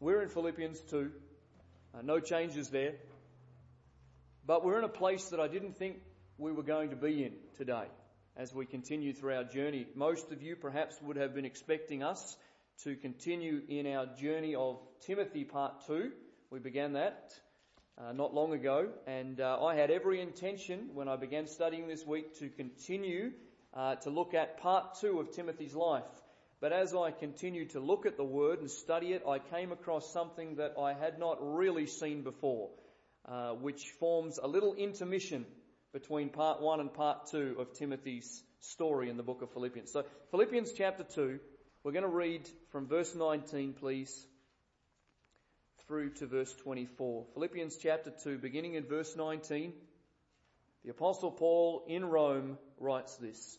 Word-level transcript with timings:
We're 0.00 0.22
in 0.22 0.28
Philippians 0.28 0.80
2. 0.90 1.10
Uh, 1.92 2.02
no 2.02 2.20
changes 2.20 2.68
there. 2.68 2.94
But 4.46 4.64
we're 4.64 4.78
in 4.78 4.84
a 4.84 4.88
place 4.88 5.30
that 5.30 5.40
I 5.40 5.48
didn't 5.48 5.76
think 5.76 5.96
we 6.38 6.52
were 6.52 6.62
going 6.62 6.90
to 6.90 6.96
be 6.96 7.24
in 7.24 7.32
today 7.56 7.86
as 8.36 8.54
we 8.54 8.64
continue 8.64 9.12
through 9.12 9.34
our 9.34 9.42
journey. 9.42 9.86
Most 9.96 10.30
of 10.30 10.40
you 10.40 10.54
perhaps 10.54 10.94
would 11.02 11.16
have 11.16 11.34
been 11.34 11.44
expecting 11.44 12.04
us 12.04 12.36
to 12.84 12.94
continue 12.94 13.60
in 13.68 13.88
our 13.88 14.06
journey 14.06 14.54
of 14.54 14.78
Timothy 15.04 15.42
part 15.42 15.84
2. 15.88 16.12
We 16.52 16.60
began 16.60 16.92
that 16.92 17.32
uh, 17.98 18.12
not 18.12 18.32
long 18.32 18.52
ago, 18.52 18.90
and 19.08 19.40
uh, 19.40 19.64
I 19.64 19.74
had 19.74 19.90
every 19.90 20.20
intention 20.20 20.90
when 20.94 21.08
I 21.08 21.16
began 21.16 21.48
studying 21.48 21.88
this 21.88 22.06
week 22.06 22.38
to 22.38 22.50
continue 22.50 23.32
uh, 23.74 23.96
to 23.96 24.10
look 24.10 24.32
at 24.32 24.58
part 24.58 25.00
2 25.00 25.18
of 25.18 25.32
Timothy's 25.32 25.74
life. 25.74 26.04
But 26.60 26.72
as 26.72 26.92
I 26.92 27.12
continued 27.12 27.70
to 27.70 27.80
look 27.80 28.04
at 28.04 28.16
the 28.16 28.24
Word 28.24 28.58
and 28.60 28.70
study 28.70 29.12
it, 29.12 29.22
I 29.26 29.38
came 29.38 29.70
across 29.70 30.12
something 30.12 30.56
that 30.56 30.74
I 30.78 30.92
had 30.92 31.18
not 31.18 31.38
really 31.40 31.86
seen 31.86 32.22
before, 32.22 32.70
uh, 33.26 33.52
which 33.52 33.90
forms 34.00 34.38
a 34.42 34.48
little 34.48 34.74
intermission 34.74 35.46
between 35.92 36.30
part 36.30 36.60
1 36.60 36.80
and 36.80 36.92
part 36.92 37.26
2 37.30 37.56
of 37.60 37.74
Timothy's 37.74 38.42
story 38.60 39.08
in 39.08 39.16
the 39.16 39.22
book 39.22 39.42
of 39.42 39.52
Philippians. 39.52 39.92
So, 39.92 40.04
Philippians 40.32 40.72
chapter 40.72 41.04
2, 41.04 41.38
we're 41.84 41.92
going 41.92 42.02
to 42.02 42.08
read 42.08 42.48
from 42.72 42.88
verse 42.88 43.14
19, 43.14 43.74
please, 43.74 44.26
through 45.86 46.10
to 46.14 46.26
verse 46.26 46.52
24. 46.64 47.26
Philippians 47.34 47.76
chapter 47.76 48.12
2, 48.24 48.38
beginning 48.38 48.74
in 48.74 48.84
verse 48.84 49.16
19, 49.16 49.72
the 50.84 50.90
Apostle 50.90 51.30
Paul 51.30 51.84
in 51.86 52.04
Rome 52.04 52.58
writes 52.80 53.14
this. 53.16 53.58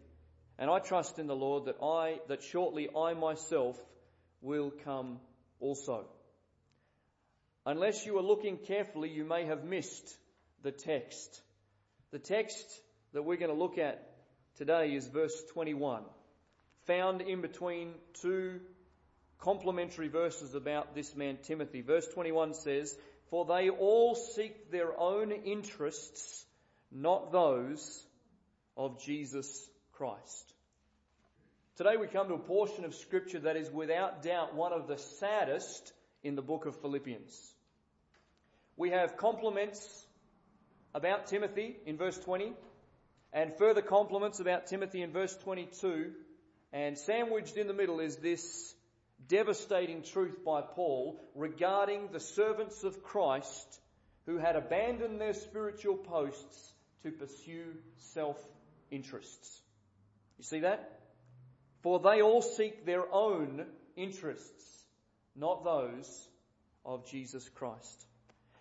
And 0.57 0.69
I 0.69 0.79
trust 0.79 1.19
in 1.19 1.27
the 1.27 1.35
Lord 1.35 1.65
that 1.65 1.77
I, 1.81 2.19
that 2.27 2.43
shortly 2.43 2.89
I 2.95 3.13
myself 3.13 3.77
will 4.41 4.71
come 4.83 5.19
also. 5.59 6.05
Unless 7.65 8.05
you 8.05 8.17
are 8.17 8.23
looking 8.23 8.57
carefully, 8.57 9.09
you 9.09 9.23
may 9.23 9.45
have 9.45 9.63
missed 9.63 10.17
the 10.63 10.71
text. 10.71 11.41
The 12.11 12.19
text 12.19 12.65
that 13.13 13.23
we're 13.23 13.37
going 13.37 13.51
to 13.51 13.57
look 13.57 13.77
at 13.77 14.07
today 14.57 14.93
is 14.93 15.07
verse 15.07 15.43
21, 15.53 16.03
found 16.85 17.21
in 17.21 17.41
between 17.41 17.93
two 18.21 18.59
complementary 19.39 20.07
verses 20.07 20.55
about 20.55 20.95
this 20.95 21.15
man 21.15 21.37
Timothy. 21.43 21.81
Verse 21.81 22.07
21 22.07 22.53
says, 22.53 22.95
For 23.29 23.45
they 23.45 23.69
all 23.69 24.15
seek 24.15 24.71
their 24.71 24.99
own 24.99 25.31
interests, 25.31 26.45
not 26.91 27.31
those 27.31 28.03
of 28.77 29.01
Jesus 29.03 29.69
Christ. 30.01 30.53
Today 31.75 31.95
we 31.95 32.07
come 32.07 32.27
to 32.29 32.33
a 32.33 32.39
portion 32.39 32.85
of 32.85 32.95
scripture 32.95 33.37
that 33.41 33.55
is 33.55 33.69
without 33.69 34.23
doubt 34.23 34.55
one 34.55 34.73
of 34.73 34.87
the 34.87 34.97
saddest 34.97 35.93
in 36.23 36.35
the 36.35 36.41
book 36.41 36.65
of 36.65 36.75
Philippians. 36.81 37.53
We 38.77 38.89
have 38.89 39.15
compliments 39.15 40.03
about 40.95 41.27
Timothy 41.27 41.75
in 41.85 41.97
verse 41.97 42.17
20 42.17 42.51
and 43.31 43.55
further 43.59 43.83
compliments 43.83 44.39
about 44.39 44.65
Timothy 44.65 45.03
in 45.03 45.11
verse 45.11 45.37
22 45.43 46.13
and 46.73 46.97
sandwiched 46.97 47.55
in 47.55 47.67
the 47.67 47.73
middle 47.75 47.99
is 47.99 48.15
this 48.15 48.73
devastating 49.27 50.01
truth 50.01 50.43
by 50.43 50.61
Paul 50.61 51.21
regarding 51.35 52.09
the 52.11 52.19
servants 52.19 52.83
of 52.83 53.03
Christ 53.03 53.79
who 54.25 54.39
had 54.39 54.55
abandoned 54.55 55.21
their 55.21 55.35
spiritual 55.35 55.95
posts 55.95 56.73
to 57.03 57.11
pursue 57.11 57.75
self 57.99 58.43
interests. 58.89 59.60
You 60.41 60.45
see 60.45 60.61
that? 60.61 60.89
For 61.83 61.99
they 61.99 62.23
all 62.23 62.41
seek 62.41 62.83
their 62.83 63.03
own 63.13 63.63
interests, 63.95 64.83
not 65.35 65.63
those 65.63 66.29
of 66.83 67.05
Jesus 67.05 67.47
Christ. 67.49 68.07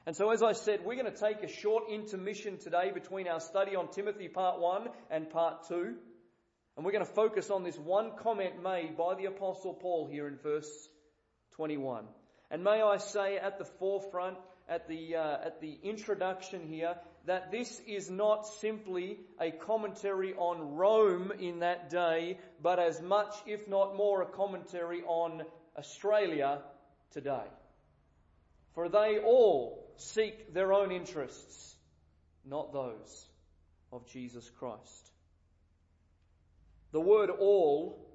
And 0.05 0.15
so, 0.15 0.31
as 0.31 0.43
I 0.43 0.53
said, 0.53 0.81
we're 0.85 1.01
going 1.01 1.11
to 1.11 1.19
take 1.19 1.43
a 1.43 1.49
short 1.49 1.85
intermission 1.91 2.59
today 2.59 2.91
between 2.93 3.27
our 3.29 3.41
study 3.41 3.77
on 3.77 3.89
Timothy 3.89 4.29
part 4.29 4.61
1 4.61 4.89
and 5.11 5.31
part 5.31 5.69
2. 5.69 5.95
And 6.77 6.85
we're 6.85 6.93
going 6.93 7.07
to 7.07 7.13
focus 7.13 7.49
on 7.49 7.65
this 7.65 7.79
one 7.79 8.11
comment 8.23 8.63
made 8.63 8.99
by 8.99 9.15
the 9.15 9.25
Apostle 9.25 9.73
Paul 9.73 10.07
here 10.07 10.29
in 10.29 10.37
verse 10.37 10.87
21. 11.53 12.05
And 12.51 12.63
may 12.63 12.83
I 12.83 12.99
say 12.99 13.39
at 13.39 13.57
the 13.57 13.65
forefront, 13.65 14.37
at 14.69 14.87
the, 14.87 15.17
uh, 15.17 15.47
at 15.47 15.63
the 15.63 15.79
introduction 15.83 16.69
here, 16.69 16.97
that 17.27 17.51
this 17.51 17.81
is 17.87 18.11
not 18.11 18.47
simply 18.47 19.19
a 19.41 19.51
commentary 19.51 20.35
on 20.35 20.77
Rome 20.77 21.33
in 21.39 21.61
that 21.61 21.91
day, 21.91 22.39
but 22.63 22.79
as 22.79 23.01
much, 23.03 23.35
if 23.47 23.69
not 23.69 23.97
more, 23.97 24.23
a 24.23 24.27
commentary 24.27 25.03
on 25.03 25.43
Australia 25.77 26.61
today. 27.13 27.47
For 28.75 28.89
they 28.89 29.19
all 29.19 29.93
seek 29.97 30.55
their 30.55 30.73
own 30.73 30.93
interests, 30.93 31.77
not 32.45 32.73
those 32.73 33.27
of 33.93 34.07
Jesus 34.07 34.49
Christ. 34.59 35.13
The 36.93 37.01
word 37.01 37.31
all 37.31 38.10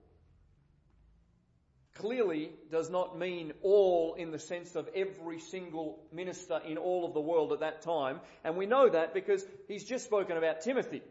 clearly 1.96 2.52
does 2.72 2.90
not 2.90 3.18
mean 3.18 3.54
all 3.62 4.16
in 4.16 4.32
the 4.32 4.40
sense 4.40 4.76
of 4.76 4.90
every 4.94 5.40
single 5.40 6.00
minister 6.12 6.60
in 6.66 6.78
all 6.78 7.06
of 7.06 7.14
the 7.14 7.22
world 7.22 7.54
at 7.54 7.62
that 7.62 7.82
time. 7.82 8.20
And 8.44 8.58
we 8.58 8.66
know 8.66 8.90
that 8.90 9.14
because 9.14 9.44
he's 9.68 9.86
just 9.86 10.06
spoken 10.06 10.38
about 10.38 10.62
Timothy. 10.62 11.02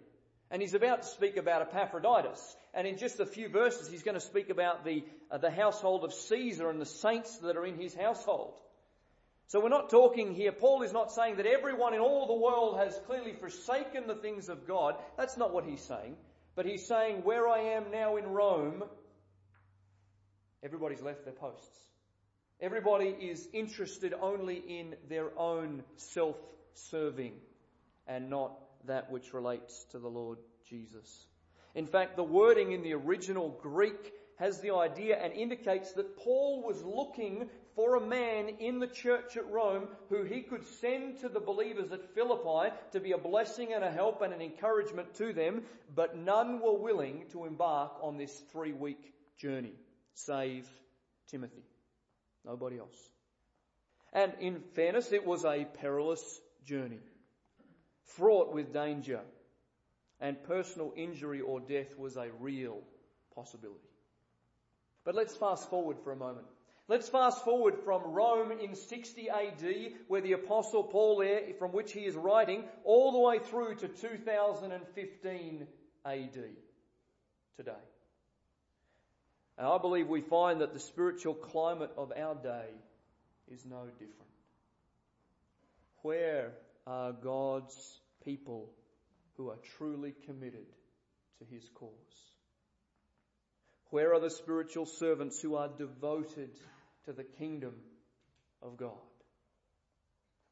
And 0.51 0.61
he's 0.61 0.75
about 0.75 1.03
to 1.03 1.09
speak 1.09 1.37
about 1.37 1.63
Epaphroditus. 1.63 2.57
And 2.75 2.87
in 2.87 2.99
just 2.99 3.19
a 3.19 3.27
few 3.27 3.49
verses, 3.49 3.89
he's 3.89 4.03
going 4.03 4.15
to 4.15 4.21
speak 4.21 4.51
about 4.51 4.85
the, 4.85 5.05
uh, 5.31 5.39
the 5.39 5.51
household 5.51 6.05
of 6.05 6.13
Caesar 6.13 6.69
and 6.69 6.81
the 6.81 6.87
saints 6.87 7.39
that 7.39 7.57
are 7.57 7.67
in 7.67 7.79
his 7.79 7.95
household. 7.95 8.55
So 9.49 9.61
we're 9.61 9.69
not 9.69 9.91
talking 9.91 10.35
here, 10.35 10.53
Paul 10.53 10.83
is 10.83 10.93
not 10.93 11.13
saying 11.13 11.37
that 11.37 11.47
everyone 11.47 11.95
in 11.95 12.01
all 12.01 12.27
the 12.27 12.43
world 12.43 12.79
has 12.79 12.99
clearly 13.07 13.33
forsaken 13.33 14.07
the 14.07 14.15
things 14.15 14.49
of 14.49 14.67
God. 14.67 14.97
That's 15.17 15.37
not 15.37 15.53
what 15.53 15.65
he's 15.65 15.83
saying. 15.83 16.17
But 16.57 16.67
he's 16.67 16.87
saying, 16.87 17.25
where 17.25 17.49
I 17.49 17.77
am 17.77 17.91
now 17.91 18.17
in 18.17 18.27
Rome, 18.27 18.85
everybody's 20.65 21.03
left 21.03 21.25
their 21.25 21.35
posts. 21.35 21.79
Everybody 22.61 23.09
is 23.09 23.49
interested 23.53 24.15
only 24.21 24.57
in 24.57 24.95
their 25.09 25.37
own 25.39 25.83
self 25.97 26.37
serving 26.73 27.35
and 28.07 28.31
not 28.31 28.53
that 28.87 29.11
which 29.11 29.35
relates 29.35 29.85
to 29.93 29.99
the 29.99 30.09
Lord 30.09 30.39
Jesus. 30.69 31.27
In 31.75 31.87
fact, 31.87 32.17
the 32.17 32.25
wording 32.25 32.73
in 32.73 32.83
the 32.83 32.95
original 32.95 33.59
Greek 33.61 34.13
has 34.39 34.61
the 34.61 34.75
idea 34.75 35.17
and 35.17 35.33
indicates 35.33 35.93
that 35.93 36.17
Paul 36.17 36.63
was 36.67 36.83
looking 36.83 37.49
for 37.77 37.97
a 37.97 38.07
man 38.07 38.49
in 38.61 38.79
the 38.79 38.87
church 38.87 39.37
at 39.37 39.51
Rome 39.51 39.89
who 40.09 40.23
he 40.23 40.43
could 40.43 40.67
send 40.81 41.21
to 41.21 41.29
the 41.29 41.41
believers 41.41 41.93
at 41.93 42.15
Philippi 42.15 42.75
to 42.93 43.01
be 43.01 43.13
a 43.13 43.19
blessing 43.19 43.73
and 43.73 43.85
a 43.85 43.91
help 43.91 44.23
and 44.23 44.33
an 44.33 44.41
encouragement 44.41 45.15
to 45.15 45.33
them, 45.33 45.63
but 45.95 46.17
none 46.17 46.61
were 46.61 46.79
willing 46.79 47.25
to 47.33 47.45
embark 47.45 47.93
on 48.01 48.17
this 48.17 48.33
three 48.53 48.73
week 48.73 49.13
journey, 49.37 49.73
save 50.15 50.69
Timothy. 51.29 51.65
Nobody 52.45 52.79
else. 52.79 52.97
And 54.13 54.33
in 54.41 54.61
fairness, 54.75 55.13
it 55.13 55.27
was 55.27 55.45
a 55.45 55.67
perilous 55.81 56.41
journey, 56.65 57.01
fraught 58.17 58.53
with 58.53 58.73
danger, 58.73 59.21
and 60.21 60.43
personal 60.45 60.93
injury 60.97 61.41
or 61.41 61.61
death 61.61 61.99
was 61.99 62.17
a 62.17 62.29
real 62.41 62.81
possibility. 63.35 63.89
But 65.05 65.15
let's 65.15 65.37
fast 65.37 65.69
forward 65.69 65.99
for 66.03 66.13
a 66.13 66.17
moment. 66.17 66.47
Let's 66.87 67.09
fast 67.09 67.45
forward 67.45 67.77
from 67.85 68.03
Rome 68.13 68.53
in 68.53 68.75
60 68.75 69.31
AD, 69.31 69.93
where 70.07 70.21
the 70.21 70.33
Apostle 70.33 70.85
Paul 70.85 71.19
there, 71.19 71.41
from 71.59 71.73
which 71.73 71.93
he 71.93 72.01
is 72.01 72.15
writing, 72.15 72.65
all 72.85 73.13
the 73.13 73.19
way 73.19 73.39
through 73.39 73.77
to 73.77 73.89
2015 73.89 75.67
AD 76.05 76.39
today. 77.57 77.73
And 79.57 79.67
I 79.67 79.79
believe 79.79 80.09
we 80.09 80.21
find 80.21 80.61
that 80.61 80.73
the 80.73 80.81
spiritual 80.81 81.35
climate 81.35 81.93
of 81.97 82.13
our 82.17 82.35
day 82.35 82.69
is 83.53 83.65
no 83.65 83.85
different. 83.99 84.13
Where 86.03 86.53
are 86.87 87.13
God's 87.13 88.01
people 88.25 88.71
who 89.37 89.51
are 89.51 89.59
truly 89.77 90.15
committed 90.27 90.67
to 91.39 91.45
his 91.55 91.69
cause? 91.75 91.91
Where 93.91 94.13
are 94.13 94.21
the 94.21 94.31
spiritual 94.31 94.87
servants 94.87 95.41
who 95.41 95.55
are 95.55 95.69
devoted 95.69 96.51
to 97.05 97.13
the 97.13 97.25
kingdom 97.25 97.75
of 98.65 98.77
God. 98.77 98.93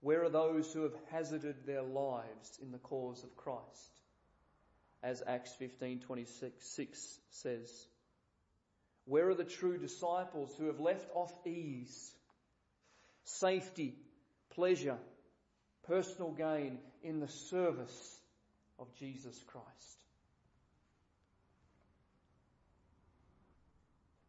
Where 0.00 0.25
are 0.25 0.31
those 0.31 0.72
who 0.72 0.82
have 0.82 0.94
hazarded 1.10 1.66
their 1.66 1.82
lives 1.82 2.58
in 2.60 2.72
the 2.72 2.78
cause 2.78 3.22
of 3.25 3.37
Christ? 3.37 4.00
As 5.02 5.22
Acts 5.26 5.54
15:26 5.54 7.20
says. 7.31 7.87
Where 9.04 9.28
are 9.28 9.34
the 9.34 9.44
true 9.44 9.78
disciples 9.78 10.54
who 10.56 10.66
have 10.66 10.81
left 10.81 11.08
off 11.14 11.32
ease, 11.44 12.12
safety, 13.25 13.94
pleasure, 14.54 14.99
personal 15.88 16.31
gain 16.31 16.78
in 17.02 17.20
the 17.20 17.28
service 17.28 18.20
of 18.78 18.87
Jesus 18.99 19.38
Christ? 19.49 19.66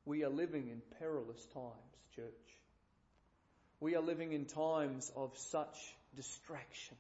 We 0.06 0.24
are 0.24 0.30
living 0.30 0.70
in 0.70 0.82
perilous 1.00 1.46
times, 1.54 1.98
church. 2.16 2.26
We 3.80 3.96
are 3.96 4.02
living 4.02 4.34
in 4.34 4.46
times 4.46 5.12
of 5.16 5.38
such 5.38 5.78
distraction. 6.16 6.98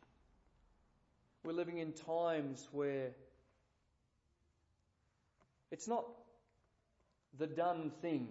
We're 1.43 1.53
living 1.53 1.79
in 1.79 1.91
times 1.91 2.65
where 2.71 3.09
it's 5.71 5.87
not 5.87 6.05
the 7.37 7.47
done 7.47 7.91
thing 8.01 8.27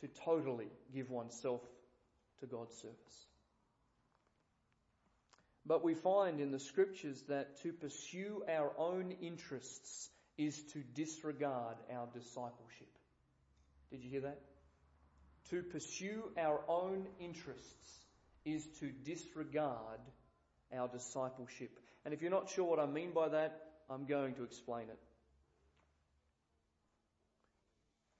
to 0.00 0.08
totally 0.24 0.68
give 0.94 1.10
oneself 1.10 1.62
to 2.40 2.46
God's 2.46 2.76
service. 2.76 3.26
But 5.64 5.82
we 5.82 5.94
find 5.94 6.40
in 6.40 6.52
the 6.52 6.60
scriptures 6.60 7.22
that 7.28 7.60
to 7.62 7.72
pursue 7.72 8.44
our 8.48 8.70
own 8.78 9.16
interests 9.20 10.10
is 10.38 10.62
to 10.72 10.78
disregard 10.94 11.76
our 11.92 12.06
discipleship. 12.12 12.88
Did 13.90 14.04
you 14.04 14.10
hear 14.10 14.20
that? 14.22 14.40
To 15.50 15.62
pursue 15.62 16.30
our 16.38 16.60
own 16.68 17.06
interests 17.20 18.00
is 18.44 18.66
to 18.80 18.90
disregard 19.04 20.00
our 20.76 20.88
discipleship. 20.88 21.70
And 22.04 22.14
if 22.14 22.22
you're 22.22 22.30
not 22.30 22.50
sure 22.50 22.64
what 22.64 22.78
I 22.78 22.86
mean 22.86 23.12
by 23.12 23.28
that, 23.30 23.60
I'm 23.90 24.06
going 24.06 24.34
to 24.34 24.44
explain 24.44 24.84
it. 24.88 24.98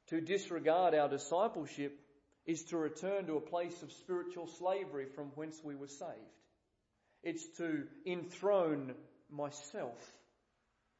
To 0.09 0.21
disregard 0.21 0.95
our 0.95 1.09
discipleship 1.09 1.99
is 2.45 2.63
to 2.65 2.77
return 2.77 3.27
to 3.27 3.37
a 3.37 3.41
place 3.41 3.83
of 3.83 3.93
spiritual 3.93 4.47
slavery 4.47 5.07
from 5.15 5.33
whence 5.35 5.61
we 5.65 5.75
were 5.75 5.89
saved. 5.89 6.11
It's 7.23 7.45
to 7.59 7.85
enthrone 8.07 8.95
myself 9.31 9.99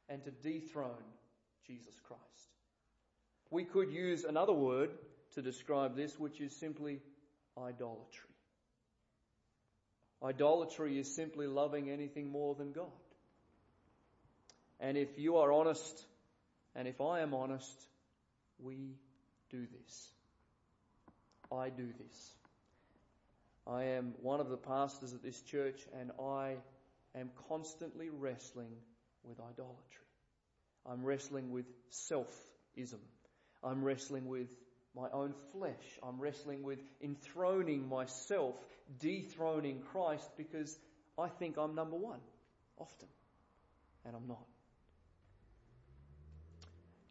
and 0.09 0.23
to 0.25 0.31
dethrone 0.31 0.91
Jesus 1.65 1.93
Christ. 2.05 2.21
We 3.49 3.63
could 3.63 3.91
use 3.91 4.25
another 4.25 4.53
word 4.53 4.89
to 5.35 5.41
describe 5.41 5.95
this, 5.95 6.19
which 6.19 6.41
is 6.41 6.53
simply 6.59 6.99
idolatry. 7.57 8.29
Idolatry 10.21 10.99
is 10.99 11.15
simply 11.15 11.47
loving 11.47 11.89
anything 11.89 12.29
more 12.29 12.55
than 12.55 12.71
God. 12.73 12.87
And 14.79 14.97
if 14.97 15.17
you 15.17 15.37
are 15.37 15.51
honest, 15.51 16.05
and 16.75 16.87
if 16.87 16.99
I 16.99 17.21
am 17.21 17.33
honest, 17.33 17.87
we 18.59 18.95
do 19.49 19.65
this. 19.79 20.11
I 21.51 21.69
do 21.69 21.87
this. 21.99 22.31
I 23.65 23.83
am 23.83 24.13
one 24.21 24.39
of 24.39 24.49
the 24.49 24.57
pastors 24.57 25.13
at 25.13 25.23
this 25.23 25.39
church 25.41 25.79
and 25.99 26.11
I 26.21 26.55
am 27.15 27.29
constantly 27.49 28.09
wrestling 28.09 28.71
with 29.23 29.39
idolatry. 29.39 30.05
I'm 30.85 31.03
wrestling 31.03 31.51
with 31.51 31.65
self-ism. 31.89 32.99
I'm 33.63 33.83
wrestling 33.83 34.27
with 34.27 34.47
my 34.95 35.09
own 35.11 35.33
flesh. 35.51 35.99
I'm 36.01 36.19
wrestling 36.19 36.63
with 36.63 36.79
enthroning 37.01 37.87
myself, 37.87 38.55
dethroning 38.99 39.81
Christ 39.91 40.29
because 40.37 40.77
I 41.17 41.27
think 41.27 41.57
I'm 41.57 41.75
number 41.75 41.97
one 41.97 42.19
often. 42.77 43.07
And 44.05 44.15
I'm 44.15 44.27
not. 44.27 44.45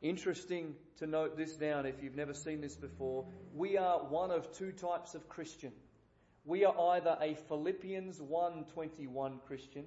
Interesting 0.02 0.74
to 0.98 1.06
note 1.06 1.36
this 1.38 1.56
down 1.56 1.86
if 1.86 2.02
you've 2.02 2.16
never 2.16 2.34
seen 2.34 2.60
this 2.60 2.76
before. 2.76 3.24
We 3.54 3.78
are 3.78 3.98
one 3.98 4.30
of 4.30 4.52
two 4.52 4.72
types 4.72 5.14
of 5.14 5.28
Christian. 5.28 5.72
We 6.44 6.64
are 6.64 6.78
either 6.96 7.16
a 7.20 7.34
Philippians 7.34 8.20
1:21 8.20 9.40
Christian, 9.46 9.86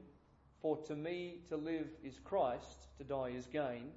for 0.62 0.78
to 0.86 0.96
me 0.96 1.42
to 1.50 1.58
live 1.58 1.88
is 2.04 2.20
Christ, 2.20 2.88
to 2.98 3.04
die 3.04 3.30
is 3.30 3.46
gain, 3.46 3.92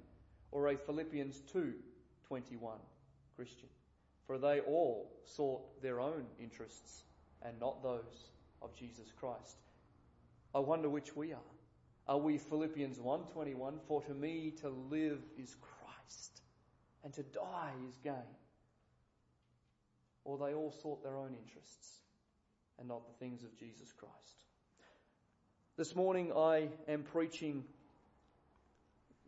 or 0.51 0.67
a 0.67 0.77
Philippians 0.77 1.41
2:21 1.51 2.79
Christian. 3.35 3.69
For 4.27 4.37
they 4.37 4.61
all 4.61 5.11
sought 5.25 5.81
their 5.81 5.99
own 5.99 6.27
interests 6.39 7.03
and 7.41 7.59
not 7.59 7.81
those 7.81 8.29
of 8.61 8.73
Jesus 8.75 9.11
Christ. 9.11 9.57
I 10.53 10.59
wonder 10.59 10.89
which 10.89 11.15
we 11.15 11.33
are. 11.33 11.49
Are 12.07 12.19
we 12.19 12.37
Philippians 12.37 12.99
1:21 12.99 13.79
for 13.87 14.01
to 14.03 14.13
me 14.13 14.51
to 14.61 14.69
live 14.69 15.21
is 15.37 15.55
Christ 15.55 15.72
and 17.03 17.13
to 17.13 17.23
die 17.23 17.71
is 17.89 17.97
gain. 18.03 18.13
Or 20.25 20.37
they 20.37 20.53
all 20.53 20.73
sought 20.81 21.03
their 21.03 21.17
own 21.17 21.35
interests 21.45 21.99
and 22.79 22.87
not 22.87 23.05
the 23.05 23.25
things 23.25 23.43
of 23.43 23.57
Jesus 23.57 23.91
Christ. 23.91 24.43
This 25.77 25.95
morning 25.95 26.31
I 26.35 26.69
am 26.87 27.03
preaching 27.03 27.63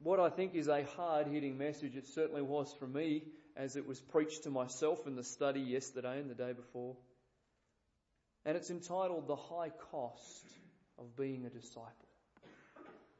what 0.03 0.19
I 0.19 0.29
think 0.29 0.55
is 0.55 0.67
a 0.67 0.83
hard 0.95 1.27
hitting 1.27 1.57
message. 1.57 1.95
It 1.95 2.07
certainly 2.07 2.41
was 2.41 2.73
for 2.79 2.87
me 2.87 3.23
as 3.57 3.75
it 3.75 3.87
was 3.87 3.99
preached 3.99 4.43
to 4.43 4.49
myself 4.49 5.07
in 5.07 5.15
the 5.15 5.23
study 5.23 5.61
yesterday 5.61 6.19
and 6.19 6.29
the 6.29 6.35
day 6.35 6.53
before. 6.53 6.95
And 8.45 8.55
it's 8.55 8.69
entitled 8.69 9.27
The 9.27 9.35
High 9.35 9.71
Cost 9.91 10.45
of 10.99 11.15
Being 11.17 11.45
a 11.45 11.49
Disciple. 11.49 11.89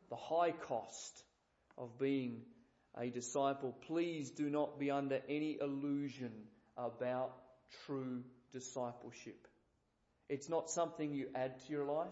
The 0.09 0.15
High 0.15 0.51
Cost 0.51 1.23
of 1.77 1.97
Being 1.97 2.41
a 2.97 3.09
disciple, 3.09 3.75
please 3.87 4.29
do 4.31 4.49
not 4.49 4.79
be 4.79 4.91
under 4.91 5.21
any 5.27 5.57
illusion 5.59 6.31
about 6.77 7.33
true 7.85 8.23
discipleship. 8.53 9.47
It's 10.29 10.49
not 10.49 10.69
something 10.69 11.13
you 11.13 11.27
add 11.35 11.59
to 11.65 11.71
your 11.71 11.85
life. 11.85 12.07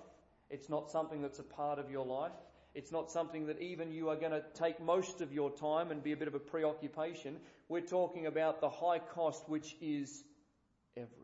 It's 0.50 0.70
not 0.70 0.92
something 0.92 1.22
that's 1.22 1.40
a 1.40 1.44
part 1.44 1.80
of 1.80 1.90
your 1.90 2.06
life. 2.06 2.32
It's 2.76 2.92
not 2.92 3.12
something 3.12 3.48
that 3.48 3.62
even 3.62 3.92
you 3.92 4.10
are 4.10 4.16
going 4.16 4.32
to 4.32 4.44
take 4.56 4.82
most 4.82 5.22
of 5.22 5.32
your 5.32 5.52
time 5.52 5.92
and 5.92 6.04
be 6.04 6.12
a 6.12 6.18
bit 6.18 6.28
of 6.28 6.34
a 6.34 6.40
preoccupation. 6.40 7.38
We're 7.70 7.82
talking 7.82 8.26
about 8.26 8.62
the 8.62 8.70
high 8.70 9.00
cost, 9.00 9.48
which 9.48 9.76
is 9.82 10.24
everything. 10.98 11.24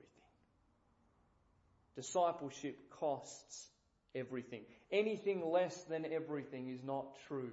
Discipleship 1.96 2.78
costs 3.00 3.68
everything. 4.16 4.62
Anything 4.92 5.44
less 5.52 5.76
than 5.84 6.06
everything 6.06 6.70
is 6.70 6.84
not 6.84 7.18
true 7.28 7.52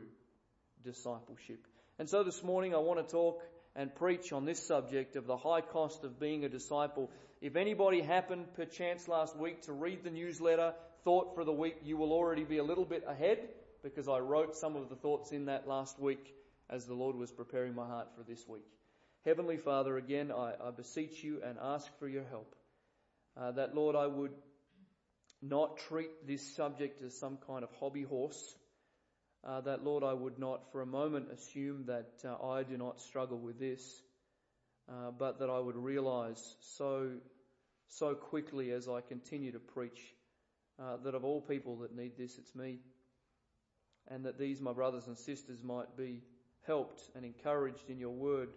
discipleship. 0.85 1.67
And 1.99 2.11
so 2.11 2.23
this 2.23 2.43
morning 2.43 2.75
I 2.75 2.79
want 2.79 3.07
to 3.07 3.11
talk 3.11 3.43
and 3.75 3.95
preach 3.95 4.31
on 4.33 4.45
this 4.45 4.67
subject 4.67 5.17
of 5.17 5.27
the 5.27 5.37
high 5.37 5.63
cost 5.63 6.05
of 6.05 6.21
being 6.21 6.45
a 6.45 6.49
disciple. 6.49 7.11
If 7.41 7.57
anybody 7.57 8.03
happened 8.03 8.53
perchance 8.55 9.09
last 9.09 9.35
week 9.35 9.63
to 9.63 9.73
read 9.73 10.05
the 10.05 10.11
newsletter, 10.11 10.75
thought 11.05 11.35
for 11.35 11.45
the 11.45 11.53
week, 11.53 11.77
you 11.85 11.97
will 11.97 12.13
already 12.13 12.45
be 12.45 12.59
a 12.59 12.65
little 12.65 12.85
bit 12.85 13.05
ahead 13.09 13.39
because 13.83 14.09
I 14.09 14.19
wrote 14.19 14.57
some 14.57 14.77
of 14.77 14.91
the 14.91 14.97
thoughts 14.97 15.33
in 15.33 15.47
that 15.47 15.67
last 15.67 15.99
week 15.99 16.35
as 16.69 16.85
the 16.85 16.95
Lord 16.95 17.17
was 17.17 17.31
preparing 17.31 17.75
my 17.75 17.87
heart 17.87 18.09
for 18.15 18.23
this 18.25 18.47
week. 18.47 18.67
Heavenly 19.25 19.57
Father, 19.57 19.97
again, 19.97 20.31
I, 20.31 20.53
I 20.63 20.71
beseech 20.73 21.25
you 21.25 21.41
and 21.43 21.57
ask 21.63 21.87
for 21.99 22.09
your 22.09 22.25
help. 22.25 22.55
Uh, 23.39 23.53
that, 23.53 23.75
Lord, 23.75 23.97
I 23.97 24.07
would 24.07 24.33
not 25.41 25.79
treat 25.89 26.27
this 26.27 26.55
subject 26.57 27.03
as 27.03 27.19
some 27.19 27.39
kind 27.47 27.65
of 27.65 27.71
hobby 27.81 28.03
horse 28.03 28.55
uh, 29.47 29.61
that, 29.61 29.85
Lord, 29.85 30.03
I 30.03 30.13
would 30.13 30.39
not 30.39 30.73
for 30.73 30.83
a 30.83 30.87
moment 30.87 31.29
assume 31.33 31.85
that 31.87 32.11
uh, 32.25 32.45
I 32.49 32.65
do 32.65 32.77
not 32.77 33.01
struggle 33.01 33.39
with 33.39 33.61
this, 33.61 34.03
uh, 34.89 35.13
but 35.17 35.39
that 35.39 35.49
I 35.49 35.59
would 35.59 35.77
realize 35.77 36.57
so, 36.61 37.11
so 37.89 38.15
quickly 38.15 38.73
as 38.73 38.89
I 38.89 39.01
continue 39.03 39.53
to 39.53 39.61
preach 39.61 40.01
uh, 40.81 40.97
that 41.05 41.15
of 41.15 41.25
all 41.25 41.41
people 41.41 41.77
that 41.79 41.95
need 41.95 42.13
this, 42.19 42.39
it's 42.39 42.55
me. 42.55 42.79
And 44.09 44.25
that 44.25 44.39
these, 44.39 44.61
my 44.61 44.73
brothers 44.73 45.07
and 45.07 45.17
sisters, 45.17 45.63
might 45.63 45.97
be 45.97 46.23
helped 46.67 47.01
and 47.15 47.25
encouraged 47.25 47.89
in 47.89 47.99
your 47.99 48.11
word 48.11 48.49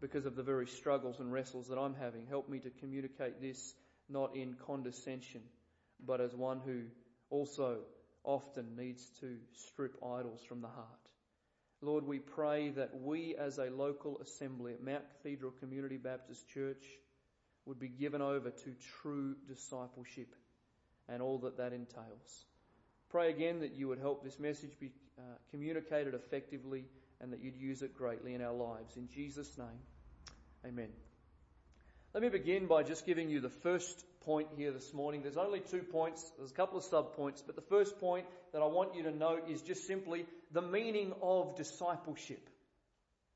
because 0.00 0.26
of 0.26 0.36
the 0.36 0.42
very 0.42 0.66
struggles 0.66 1.20
and 1.20 1.32
wrestles 1.32 1.68
that 1.68 1.78
I'm 1.78 1.94
having. 1.94 2.26
Help 2.26 2.48
me 2.48 2.58
to 2.60 2.70
communicate 2.70 3.40
this 3.40 3.74
not 4.08 4.36
in 4.36 4.54
condescension, 4.66 5.42
but 6.04 6.20
as 6.20 6.34
one 6.34 6.60
who 6.64 6.82
also 7.30 7.78
often 8.24 8.76
needs 8.76 9.10
to 9.20 9.36
strip 9.52 9.96
idols 10.02 10.42
from 10.48 10.60
the 10.60 10.68
heart. 10.68 10.88
Lord, 11.80 12.06
we 12.06 12.18
pray 12.18 12.70
that 12.70 12.98
we 12.98 13.36
as 13.36 13.58
a 13.58 13.70
local 13.70 14.18
assembly 14.18 14.72
at 14.72 14.82
Mount 14.82 15.04
Cathedral 15.10 15.52
Community 15.60 15.98
Baptist 15.98 16.48
Church 16.48 16.84
would 17.66 17.78
be 17.78 17.88
given 17.88 18.22
over 18.22 18.50
to 18.50 18.74
true 19.02 19.36
discipleship 19.46 20.34
and 21.08 21.20
all 21.22 21.38
that 21.38 21.58
that 21.58 21.72
entails. 21.72 22.46
Pray 23.10 23.30
again 23.30 23.60
that 23.60 23.74
you 23.74 23.88
would 23.88 23.98
help 23.98 24.24
this 24.24 24.38
message 24.38 24.72
be 24.80 24.90
uh, 25.18 25.22
communicated 25.50 26.14
effectively 26.14 26.84
and 27.20 27.32
that 27.32 27.40
you'd 27.40 27.56
use 27.56 27.82
it 27.82 27.96
greatly 27.96 28.34
in 28.34 28.42
our 28.42 28.54
lives. 28.54 28.96
In 28.96 29.08
Jesus' 29.08 29.56
name, 29.58 29.80
amen. 30.66 30.88
Let 32.14 32.22
me 32.22 32.28
begin 32.28 32.68
by 32.68 32.84
just 32.84 33.06
giving 33.06 33.28
you 33.28 33.40
the 33.40 33.48
first 33.48 34.04
point 34.24 34.46
here 34.56 34.70
this 34.70 34.94
morning. 34.94 35.22
There's 35.22 35.36
only 35.36 35.58
two 35.58 35.80
points, 35.80 36.24
there's 36.38 36.52
a 36.52 36.54
couple 36.54 36.78
of 36.78 36.84
sub 36.84 37.16
points, 37.16 37.42
but 37.44 37.56
the 37.56 37.62
first 37.62 37.98
point 37.98 38.24
that 38.52 38.62
I 38.62 38.66
want 38.66 38.94
you 38.94 39.02
to 39.02 39.10
note 39.10 39.50
is 39.50 39.62
just 39.62 39.88
simply 39.88 40.24
the 40.52 40.62
meaning 40.62 41.12
of 41.20 41.56
discipleship. 41.56 42.48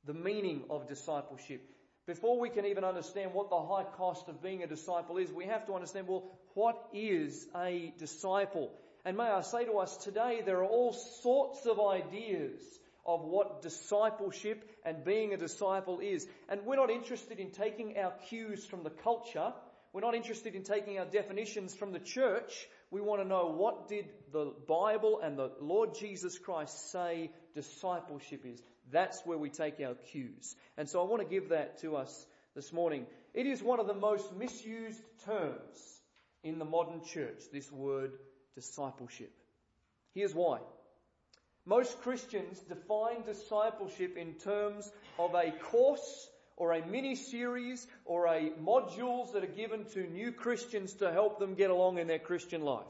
The 0.05 0.15
meaning 0.15 0.63
of 0.71 0.87
discipleship. 0.87 1.61
Before 2.07 2.39
we 2.39 2.51
can 2.51 2.67
even 2.67 2.85
understand 2.85 3.35
what 3.35 3.51
the 3.51 3.61
high 3.61 3.83
cost 3.97 4.29
of 4.29 4.41
being 4.41 4.63
a 4.63 4.69
disciple 4.69 5.17
is, 5.17 5.33
we 5.33 5.47
have 5.47 5.67
to 5.67 5.75
understand, 5.75 6.07
well, 6.07 6.31
what 6.55 6.81
is 6.95 7.49
a 7.57 7.93
disciple? 7.99 8.71
And 9.05 9.17
may 9.17 9.25
I 9.25 9.41
say 9.41 9.65
to 9.65 9.79
us 9.79 9.97
today, 9.97 10.43
there 10.47 10.59
are 10.59 10.65
all 10.65 10.93
sorts 10.93 11.67
of 11.67 11.81
ideas 11.81 12.61
of 13.07 13.23
what 13.23 13.63
discipleship 13.63 14.69
and 14.85 15.05
being 15.05 15.33
a 15.33 15.37
disciple 15.37 16.01
is. 16.01 16.27
And 16.49 16.65
we're 16.65 16.77
not 16.77 16.91
interested 16.91 17.39
in 17.39 17.51
taking 17.51 17.97
our 17.99 18.13
cues 18.29 18.65
from 18.65 18.85
the 18.85 18.91
culture. 18.91 19.53
We're 19.93 20.03
not 20.03 20.15
interested 20.15 20.55
in 20.55 20.65
taking 20.65 20.99
our 20.99 21.07
definitions 21.07 21.75
from 21.75 21.93
the 21.93 21.99
church. 21.99 22.67
We 22.91 23.01
want 23.01 23.23
to 23.23 23.29
know 23.29 23.47
what 23.57 23.89
did 23.89 24.07
the 24.33 24.53
Bible 24.67 25.21
and 25.23 25.39
the 25.39 25.53
Lord 25.61 25.95
Jesus 25.95 26.39
Christ 26.39 26.93
say 26.93 27.31
discipleship 27.55 28.45
is. 28.45 28.63
That's 28.91 29.21
where 29.25 29.39
we 29.39 29.51
take 29.51 29.81
our 29.81 29.95
cues. 29.95 30.55
And 30.77 30.89
so 30.89 31.03
I 31.03 31.05
want 31.05 31.23
to 31.23 31.29
give 31.29 31.51
that 31.51 31.81
to 31.81 31.97
us 31.97 32.27
this 32.55 32.73
morning. 32.73 33.07
It 33.35 33.47
is 33.47 33.63
one 33.63 33.81
of 33.81 33.87
the 33.87 33.95
most 33.95 34.35
misused 34.37 35.01
terms 35.25 36.01
in 36.43 36.59
the 36.59 36.65
modern 36.65 37.05
church, 37.05 37.43
this 37.53 37.71
word 37.71 38.13
discipleship. 38.55 39.33
Here's 40.15 40.35
why. 40.35 40.61
Most 41.69 42.01
Christians 42.01 42.59
define 42.61 43.27
discipleship 43.27 44.17
in 44.17 44.33
terms 44.35 44.91
of 45.19 45.35
a 45.35 45.51
course 45.51 46.31
or 46.57 46.73
a 46.73 46.87
mini 46.87 47.15
series 47.15 47.87
or 48.07 48.27
a 48.27 48.53
modules 48.65 49.35
that 49.35 49.45
are 49.45 49.55
given 49.55 49.85
to 49.93 50.09
new 50.09 50.33
Christians 50.33 50.95
to 50.95 51.13
help 51.13 51.39
them 51.39 51.55
get 51.55 51.69
along 51.69 51.99
in 51.99 52.07
their 52.07 52.19
Christian 52.19 52.63
life. 52.63 52.87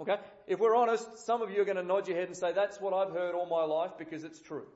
Okay? 0.00 0.16
If 0.46 0.60
we're 0.60 0.74
honest, 0.74 1.26
some 1.26 1.42
of 1.42 1.50
you 1.50 1.60
are 1.60 1.66
going 1.66 1.76
to 1.76 1.82
nod 1.82 2.08
your 2.08 2.16
head 2.16 2.28
and 2.28 2.36
say, 2.36 2.54
that's 2.54 2.80
what 2.80 2.94
I've 2.94 3.12
heard 3.12 3.34
all 3.34 3.44
my 3.44 3.64
life 3.64 3.92
because 3.98 4.24
it's 4.24 4.40
true. 4.40 4.66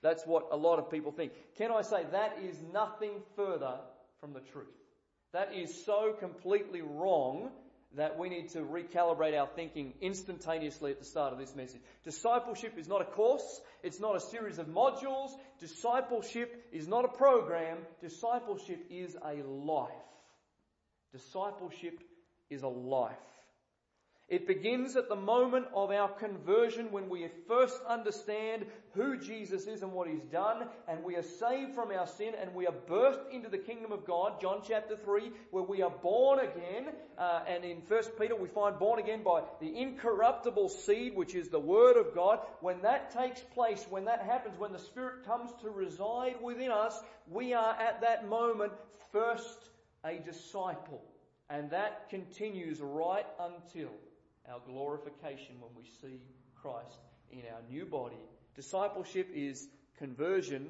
That's 0.00 0.26
what 0.26 0.48
a 0.50 0.56
lot 0.56 0.78
of 0.78 0.90
people 0.90 1.12
think. 1.12 1.32
Can 1.58 1.70
I 1.70 1.82
say 1.82 2.02
that 2.12 2.38
is 2.42 2.56
nothing 2.72 3.12
further 3.36 3.74
from 4.20 4.32
the 4.32 4.40
truth? 4.40 4.72
That 5.34 5.52
is 5.52 5.84
so 5.84 6.14
completely 6.18 6.80
wrong 6.80 7.50
that 7.94 8.18
we 8.18 8.28
need 8.28 8.50
to 8.50 8.60
recalibrate 8.60 9.38
our 9.38 9.46
thinking 9.46 9.94
instantaneously 10.00 10.90
at 10.90 10.98
the 10.98 11.04
start 11.04 11.32
of 11.32 11.38
this 11.38 11.54
message. 11.54 11.80
Discipleship 12.04 12.74
is 12.78 12.88
not 12.88 13.00
a 13.00 13.04
course. 13.04 13.60
It's 13.82 14.00
not 14.00 14.16
a 14.16 14.20
series 14.20 14.58
of 14.58 14.66
modules. 14.66 15.30
Discipleship 15.60 16.66
is 16.72 16.88
not 16.88 17.04
a 17.04 17.08
program. 17.08 17.78
Discipleship 18.00 18.86
is 18.90 19.16
a 19.24 19.42
life. 19.42 19.90
Discipleship 21.12 21.98
is 22.50 22.62
a 22.62 22.68
life. 22.68 23.16
It 24.28 24.48
begins 24.48 24.96
at 24.96 25.08
the 25.08 25.14
moment 25.14 25.66
of 25.72 25.92
our 25.92 26.08
conversion 26.08 26.90
when 26.90 27.08
we 27.08 27.28
first 27.46 27.78
understand 27.88 28.66
who 28.92 29.16
Jesus 29.16 29.68
is 29.68 29.82
and 29.82 29.92
what 29.92 30.08
He's 30.08 30.24
done, 30.32 30.66
and 30.88 31.04
we 31.04 31.14
are 31.14 31.22
saved 31.22 31.76
from 31.76 31.92
our 31.92 32.08
sin 32.08 32.32
and 32.40 32.52
we 32.52 32.66
are 32.66 32.74
birthed 32.88 33.30
into 33.30 33.48
the 33.48 33.58
kingdom 33.58 33.92
of 33.92 34.04
God. 34.04 34.40
John 34.40 34.62
chapter 34.66 34.96
3, 34.96 35.30
where 35.52 35.62
we 35.62 35.80
are 35.80 35.92
born 36.02 36.40
again, 36.40 36.88
uh, 37.16 37.42
and 37.46 37.64
in 37.64 37.76
1 37.86 38.02
Peter 38.18 38.34
we 38.34 38.48
find 38.48 38.80
born 38.80 38.98
again 38.98 39.22
by 39.22 39.42
the 39.60 39.78
incorruptible 39.78 40.70
seed, 40.70 41.14
which 41.14 41.36
is 41.36 41.48
the 41.48 41.60
Word 41.60 41.96
of 41.96 42.12
God. 42.12 42.40
When 42.60 42.82
that 42.82 43.12
takes 43.12 43.40
place, 43.40 43.86
when 43.88 44.06
that 44.06 44.22
happens, 44.22 44.58
when 44.58 44.72
the 44.72 44.80
Spirit 44.80 45.24
comes 45.24 45.52
to 45.62 45.70
reside 45.70 46.34
within 46.42 46.72
us, 46.72 46.98
we 47.30 47.54
are 47.54 47.76
at 47.80 48.00
that 48.00 48.28
moment 48.28 48.72
first 49.12 49.68
a 50.04 50.18
disciple. 50.18 51.04
And 51.48 51.70
that 51.70 52.10
continues 52.10 52.80
right 52.80 53.26
until 53.38 53.90
our 54.50 54.60
glorification 54.66 55.56
when 55.60 55.70
we 55.76 55.84
see 56.00 56.20
Christ 56.54 56.98
in 57.30 57.42
our 57.52 57.60
new 57.70 57.84
body. 57.84 58.16
Discipleship 58.54 59.28
is 59.34 59.68
conversion 59.98 60.68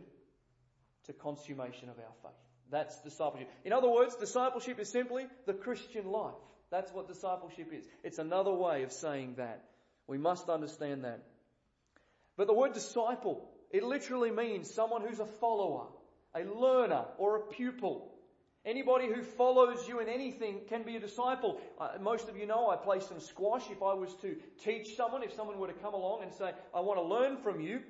to 1.07 1.13
consummation 1.13 1.89
of 1.89 1.99
our 1.99 2.15
faith. 2.23 2.33
That's 2.71 3.01
discipleship. 3.01 3.49
In 3.65 3.73
other 3.73 3.89
words, 3.89 4.17
discipleship 4.17 4.81
is 4.81 4.91
simply 4.91 5.27
the 5.47 5.55
Christian 5.55 6.11
life. 6.11 6.35
That's 6.71 6.93
what 6.93 7.07
discipleship 7.07 7.73
is. 7.73 7.85
It's 8.03 8.19
another 8.19 8.53
way 8.53 8.83
of 8.83 8.93
saying 8.93 9.35
that. 9.37 9.63
We 10.09 10.19
must 10.19 10.49
understand 10.49 11.05
that. 11.05 11.23
But 12.37 12.49
the 12.49 12.55
word 12.55 12.75
disciple, 12.75 13.49
it 13.71 13.83
literally 13.83 14.31
means 14.31 14.73
someone 14.73 15.03
who's 15.03 15.21
a 15.21 15.27
follower, 15.27 15.87
a 16.35 16.43
learner, 16.45 17.05
or 17.19 17.37
a 17.37 17.41
pupil. 17.41 18.13
Anybody 18.67 19.07
who 19.07 19.23
follows 19.23 19.87
you 19.87 20.01
in 20.01 20.09
anything 20.09 20.63
can 20.69 20.83
be 20.83 20.97
a 20.97 21.01
disciple. 21.01 21.61
Uh, 21.81 21.91
most 22.01 22.29
of 22.29 22.37
you 22.37 22.47
know 22.47 22.69
I 22.69 22.75
play 22.75 22.99
some 22.99 23.21
squash. 23.21 23.63
If 23.71 23.81
I 23.81 23.95
was 23.95 24.13
to 24.23 24.35
teach 24.65 24.97
someone, 24.97 25.23
if 25.23 25.33
someone 25.35 25.61
were 25.61 25.69
to 25.69 25.73
come 25.73 25.95
along 25.95 26.25
and 26.25 26.35
say, 26.35 26.51
I 26.75 26.81
want 26.81 26.99
to 26.99 27.05
learn 27.05 27.37
from 27.37 27.61
you, 27.61 27.81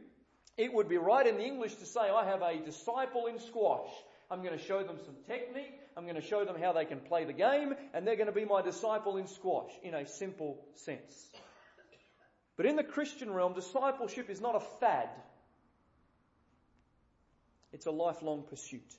it 0.59 0.71
would 0.73 0.87
be 0.87 0.99
right 0.99 1.27
in 1.27 1.39
the 1.39 1.45
English 1.45 1.77
to 1.77 1.87
say, 1.87 2.01
I 2.01 2.27
have 2.27 2.43
a 2.43 2.63
disciple 2.63 3.27
in 3.27 3.39
squash. 3.39 3.89
I'm 4.31 4.43
going 4.43 4.59
to 4.59 4.63
show 4.63 4.83
them 4.83 4.99
some 5.03 5.15
technique. 5.27 5.81
I'm 5.97 6.05
going 6.05 6.17
to 6.17 6.27
show 6.27 6.45
them 6.45 6.57
how 6.61 6.73
they 6.75 6.85
can 6.85 7.01
play 7.01 7.25
the 7.25 7.33
game, 7.33 7.75
and 7.95 8.07
they're 8.07 8.17
going 8.17 8.27
to 8.27 8.33
be 8.33 8.45
my 8.45 8.61
disciple 8.61 9.17
in 9.17 9.27
squash 9.29 9.71
in 9.83 9.95
a 9.95 10.07
simple 10.07 10.59
sense. 10.75 11.31
But 12.59 12.67
in 12.67 12.77
the 12.77 12.85
Christian 12.85 13.33
realm, 13.33 13.55
discipleship 13.55 14.29
is 14.29 14.43
not 14.43 14.57
a 14.57 14.61
fad. 14.81 15.09
It's 17.73 17.87
a 17.87 17.91
lifelong 17.91 18.45
pursuit. 18.49 18.93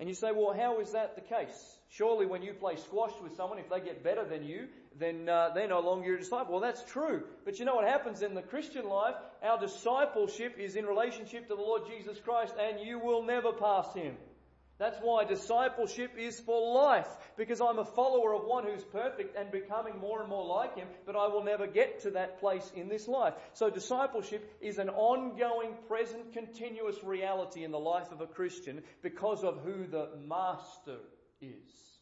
And 0.00 0.08
you 0.08 0.14
say, 0.14 0.32
well, 0.32 0.54
how 0.56 0.80
is 0.80 0.92
that 0.92 1.14
the 1.14 1.20
case? 1.20 1.76
Surely 1.90 2.24
when 2.24 2.40
you 2.40 2.54
play 2.54 2.76
squash 2.76 3.12
with 3.22 3.36
someone, 3.36 3.58
if 3.58 3.68
they 3.68 3.80
get 3.80 4.02
better 4.02 4.24
than 4.24 4.44
you, 4.44 4.68
then 4.98 5.28
uh, 5.28 5.50
they're 5.54 5.68
no 5.68 5.80
longer 5.80 6.06
your 6.06 6.16
disciple. 6.16 6.52
Well, 6.52 6.62
that's 6.62 6.82
true. 6.90 7.24
But 7.44 7.58
you 7.58 7.66
know 7.66 7.74
what 7.74 7.86
happens 7.86 8.22
in 8.22 8.34
the 8.34 8.40
Christian 8.40 8.88
life? 8.88 9.14
Our 9.42 9.60
discipleship 9.60 10.56
is 10.58 10.74
in 10.74 10.86
relationship 10.86 11.48
to 11.48 11.54
the 11.54 11.60
Lord 11.60 11.82
Jesus 11.86 12.18
Christ, 12.18 12.54
and 12.58 12.80
you 12.80 12.98
will 12.98 13.22
never 13.22 13.52
pass 13.52 13.92
Him. 13.92 14.16
That's 14.80 14.98
why 15.02 15.24
discipleship 15.24 16.12
is 16.18 16.40
for 16.40 16.74
life, 16.74 17.06
because 17.36 17.60
I'm 17.60 17.78
a 17.78 17.84
follower 17.84 18.34
of 18.34 18.46
one 18.46 18.64
who's 18.64 18.82
perfect 18.82 19.36
and 19.36 19.52
becoming 19.52 19.98
more 20.00 20.20
and 20.20 20.28
more 20.30 20.46
like 20.46 20.74
him, 20.74 20.88
but 21.04 21.14
I 21.14 21.26
will 21.26 21.44
never 21.44 21.66
get 21.66 22.00
to 22.04 22.12
that 22.12 22.40
place 22.40 22.72
in 22.74 22.88
this 22.88 23.06
life. 23.06 23.34
So 23.52 23.68
discipleship 23.68 24.50
is 24.62 24.78
an 24.78 24.88
ongoing, 24.88 25.74
present, 25.86 26.32
continuous 26.32 26.96
reality 27.04 27.62
in 27.62 27.72
the 27.72 27.78
life 27.78 28.10
of 28.10 28.22
a 28.22 28.26
Christian 28.26 28.82
because 29.02 29.44
of 29.44 29.60
who 29.62 29.86
the 29.86 30.08
Master 30.26 30.96
is. 31.42 31.98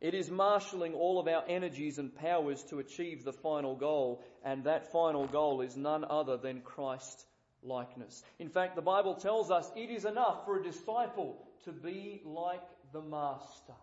It 0.00 0.14
is 0.14 0.30
marshalling 0.30 0.94
all 0.94 1.18
of 1.18 1.26
our 1.26 1.42
energies 1.48 1.98
and 1.98 2.14
powers 2.14 2.62
to 2.70 2.78
achieve 2.78 3.24
the 3.24 3.32
final 3.32 3.74
goal, 3.74 4.22
and 4.44 4.62
that 4.64 4.92
final 4.92 5.26
goal 5.26 5.62
is 5.62 5.76
none 5.76 6.04
other 6.08 6.36
than 6.36 6.60
Christ 6.60 7.26
likeness. 7.62 8.22
In 8.38 8.48
fact, 8.48 8.76
the 8.76 8.82
Bible 8.82 9.14
tells 9.14 9.50
us 9.50 9.70
it 9.76 9.90
is 9.90 10.04
enough 10.04 10.44
for 10.44 10.58
a 10.58 10.62
disciple 10.62 11.36
to 11.64 11.72
be 11.72 12.22
like 12.24 12.62
the 12.92 13.02
master. 13.02 13.74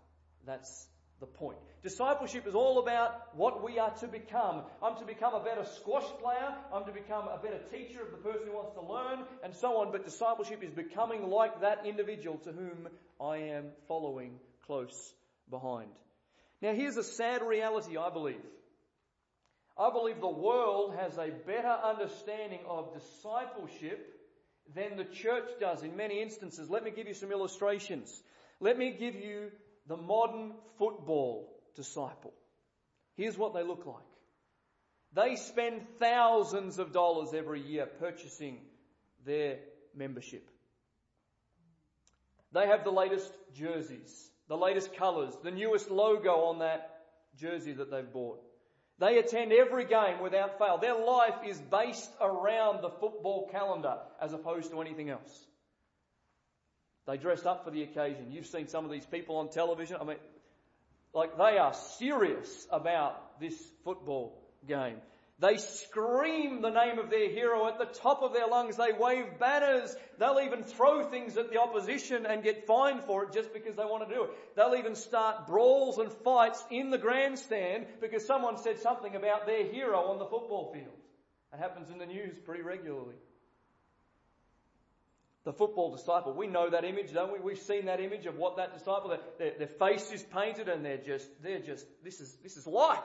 That's 0.46 0.88
the 1.20 1.26
point. 1.26 1.58
Discipleship 1.84 2.46
is 2.48 2.54
all 2.54 2.80
about 2.80 3.36
what 3.36 3.64
we 3.64 3.80
are 3.80 3.92
to 3.98 4.08
become. 4.08 4.62
I'm 4.84 4.98
to 4.98 5.06
become 5.06 5.34
a 5.34 5.44
better 5.44 5.66
squash 5.66 6.06
player. 6.22 6.54
I'm 6.74 6.86
to 6.86 6.92
become 6.92 7.28
a 7.28 7.40
better 7.42 7.60
teacher 7.72 8.02
of 8.02 8.12
the 8.12 8.18
person 8.18 8.48
who 8.48 8.54
wants 8.54 8.74
to 8.74 8.82
learn 8.82 9.26
and 9.44 9.54
so 9.56 9.78
on. 9.78 9.92
But 9.92 10.06
discipleship 10.06 10.64
is 10.64 10.72
becoming 10.72 11.30
like 11.30 11.62
that 11.62 11.86
individual 11.86 12.38
to 12.40 12.52
whom 12.52 12.88
I 13.20 13.38
am 13.38 13.66
following 13.88 14.40
close 14.66 15.14
behind. 15.50 15.90
Now 16.62 16.74
here's 16.74 16.98
a 16.98 17.04
sad 17.04 17.42
reality, 17.42 17.98
I 17.98 18.10
believe. 18.10 18.42
I 19.80 19.92
believe 19.92 20.20
the 20.20 20.28
world 20.28 20.96
has 21.00 21.18
a 21.18 21.30
better 21.46 21.76
understanding 21.84 22.60
of 22.68 22.94
discipleship 22.94 24.14
than 24.74 24.98
the 24.98 25.06
church 25.06 25.48
does 25.60 25.84
in 25.84 25.96
many 25.96 26.22
instances. 26.22 26.70
Let 26.70 26.84
me 26.84 26.92
give 26.92 27.08
you 27.08 27.14
some 27.14 27.32
illustrations. 27.32 28.22
Let 28.60 28.78
me 28.78 28.96
give 28.98 29.16
you 29.16 29.52
the 29.88 29.98
modern 29.98 30.54
football 30.78 31.54
disciple. 31.76 32.34
Here's 33.16 33.38
what 33.38 33.54
they 33.54 33.64
look 33.64 33.86
like. 33.86 34.04
They 35.14 35.36
spend 35.36 35.82
thousands 36.00 36.80
of 36.80 36.92
dollars 36.92 37.34
every 37.34 37.62
year 37.62 37.86
purchasing 37.86 38.60
their 39.26 39.60
membership. 39.96 40.48
They 42.52 42.68
have 42.68 42.84
the 42.84 42.92
latest 42.92 43.32
jerseys, 43.54 44.30
the 44.48 44.58
latest 44.58 44.96
colours, 44.96 45.34
the 45.44 45.52
newest 45.52 45.92
logo 45.92 46.46
on 46.46 46.60
that 46.60 47.06
jersey 47.40 47.74
that 47.74 47.92
they've 47.92 48.12
bought. 48.12 48.42
They 49.00 49.20
attend 49.20 49.52
every 49.52 49.86
game 49.86 50.20
without 50.22 50.58
fail. 50.58 50.80
Their 50.80 50.98
life 50.98 51.36
is 51.46 51.60
based 51.60 52.10
around 52.20 52.82
the 52.82 52.90
football 52.90 53.48
calendar 53.52 53.98
as 54.20 54.34
opposed 54.34 54.72
to 54.72 54.82
anything 54.82 55.10
else. 55.10 55.46
They 57.06 57.18
dress 57.18 57.46
up 57.46 57.64
for 57.64 57.72
the 57.72 57.84
occasion. 57.84 58.32
You've 58.32 58.48
seen 58.48 58.68
some 58.68 58.86
of 58.86 58.92
these 58.92 59.06
people 59.06 59.38
on 59.38 59.50
television. 59.50 59.98
I 60.02 60.04
mean, 60.04 60.18
like 61.14 61.38
they 61.38 61.58
are 61.58 61.74
serious 61.74 62.68
about 62.72 63.40
this 63.40 63.56
football 63.84 64.38
game. 64.68 64.98
They 65.40 65.58
scream 65.58 66.64
the 66.64 66.72
name 66.72 66.98
of 66.98 67.12
their 67.12 67.30
hero 67.30 67.68
at 67.68 67.78
the 67.78 67.86
top 67.86 68.24
of 68.24 68.34
their 68.34 68.48
lungs. 68.48 68.76
They 68.76 68.92
wave 68.98 69.38
banners. 69.40 69.96
They'll 70.18 70.40
even 70.44 70.64
throw 70.64 71.04
things 71.04 71.38
at 71.38 71.52
the 71.52 71.62
opposition 71.62 72.26
and 72.26 72.42
get 72.42 72.66
fined 72.66 73.04
for 73.04 73.24
it 73.24 73.34
just 73.34 73.54
because 73.54 73.76
they 73.76 73.84
want 73.86 74.08
to 74.10 74.16
do 74.16 74.24
it. 74.24 74.32
They'll 74.56 74.74
even 74.74 74.96
start 74.96 75.46
brawls 75.46 76.00
and 76.00 76.12
fights 76.12 76.64
in 76.72 76.90
the 76.90 76.98
grandstand 76.98 77.86
because 78.02 78.26
someone 78.26 78.58
said 78.58 78.80
something 78.80 79.16
about 79.16 79.46
their 79.46 79.66
hero 79.66 80.06
on 80.06 80.18
the 80.18 80.26
football 80.26 80.72
field. 80.74 80.98
It 81.54 81.60
happens 81.60 81.92
in 81.92 82.00
the 82.00 82.08
news 82.08 82.36
pretty 82.44 82.64
regularly. 82.64 83.16
The 85.44 85.54
football 85.54 85.96
disciple, 85.96 86.34
we 86.34 86.48
know 86.48 86.72
that 86.72 86.84
image, 86.84 87.14
don't 87.14 87.32
we? 87.32 87.40
We've 87.40 87.62
seen 87.62 87.86
that 87.86 88.02
image 88.02 88.26
of 88.26 88.38
what 88.38 88.58
that 88.58 88.74
disciple, 88.74 89.16
their, 89.38 89.52
their 89.58 89.68
face 89.68 90.12
is 90.12 90.24
painted 90.24 90.68
and 90.68 90.84
they're 90.84 90.98
just, 90.98 91.30
they're 91.44 91.60
just, 91.60 91.86
this 92.04 92.20
is, 92.22 92.36
this 92.44 92.58
is 92.58 92.66
life. 92.66 92.98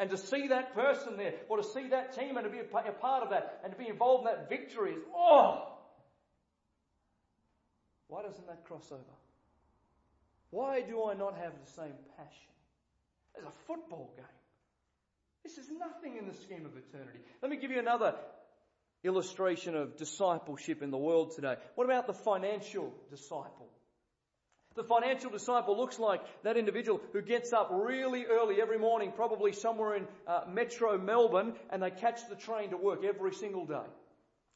And 0.00 0.08
to 0.10 0.16
see 0.16 0.48
that 0.48 0.74
person 0.74 1.18
there, 1.18 1.34
or 1.50 1.58
to 1.58 1.62
see 1.62 1.88
that 1.88 2.16
team 2.18 2.38
and 2.38 2.44
to 2.44 2.50
be 2.50 2.58
a 2.58 2.92
part 2.92 3.22
of 3.22 3.30
that, 3.30 3.60
and 3.62 3.70
to 3.70 3.78
be 3.78 3.86
involved 3.86 4.26
in 4.26 4.34
that 4.34 4.48
victory 4.48 4.92
is, 4.92 5.02
oh! 5.14 5.76
Why 8.08 8.22
doesn't 8.22 8.46
that 8.46 8.64
cross 8.64 8.90
over? 8.90 9.02
Why 10.48 10.80
do 10.80 11.04
I 11.04 11.12
not 11.12 11.36
have 11.36 11.52
the 11.52 11.70
same 11.72 11.92
passion 12.16 12.52
as 13.38 13.44
a 13.44 13.50
football 13.66 14.14
game? 14.16 14.24
This 15.44 15.58
is 15.58 15.70
nothing 15.70 16.16
in 16.16 16.26
the 16.26 16.34
scheme 16.34 16.64
of 16.64 16.72
eternity. 16.76 17.18
Let 17.42 17.50
me 17.50 17.58
give 17.58 17.70
you 17.70 17.78
another 17.78 18.14
illustration 19.04 19.76
of 19.76 19.98
discipleship 19.98 20.82
in 20.82 20.90
the 20.90 20.98
world 20.98 21.36
today. 21.36 21.56
What 21.74 21.84
about 21.84 22.06
the 22.06 22.14
financial 22.14 22.94
disciple? 23.10 23.68
The 24.76 24.84
financial 24.84 25.30
disciple 25.30 25.76
looks 25.76 25.98
like 25.98 26.22
that 26.44 26.56
individual 26.56 27.00
who 27.12 27.22
gets 27.22 27.52
up 27.52 27.70
really 27.72 28.26
early 28.26 28.62
every 28.62 28.78
morning, 28.78 29.12
probably 29.14 29.52
somewhere 29.52 29.96
in 29.96 30.06
uh, 30.28 30.42
metro 30.48 30.96
Melbourne, 30.96 31.54
and 31.70 31.82
they 31.82 31.90
catch 31.90 32.20
the 32.28 32.36
train 32.36 32.70
to 32.70 32.76
work 32.76 33.04
every 33.04 33.34
single 33.34 33.66
day. 33.66 33.86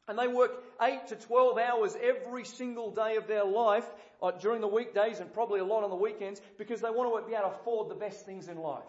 And 0.07 0.17
they 0.17 0.27
work 0.27 0.51
8 0.81 1.07
to 1.07 1.15
12 1.15 1.57
hours 1.57 1.97
every 2.01 2.45
single 2.45 2.91
day 2.91 3.17
of 3.17 3.27
their 3.27 3.43
life 3.43 3.85
uh, 4.21 4.31
during 4.31 4.61
the 4.61 4.67
weekdays 4.67 5.19
and 5.19 5.33
probably 5.33 5.59
a 5.59 5.65
lot 5.65 5.83
on 5.83 5.89
the 5.89 5.95
weekends 5.95 6.39
because 6.57 6.79
they 6.79 6.89
want 6.89 7.25
to 7.25 7.29
be 7.29 7.35
able 7.35 7.49
to 7.49 7.55
afford 7.55 7.89
the 7.89 7.95
best 7.95 8.25
things 8.25 8.47
in 8.47 8.57
life. 8.57 8.83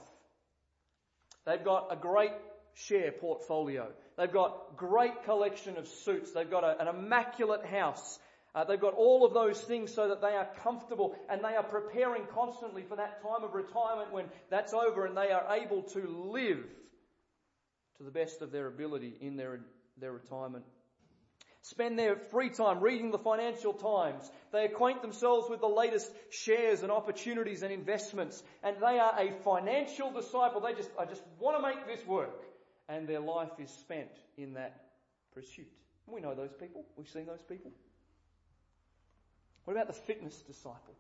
They've 1.47 1.65
got 1.65 1.89
a 1.91 1.97
great 1.97 2.33
share 2.75 3.13
portfolio. 3.13 3.89
They've 4.19 4.33
got 4.33 4.77
great 4.77 5.25
collection 5.25 5.79
of 5.79 5.89
suits. 5.89 6.33
They've 6.33 6.51
got 6.51 6.65
a, 6.65 6.81
an 6.81 6.89
immaculate 6.89 7.65
house. 7.65 8.19
Uh, 8.57 8.65
they've 8.65 8.81
got 8.81 8.95
all 8.95 9.27
of 9.27 9.35
those 9.35 9.61
things 9.61 9.93
so 9.93 10.09
that 10.09 10.23
they 10.23 10.35
are 10.35 10.49
comfortable 10.63 11.15
and 11.29 11.45
they 11.45 11.55
are 11.55 11.63
preparing 11.63 12.23
constantly 12.35 12.83
for 12.83 12.97
that 12.97 13.21
time 13.23 13.45
of 13.45 13.53
retirement 13.53 14.11
when 14.11 14.25
that's 14.49 14.73
over 14.73 15.05
and 15.05 15.15
they 15.15 15.31
are 15.31 15.55
able 15.55 15.83
to 15.83 16.09
live 16.33 16.65
to 17.99 18.03
the 18.03 18.11
best 18.11 18.41
of 18.41 18.53
their 18.53 18.67
ability 18.67 19.13
in 19.21 19.37
their, 19.37 19.61
their 19.99 20.13
retirement. 20.13 20.65
Spend 21.61 21.99
their 21.99 22.17
free 22.17 22.49
time 22.49 22.81
reading 22.81 23.11
the 23.11 23.19
Financial 23.19 23.75
Times. 23.75 24.31
They 24.53 24.65
acquaint 24.65 25.03
themselves 25.03 25.51
with 25.51 25.61
the 25.61 25.67
latest 25.67 26.11
shares 26.31 26.83
and 26.83 26.91
opportunities 26.91 27.63
and 27.63 27.71
investments. 27.71 28.43
And 28.63 28.77
they 28.81 28.99
are 28.99 29.19
a 29.19 29.33
financial 29.43 30.13
disciple. 30.13 30.63
They 30.63 30.73
just, 30.73 30.91
I 30.99 31.05
just 31.05 31.23
want 31.39 31.59
to 31.59 31.63
make 31.63 31.87
this 31.87 32.07
work. 32.07 32.43
And 32.89 33.07
their 33.07 33.21
life 33.21 33.51
is 33.59 33.69
spent 33.69 34.13
in 34.39 34.55
that 34.55 34.81
pursuit. 35.35 35.69
We 36.07 36.21
know 36.21 36.35
those 36.35 36.53
people. 36.59 36.87
We've 36.97 37.09
seen 37.09 37.27
those 37.27 37.43
people. 37.43 37.73
What 39.67 39.75
about 39.75 39.89
the 39.89 39.93
fitness 39.93 40.41
disciple? 40.47 40.95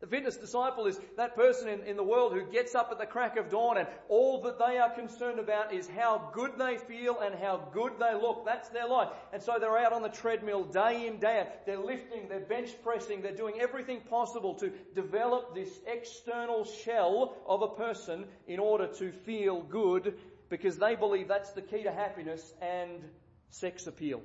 The 0.00 0.08
fitness 0.08 0.36
disciple 0.36 0.88
is 0.88 0.98
that 1.16 1.36
person 1.36 1.68
in, 1.68 1.82
in 1.82 1.96
the 1.96 2.02
world 2.02 2.32
who 2.32 2.44
gets 2.50 2.74
up 2.74 2.88
at 2.90 2.98
the 2.98 3.06
crack 3.06 3.36
of 3.36 3.48
dawn 3.48 3.78
and 3.78 3.86
all 4.08 4.42
that 4.42 4.58
they 4.58 4.78
are 4.78 4.90
concerned 4.90 5.38
about 5.38 5.72
is 5.72 5.88
how 5.88 6.30
good 6.34 6.58
they 6.58 6.76
feel 6.76 7.20
and 7.20 7.36
how 7.36 7.68
good 7.72 7.92
they 8.00 8.12
look. 8.12 8.44
That's 8.44 8.68
their 8.70 8.88
life. 8.88 9.10
And 9.32 9.40
so 9.40 9.58
they're 9.60 9.78
out 9.78 9.92
on 9.92 10.02
the 10.02 10.08
treadmill 10.08 10.64
day 10.64 11.06
in, 11.06 11.20
day 11.20 11.38
out. 11.38 11.66
They're 11.66 11.78
lifting, 11.78 12.28
they're 12.28 12.40
bench 12.40 12.70
pressing, 12.82 13.22
they're 13.22 13.36
doing 13.36 13.60
everything 13.60 14.00
possible 14.00 14.54
to 14.56 14.72
develop 14.96 15.54
this 15.54 15.70
external 15.86 16.64
shell 16.64 17.36
of 17.46 17.62
a 17.62 17.68
person 17.68 18.24
in 18.48 18.58
order 18.58 18.88
to 18.94 19.12
feel 19.12 19.62
good 19.62 20.18
because 20.48 20.78
they 20.78 20.96
believe 20.96 21.28
that's 21.28 21.52
the 21.52 21.62
key 21.62 21.84
to 21.84 21.92
happiness 21.92 22.52
and 22.60 23.04
sex 23.50 23.86
appeal 23.86 24.20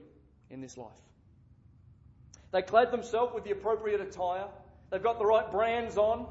in 0.49 0.59
this 0.59 0.75
life. 0.75 1.06
They 2.57 2.63
clad 2.63 2.89
themselves 2.89 3.35
with 3.35 3.43
the 3.43 3.51
appropriate 3.51 4.01
attire. 4.01 4.47
They've 4.89 5.03
got 5.03 5.19
the 5.19 5.25
right 5.27 5.51
brands 5.51 5.95
on. 5.95 6.21
Okay, 6.21 6.27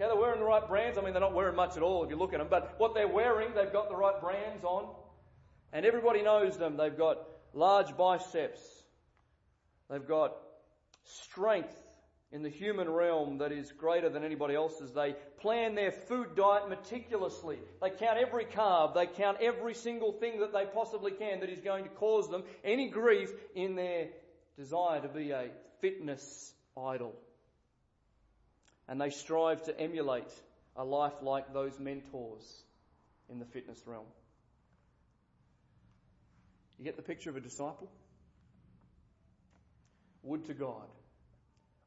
they're 0.00 0.14
wearing 0.14 0.40
the 0.40 0.44
right 0.44 0.68
brands. 0.68 0.98
I 0.98 1.00
mean, 1.00 1.14
they're 1.14 1.22
not 1.22 1.32
wearing 1.32 1.56
much 1.56 1.78
at 1.78 1.82
all 1.82 2.04
if 2.04 2.10
you 2.10 2.16
look 2.16 2.34
at 2.34 2.38
them, 2.38 2.48
but 2.50 2.74
what 2.76 2.92
they're 2.92 3.08
wearing, 3.08 3.54
they've 3.54 3.72
got 3.72 3.88
the 3.88 3.96
right 3.96 4.20
brands 4.20 4.62
on. 4.62 4.94
And 5.72 5.86
everybody 5.86 6.20
knows 6.20 6.58
them. 6.58 6.76
They've 6.76 6.94
got 6.94 7.26
large 7.54 7.96
biceps. 7.96 8.60
They've 9.88 10.06
got 10.06 10.36
strength 11.04 11.74
in 12.30 12.42
the 12.42 12.50
human 12.50 12.90
realm 12.90 13.38
that 13.38 13.50
is 13.50 13.72
greater 13.72 14.10
than 14.10 14.22
anybody 14.22 14.54
else's. 14.54 14.92
They 14.92 15.16
plan 15.38 15.74
their 15.76 15.92
food 15.92 16.36
diet 16.36 16.68
meticulously. 16.68 17.58
They 17.80 17.88
count 17.88 18.18
every 18.18 18.44
carb. 18.44 18.92
They 18.92 19.06
count 19.06 19.38
every 19.40 19.72
single 19.72 20.12
thing 20.12 20.40
that 20.40 20.52
they 20.52 20.66
possibly 20.66 21.12
can 21.12 21.40
that 21.40 21.48
is 21.48 21.60
going 21.60 21.84
to 21.84 21.90
cause 21.90 22.28
them 22.28 22.42
any 22.64 22.90
grief 22.90 23.30
in 23.54 23.76
their 23.76 24.08
desire 24.58 25.00
to 25.00 25.08
be 25.08 25.30
a 25.30 25.48
fitness 25.80 26.52
idol. 26.76 27.14
And 28.88 29.00
they 29.00 29.10
strive 29.10 29.62
to 29.64 29.78
emulate 29.80 30.32
a 30.76 30.84
life 30.84 31.14
like 31.22 31.52
those 31.52 31.78
mentors 31.78 32.62
in 33.28 33.38
the 33.38 33.44
fitness 33.44 33.80
realm. 33.86 34.06
You 36.78 36.84
get 36.84 36.96
the 36.96 37.02
picture 37.02 37.30
of 37.30 37.36
a 37.36 37.40
disciple? 37.40 37.90
Would 40.22 40.46
to 40.46 40.54
God, 40.54 40.88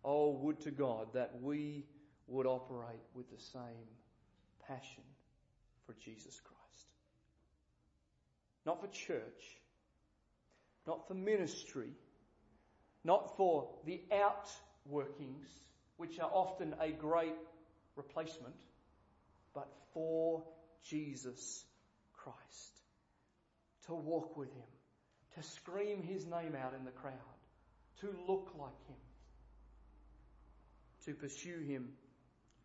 oh, 0.04 0.32
would 0.32 0.62
to 0.62 0.72
God 0.72 1.08
that 1.14 1.32
we 1.42 1.86
would 2.28 2.46
operate 2.46 3.02
with 3.14 3.30
the 3.30 3.42
same 3.42 3.88
passion 4.68 5.04
for 5.86 5.94
Jesus 5.94 6.40
Christ. 6.40 6.88
Not 8.66 8.82
for 8.82 8.88
church, 8.88 9.58
not 10.88 11.08
for 11.08 11.14
ministry, 11.14 11.90
not 13.04 13.36
for 13.38 13.70
the 13.86 14.02
outworkings, 14.12 15.48
which 15.98 16.20
are 16.20 16.30
often 16.32 16.76
a 16.80 16.92
great 16.92 17.36
replacement, 17.96 18.56
but 19.54 19.70
for 19.94 20.44
Jesus 20.90 21.64
Christ. 22.14 22.38
To 23.88 23.96
walk 23.96 24.38
with 24.38 24.50
Him, 24.50 24.64
to 25.36 25.44
scream 25.44 26.02
His 26.04 26.26
name 26.26 26.56
out 26.56 26.74
in 26.78 26.86
the 26.86 26.92
crowd, 26.92 27.14
to 28.02 28.08
look 28.28 28.52
like 28.58 28.88
Him, 28.88 28.96
to 31.06 31.14
pursue 31.14 31.60
Him 31.60 31.90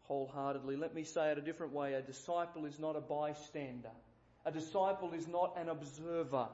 wholeheartedly. 0.02 0.76
Let 0.76 0.94
me 0.94 1.04
say 1.04 1.30
it 1.32 1.38
a 1.38 1.42
different 1.42 1.72
way. 1.72 1.94
A 1.94 2.02
disciple 2.02 2.64
is 2.64 2.78
not 2.78 2.96
a 2.96 3.00
bystander. 3.00 3.90
A 4.46 4.52
disciple 4.52 5.12
is 5.12 5.26
not 5.28 5.56
an 5.58 5.68
observer. 5.68 6.48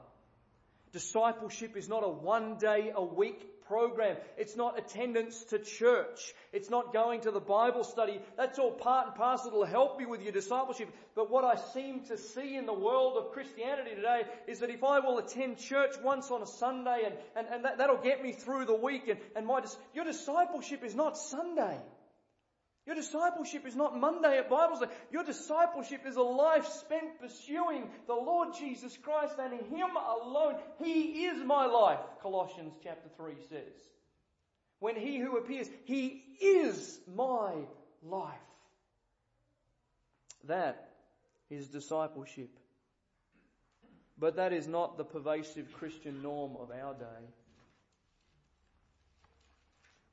Discipleship 0.91 1.77
is 1.77 1.87
not 1.87 2.03
a 2.03 2.09
one 2.09 2.57
day 2.57 2.91
a 2.93 3.03
week 3.03 3.45
program. 3.67 4.17
It's 4.37 4.55
not 4.55 4.77
attendance 4.77 5.43
to 5.45 5.59
church. 5.59 6.33
It's 6.53 6.69
not 6.69 6.93
going 6.93 7.21
to 7.21 7.31
the 7.31 7.39
Bible 7.39 7.83
study. 7.83 8.19
That's 8.37 8.59
all 8.59 8.71
part 8.71 9.07
and 9.07 9.15
parcel. 9.15 9.47
It'll 9.47 9.65
help 9.65 9.99
you 9.99 10.09
with 10.09 10.21
your 10.21 10.31
discipleship. 10.31 10.89
But 11.15 11.31
what 11.31 11.43
I 11.43 11.55
seem 11.55 12.01
to 12.05 12.17
see 12.17 12.55
in 12.55 12.65
the 12.65 12.73
world 12.73 13.17
of 13.17 13.31
Christianity 13.31 13.95
today 13.95 14.23
is 14.47 14.59
that 14.59 14.69
if 14.69 14.83
I 14.83 14.99
will 14.99 15.17
attend 15.17 15.57
church 15.57 15.95
once 16.03 16.31
on 16.31 16.41
a 16.41 16.47
Sunday 16.47 17.03
and, 17.05 17.15
and, 17.35 17.47
and 17.53 17.65
that, 17.65 17.77
that'll 17.77 17.97
get 17.97 18.21
me 18.21 18.31
through 18.31 18.65
the 18.65 18.75
week 18.75 19.07
and, 19.07 19.19
and 19.35 19.45
my, 19.45 19.63
your 19.93 20.05
discipleship 20.05 20.83
is 20.83 20.95
not 20.95 21.17
Sunday. 21.17 21.77
Your 22.85 22.95
discipleship 22.95 23.65
is 23.65 23.75
not 23.75 23.97
Monday 23.97 24.37
at 24.37 24.49
Bible 24.49 24.75
study. 24.75 24.91
Your 25.11 25.23
discipleship 25.23 26.01
is 26.05 26.17
a 26.17 26.21
life 26.21 26.67
spent 26.67 27.19
pursuing 27.19 27.89
the 28.05 28.13
Lord 28.13 28.49
Jesus 28.59 28.95
Christ 28.97 29.35
and 29.39 29.53
Him 29.53 29.89
alone. 29.95 30.55
He 30.83 31.25
is 31.25 31.43
my 31.43 31.65
life, 31.65 31.99
Colossians 32.21 32.73
chapter 32.83 33.09
3 33.17 33.33
says. 33.49 33.73
When 34.79 34.95
He 34.95 35.17
who 35.17 35.37
appears, 35.37 35.67
He 35.85 36.21
is 36.39 36.99
my 37.15 37.53
life. 38.03 38.35
That 40.43 40.91
is 41.49 41.67
discipleship. 41.67 42.51
But 44.19 44.35
that 44.35 44.53
is 44.53 44.67
not 44.67 44.97
the 44.97 45.03
pervasive 45.03 45.73
Christian 45.73 46.21
norm 46.21 46.55
of 46.59 46.69
our 46.69 46.93
day. 46.93 47.25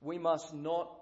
We 0.00 0.18
must 0.18 0.54
not 0.54 1.01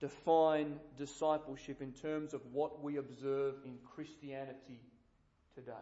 define 0.00 0.74
discipleship 0.98 1.80
in 1.80 1.92
terms 1.92 2.34
of 2.34 2.40
what 2.52 2.82
we 2.82 2.96
observe 2.96 3.54
in 3.64 3.78
Christianity 3.94 4.80
today. 5.54 5.72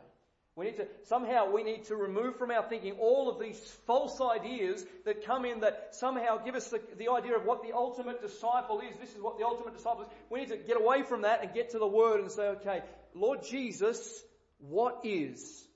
We 0.55 0.67
need 0.67 0.77
to, 0.77 0.87
somehow 1.05 1.51
we 1.51 1.63
need 1.63 1.85
to 1.85 1.97
remove 1.97 2.37
from 2.37 2.51
our 2.51 2.63
thinking 2.63 2.93
all 3.01 3.31
of 3.31 3.41
these 3.41 3.59
false 3.87 4.21
ideas 4.21 4.85
that 5.07 5.25
come 5.25 5.47
in 5.47 5.61
that 5.61 5.89
somehow 5.93 6.45
give 6.45 6.55
us 6.55 6.69
the, 6.69 6.81
the 6.99 7.11
idea 7.11 7.37
of 7.37 7.47
what 7.47 7.63
the 7.63 7.73
ultimate 7.75 8.21
disciple 8.21 8.81
is. 8.81 8.95
This 8.99 9.15
is 9.15 9.23
what 9.23 9.39
the 9.39 9.47
ultimate 9.47 9.75
disciple 9.75 10.03
is. 10.03 10.09
We 10.29 10.41
need 10.41 10.51
to 10.51 10.59
get 10.59 10.79
away 10.79 11.05
from 11.05 11.23
that 11.23 11.43
and 11.43 11.55
get 11.55 11.71
to 11.71 11.79
the 11.79 11.87
Word 11.87 12.21
and 12.21 12.31
say, 12.31 12.49
okay, 12.49 12.83
Lord 13.15 13.43
Jesus 13.45 14.23
What 14.59 15.01
is 15.05 15.67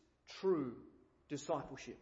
true 0.40 0.74
discipleship? 1.28 1.98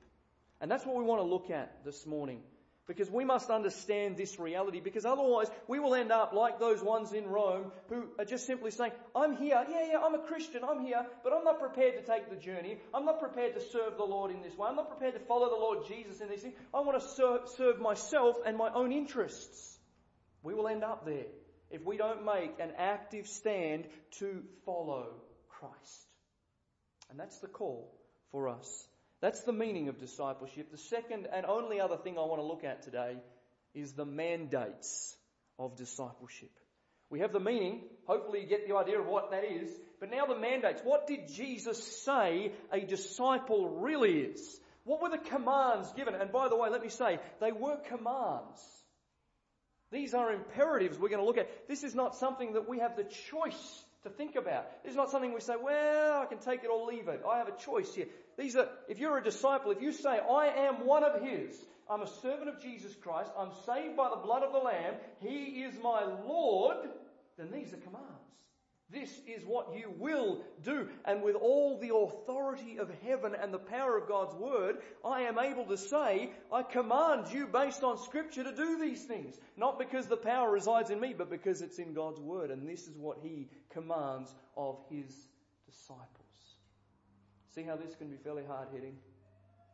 And 0.60 0.70
that's 0.70 0.84
what 0.84 0.96
we 0.96 1.04
want 1.04 1.20
to 1.20 1.26
look 1.26 1.50
at 1.50 1.84
this 1.84 2.06
morning. 2.06 2.40
Because 2.86 3.10
we 3.10 3.24
must 3.24 3.48
understand 3.48 4.18
this 4.18 4.38
reality, 4.38 4.80
because 4.80 5.06
otherwise 5.06 5.46
we 5.68 5.80
will 5.80 5.94
end 5.94 6.12
up 6.12 6.34
like 6.34 6.58
those 6.58 6.82
ones 6.82 7.14
in 7.14 7.26
Rome 7.26 7.72
who 7.88 8.04
are 8.18 8.26
just 8.26 8.46
simply 8.46 8.70
saying, 8.70 8.92
I'm 9.16 9.36
here, 9.36 9.64
yeah, 9.70 9.86
yeah, 9.92 9.98
I'm 10.04 10.14
a 10.14 10.18
Christian, 10.18 10.62
I'm 10.62 10.84
here, 10.84 11.06
but 11.22 11.32
I'm 11.32 11.44
not 11.44 11.60
prepared 11.60 11.94
to 11.94 12.02
take 12.02 12.28
the 12.28 12.36
journey. 12.36 12.76
I'm 12.92 13.06
not 13.06 13.20
prepared 13.20 13.54
to 13.54 13.60
serve 13.60 13.96
the 13.96 14.04
Lord 14.04 14.30
in 14.30 14.42
this 14.42 14.56
way. 14.58 14.68
I'm 14.68 14.76
not 14.76 14.90
prepared 14.90 15.14
to 15.14 15.20
follow 15.20 15.48
the 15.48 15.56
Lord 15.56 15.86
Jesus 15.88 16.20
in 16.20 16.28
these 16.28 16.42
things. 16.42 16.54
I 16.74 16.80
want 16.80 17.00
to 17.00 17.08
serve, 17.08 17.48
serve 17.56 17.80
myself 17.80 18.36
and 18.44 18.58
my 18.58 18.70
own 18.74 18.92
interests. 18.92 19.78
We 20.42 20.52
will 20.52 20.68
end 20.68 20.84
up 20.84 21.06
there 21.06 21.24
if 21.70 21.82
we 21.86 21.96
don't 21.96 22.26
make 22.26 22.60
an 22.60 22.72
active 22.76 23.26
stand 23.26 23.86
to 24.18 24.42
follow 24.66 25.06
Christ. 25.48 26.06
And 27.10 27.18
that's 27.18 27.38
the 27.38 27.48
call 27.48 27.90
for 28.30 28.48
us. 28.48 28.86
That's 29.24 29.40
the 29.40 29.54
meaning 29.54 29.88
of 29.88 29.98
discipleship. 29.98 30.70
The 30.70 30.76
second 30.76 31.28
and 31.32 31.46
only 31.46 31.80
other 31.80 31.96
thing 31.96 32.18
I 32.18 32.26
want 32.26 32.42
to 32.42 32.46
look 32.46 32.62
at 32.62 32.82
today 32.82 33.16
is 33.72 33.94
the 33.94 34.04
mandates 34.04 35.16
of 35.58 35.76
discipleship. 35.76 36.50
We 37.08 37.20
have 37.20 37.32
the 37.32 37.40
meaning, 37.40 37.84
hopefully 38.06 38.42
you 38.42 38.46
get 38.46 38.68
the 38.68 38.76
idea 38.76 39.00
of 39.00 39.06
what 39.06 39.30
that 39.30 39.44
is, 39.44 39.70
but 39.98 40.10
now 40.10 40.26
the 40.26 40.38
mandates. 40.38 40.82
What 40.84 41.06
did 41.06 41.28
Jesus 41.28 41.82
say 42.04 42.52
a 42.70 42.80
disciple 42.80 43.80
really 43.80 44.12
is? 44.12 44.60
What 44.84 45.00
were 45.00 45.08
the 45.08 45.16
commands 45.16 45.90
given? 45.94 46.14
And 46.14 46.30
by 46.30 46.50
the 46.50 46.56
way, 46.56 46.68
let 46.68 46.82
me 46.82 46.90
say, 46.90 47.18
they 47.40 47.50
were 47.50 47.78
commands. 47.88 48.60
These 49.90 50.12
are 50.12 50.34
imperatives 50.34 50.98
we're 50.98 51.08
going 51.08 51.22
to 51.22 51.26
look 51.26 51.38
at. 51.38 51.66
This 51.66 51.82
is 51.82 51.94
not 51.94 52.14
something 52.16 52.52
that 52.52 52.68
we 52.68 52.80
have 52.80 52.94
the 52.94 53.04
choice 53.30 53.83
to 54.04 54.10
think 54.10 54.36
about. 54.36 54.66
This 54.82 54.92
is 54.92 54.96
not 54.96 55.10
something 55.10 55.34
we 55.34 55.40
say, 55.40 55.54
well, 55.60 56.22
I 56.22 56.26
can 56.26 56.38
take 56.38 56.62
it 56.62 56.68
or 56.68 56.86
leave 56.86 57.08
it. 57.08 57.22
I 57.28 57.38
have 57.38 57.48
a 57.48 57.56
choice 57.56 57.94
here. 57.94 58.06
These 58.38 58.56
are, 58.56 58.68
if 58.88 58.98
you're 58.98 59.18
a 59.18 59.24
disciple, 59.24 59.70
if 59.72 59.82
you 59.82 59.92
say, 59.92 60.18
I 60.18 60.46
am 60.68 60.86
one 60.86 61.04
of 61.04 61.22
His, 61.22 61.56
I'm 61.90 62.02
a 62.02 62.08
servant 62.22 62.48
of 62.48 62.62
Jesus 62.62 62.94
Christ, 63.02 63.30
I'm 63.38 63.50
saved 63.66 63.96
by 63.96 64.10
the 64.10 64.16
blood 64.16 64.42
of 64.42 64.52
the 64.52 64.58
Lamb, 64.58 64.94
He 65.20 65.62
is 65.62 65.74
my 65.82 66.04
Lord, 66.26 66.76
then 67.36 67.50
these 67.52 67.72
are 67.72 67.78
commands. 67.78 68.13
This 68.94 69.20
is 69.26 69.44
what 69.44 69.76
you 69.76 69.92
will 69.98 70.38
do. 70.62 70.88
And 71.04 71.22
with 71.22 71.34
all 71.34 71.78
the 71.80 71.92
authority 71.94 72.78
of 72.78 72.88
heaven 73.04 73.34
and 73.34 73.52
the 73.52 73.58
power 73.58 73.98
of 73.98 74.06
God's 74.06 74.34
word, 74.36 74.76
I 75.04 75.22
am 75.22 75.36
able 75.36 75.64
to 75.64 75.76
say, 75.76 76.30
I 76.52 76.62
command 76.62 77.26
you 77.32 77.48
based 77.48 77.82
on 77.82 77.98
scripture 77.98 78.44
to 78.44 78.54
do 78.54 78.78
these 78.78 79.02
things. 79.02 79.34
Not 79.56 79.80
because 79.80 80.06
the 80.06 80.16
power 80.16 80.48
resides 80.50 80.90
in 80.90 81.00
me, 81.00 81.12
but 81.16 81.28
because 81.28 81.60
it's 81.60 81.80
in 81.80 81.92
God's 81.92 82.20
word. 82.20 82.52
And 82.52 82.68
this 82.68 82.86
is 82.86 82.96
what 82.96 83.18
he 83.20 83.48
commands 83.70 84.32
of 84.56 84.78
his 84.88 85.26
disciples. 85.66 86.08
See 87.52 87.62
how 87.62 87.76
this 87.76 87.96
can 87.96 88.08
be 88.08 88.16
fairly 88.16 88.44
hard 88.46 88.68
hitting? 88.72 88.96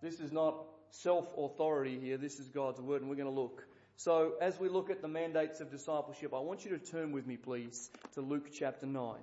This 0.02 0.20
is 0.20 0.33
not 0.33 0.64
self 0.90 1.28
authority 1.37 1.98
here. 2.00 2.16
This 2.16 2.40
is 2.40 2.48
God's 2.48 2.80
word. 2.80 3.02
And 3.02 3.11
we're 3.11 3.16
going 3.16 3.28
to 3.28 3.40
look 3.40 3.66
so, 4.02 4.32
as 4.40 4.58
we 4.58 4.70
look 4.70 4.88
at 4.88 5.02
the 5.02 5.08
mandates 5.08 5.60
of 5.60 5.70
discipleship, 5.70 6.32
I 6.32 6.38
want 6.38 6.64
you 6.64 6.70
to 6.70 6.78
turn 6.78 7.12
with 7.12 7.26
me, 7.26 7.36
please, 7.36 7.90
to 8.14 8.22
Luke 8.22 8.46
chapter 8.50 8.86
9. 8.86 9.14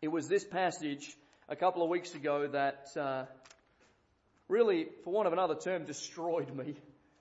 It 0.00 0.08
was 0.08 0.26
this 0.26 0.42
passage 0.42 1.14
a 1.46 1.54
couple 1.54 1.82
of 1.82 1.90
weeks 1.90 2.14
ago 2.14 2.46
that 2.46 2.86
uh, 2.96 3.24
really, 4.48 4.86
for 5.04 5.12
want 5.12 5.26
of 5.26 5.34
another 5.34 5.54
term, 5.54 5.84
destroyed 5.84 6.50
me. 6.56 6.76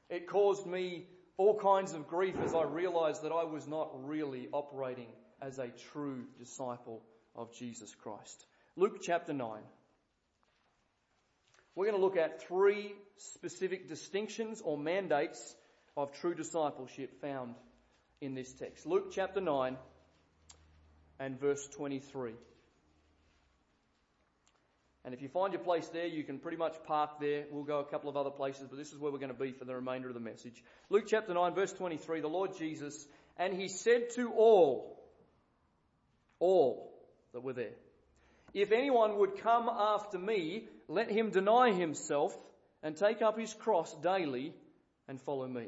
It 0.10 0.28
caused 0.28 0.65
me 0.65 1.06
all 1.36 1.60
kinds 1.60 1.91
of 1.91 2.08
grief 2.08 2.36
as 2.41 2.56
I 2.56 2.63
realized 2.63 3.23
that 3.23 3.34
I 3.34 3.43
was 3.43 3.67
not 3.67 4.08
really 4.08 4.47
operating 4.54 5.10
as 5.41 5.60
a 5.60 5.67
true 5.91 6.23
disciple 6.39 7.01
of 7.36 7.54
Jesus 7.56 7.93
Christ. 7.93 8.45
Luke 8.78 8.99
chapter 9.01 9.34
9. 9.34 9.49
We're 11.75 11.88
going 11.88 11.99
to 11.99 12.06
look 12.06 12.15
at 12.15 12.47
three 12.47 12.93
specific 13.17 13.89
distinctions 13.89 14.62
or 14.63 14.78
mandates 14.78 15.56
of 15.98 16.12
true 16.20 16.36
discipleship 16.36 17.22
found 17.22 17.56
in 18.22 18.36
this 18.36 18.52
text. 18.54 18.86
Luke 18.86 19.12
chapter 19.12 19.42
9 19.42 19.78
and 21.20 21.40
verse 21.40 21.68
23. 21.68 22.34
And 25.06 25.14
if 25.14 25.22
you 25.22 25.30
find 25.30 25.54
your 25.54 25.62
place 25.62 25.88
there, 25.90 26.08
you 26.08 26.24
can 26.24 26.40
pretty 26.40 26.58
much 26.58 26.74
park 26.88 27.20
there. 27.22 27.46
We'll 27.52 27.64
go 27.64 27.80
a 27.80 27.86
couple 27.86 28.10
of 28.10 28.18
other 28.18 28.32
places, 28.32 28.68
but 28.68 28.78
this 28.78 28.92
is 28.92 28.98
where 28.98 29.12
we're 29.12 29.20
going 29.20 29.32
to 29.32 29.40
be 29.40 29.52
for 29.52 29.64
the 29.64 29.76
remainder 29.76 30.08
of 30.08 30.16
the 30.16 30.20
message. 30.20 30.64
Luke 30.90 31.06
chapter 31.08 31.34
9, 31.34 31.54
verse 31.54 31.72
23, 31.74 32.22
the 32.22 32.28
Lord 32.28 32.58
Jesus, 32.58 33.08
and 33.38 33.54
he 33.54 33.68
said 33.68 34.10
to 34.16 34.32
all, 34.32 35.00
all 36.40 36.92
that 37.34 37.44
were 37.44 37.54
there, 37.54 37.76
if 38.56 38.72
anyone 38.72 39.18
would 39.20 39.38
come 39.42 39.70
after 39.70 40.18
me, 40.18 40.64
let 40.88 41.12
him 41.12 41.30
deny 41.30 41.72
himself 41.72 42.36
and 42.82 42.98
take 42.98 43.22
up 43.22 43.38
his 43.38 43.54
cross 43.54 43.94
daily 44.02 44.54
and 45.08 45.22
follow 45.22 45.48
me. 45.48 45.68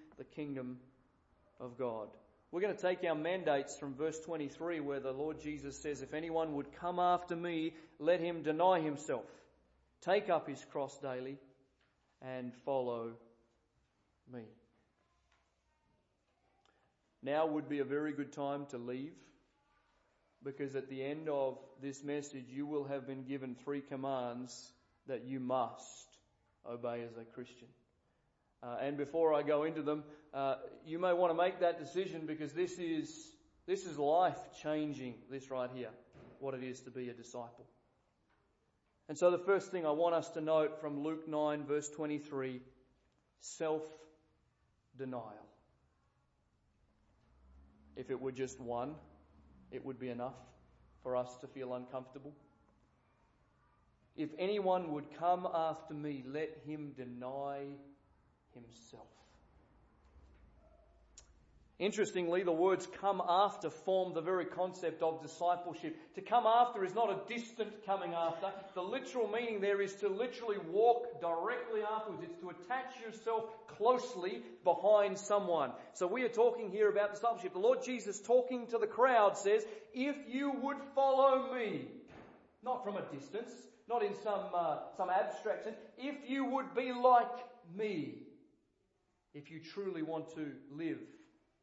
the 0.17 0.23
kingdom 0.23 0.77
of 1.59 1.77
God. 1.77 2.07
We're 2.51 2.61
going 2.61 2.75
to 2.75 2.81
take 2.81 3.03
our 3.05 3.15
mandates 3.15 3.77
from 3.77 3.95
verse 3.95 4.19
23 4.19 4.81
where 4.81 4.99
the 4.99 5.13
Lord 5.13 5.39
Jesus 5.41 5.77
says, 5.77 6.01
If 6.01 6.13
anyone 6.13 6.55
would 6.55 6.73
come 6.79 6.99
after 6.99 7.35
me, 7.35 7.73
let 7.97 8.19
him 8.19 8.43
deny 8.43 8.81
himself, 8.81 9.25
take 10.01 10.29
up 10.29 10.49
his 10.49 10.63
cross 10.71 10.97
daily, 10.97 11.37
and 12.21 12.53
follow 12.65 13.11
me. 14.31 14.43
Now 17.23 17.45
would 17.45 17.69
be 17.69 17.79
a 17.79 17.85
very 17.85 18.11
good 18.11 18.33
time 18.33 18.65
to 18.71 18.77
leave 18.77 19.13
because 20.43 20.75
at 20.75 20.89
the 20.89 21.03
end 21.03 21.29
of 21.29 21.57
this 21.81 22.03
message, 22.03 22.45
you 22.49 22.65
will 22.65 22.85
have 22.85 23.05
been 23.05 23.23
given 23.23 23.55
three 23.55 23.81
commands 23.81 24.73
that 25.07 25.23
you 25.25 25.39
must 25.39 26.07
obey 26.69 27.03
as 27.03 27.15
a 27.17 27.25
Christian. 27.33 27.67
Uh, 28.63 28.77
and 28.81 28.97
before 28.97 29.33
I 29.33 29.41
go 29.41 29.63
into 29.63 29.81
them, 29.81 30.03
uh, 30.33 30.55
you 30.85 30.99
may 30.99 31.13
want 31.13 31.31
to 31.31 31.37
make 31.37 31.59
that 31.59 31.79
decision 31.79 32.25
because 32.25 32.53
this 32.53 32.77
is, 32.77 33.31
this 33.65 33.85
is 33.85 33.97
life 33.97 34.37
changing, 34.61 35.15
this 35.29 35.49
right 35.49 35.69
here, 35.73 35.89
what 36.39 36.53
it 36.53 36.63
is 36.63 36.79
to 36.81 36.91
be 36.91 37.09
a 37.09 37.13
disciple. 37.13 37.65
And 39.09 39.17
so 39.17 39.31
the 39.31 39.39
first 39.39 39.71
thing 39.71 39.85
I 39.85 39.91
want 39.91 40.15
us 40.15 40.29
to 40.31 40.41
note 40.41 40.79
from 40.79 41.03
Luke 41.03 41.27
9 41.27 41.65
verse 41.65 41.89
23, 41.89 42.61
self 43.39 43.81
denial. 44.97 45.23
If 47.95 48.09
it 48.09 48.21
were 48.21 48.31
just 48.31 48.59
one, 48.59 48.95
it 49.71 49.83
would 49.83 49.99
be 49.99 50.09
enough 50.09 50.35
for 51.03 51.15
us 51.15 51.35
to 51.41 51.47
feel 51.47 51.73
uncomfortable. 51.73 52.33
If 54.15 54.29
anyone 54.37 54.91
would 54.93 55.05
come 55.17 55.47
after 55.51 55.93
me, 55.93 56.23
let 56.27 56.57
him 56.65 56.91
deny 56.95 57.63
himself. 58.53 59.07
Interestingly, 61.81 62.43
the 62.43 62.51
words 62.51 62.87
come 63.01 63.23
after 63.27 63.71
form 63.71 64.13
the 64.13 64.21
very 64.21 64.45
concept 64.45 65.01
of 65.01 65.23
discipleship. 65.23 65.97
To 66.13 66.21
come 66.21 66.45
after 66.45 66.85
is 66.85 66.93
not 66.93 67.09
a 67.09 67.27
distant 67.27 67.87
coming 67.87 68.13
after. 68.13 68.51
The 68.75 68.83
literal 68.83 69.27
meaning 69.27 69.61
there 69.61 69.81
is 69.81 69.95
to 69.95 70.07
literally 70.07 70.59
walk 70.69 71.19
directly 71.19 71.81
afterwards. 71.81 72.23
It's 72.23 72.39
to 72.41 72.51
attach 72.51 73.01
yourself 73.03 73.45
closely 73.65 74.43
behind 74.63 75.17
someone. 75.17 75.71
So 75.93 76.05
we 76.05 76.21
are 76.21 76.29
talking 76.29 76.69
here 76.69 76.87
about 76.87 77.15
discipleship. 77.15 77.53
The 77.53 77.59
Lord 77.59 77.83
Jesus 77.83 78.19
talking 78.19 78.67
to 78.67 78.77
the 78.77 78.85
crowd 78.85 79.35
says, 79.35 79.65
if 79.91 80.15
you 80.29 80.51
would 80.61 80.77
follow 80.93 81.51
me, 81.51 81.87
not 82.63 82.83
from 82.83 82.97
a 82.97 83.01
distance, 83.11 83.49
not 83.89 84.03
in 84.03 84.13
some, 84.23 84.43
uh, 84.53 84.77
some 84.97 85.09
abstract 85.09 85.63
sense, 85.63 85.77
if 85.97 86.29
you 86.29 86.45
would 86.45 86.75
be 86.75 86.91
like 86.91 87.25
me, 87.75 88.19
if 89.33 89.51
you 89.51 89.59
truly 89.59 90.01
want 90.01 90.33
to 90.35 90.51
live 90.71 90.99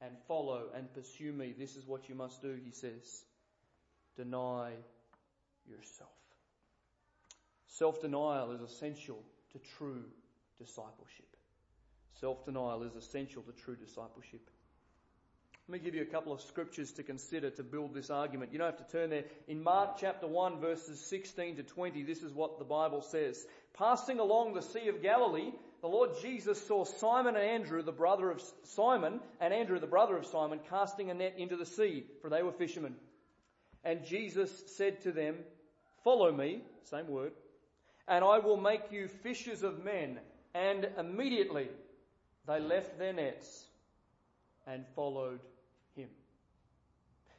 and 0.00 0.12
follow 0.26 0.64
and 0.74 0.92
pursue 0.94 1.33
me, 1.33 1.54
this 1.59 1.76
is 1.76 1.87
what 1.87 2.09
you 2.09 2.14
must 2.14 2.40
do, 2.42 2.57
he 2.64 2.70
says. 2.70 3.24
Deny 4.16 4.72
yourself. 5.66 6.11
Self 7.66 8.00
denial 8.00 8.52
is 8.52 8.61
essential 8.61 9.22
to 9.52 9.59
true 9.76 10.04
discipleship. 10.59 11.28
Self 12.20 12.44
denial 12.44 12.83
is 12.83 12.94
essential 12.96 13.42
to 13.42 13.52
true 13.52 13.76
discipleship. 13.76 14.50
Let 15.68 15.81
me 15.81 15.85
give 15.85 15.94
you 15.94 16.02
a 16.02 16.07
couple 16.07 16.33
of 16.33 16.40
scriptures 16.40 16.92
to 16.92 17.02
consider 17.02 17.50
to 17.50 17.62
build 17.62 17.92
this 17.92 18.09
argument. 18.09 18.52
You 18.52 18.59
don't 18.59 18.74
have 18.74 18.87
to 18.87 18.90
turn 18.90 19.11
there. 19.11 19.24
In 19.48 19.62
Mark 19.62 19.98
chapter 20.00 20.26
1 20.26 20.61
verses 20.61 20.98
16 20.98 21.57
to 21.57 21.62
20, 21.62 22.04
this 22.04 22.22
is 22.22 22.33
what 22.33 22.59
the 22.59 22.64
Bible 22.64 23.02
says. 23.02 23.44
Passing 23.74 24.18
along 24.18 24.54
the 24.54 24.62
Sea 24.62 24.88
of 24.88 25.02
Galilee, 25.02 25.52
the 25.81 25.88
Lord 25.88 26.11
Jesus 26.21 26.64
saw 26.67 26.85
Simon 26.85 27.37
and 27.37 27.45
Andrew, 27.45 27.83
the 27.83 27.93
brother 27.93 28.31
of 28.31 28.43
Simon, 28.64 29.21
and 29.41 29.55
Andrew, 29.55 29.79
the 29.79 29.87
brother 29.87 30.17
of 30.17 30.27
Simon, 30.27 30.59
casting 30.69 31.11
a 31.11 31.14
net 31.14 31.35
into 31.38 31.57
the 31.57 31.67
sea, 31.67 32.05
for 32.21 32.29
they 32.29 32.43
were 32.43 32.53
fishermen. 32.53 32.95
And 33.85 34.05
Jesus 34.05 34.51
said 34.77 35.01
to 35.03 35.12
them, 35.12 35.37
Follow 36.03 36.33
me, 36.33 36.62
same 36.85 37.09
word, 37.09 37.33
and 38.09 38.25
I 38.25 38.38
will 38.38 38.57
make 38.57 38.91
you 38.91 39.09
fishers 39.09 39.62
of 39.62 39.85
men. 39.85 40.19
And 40.55 40.88
immediately 40.99 41.69
they 42.47 42.59
left 42.59 42.99
their 42.99 43.12
nets 43.12 43.64
and 44.67 44.85
followed. 44.97 45.41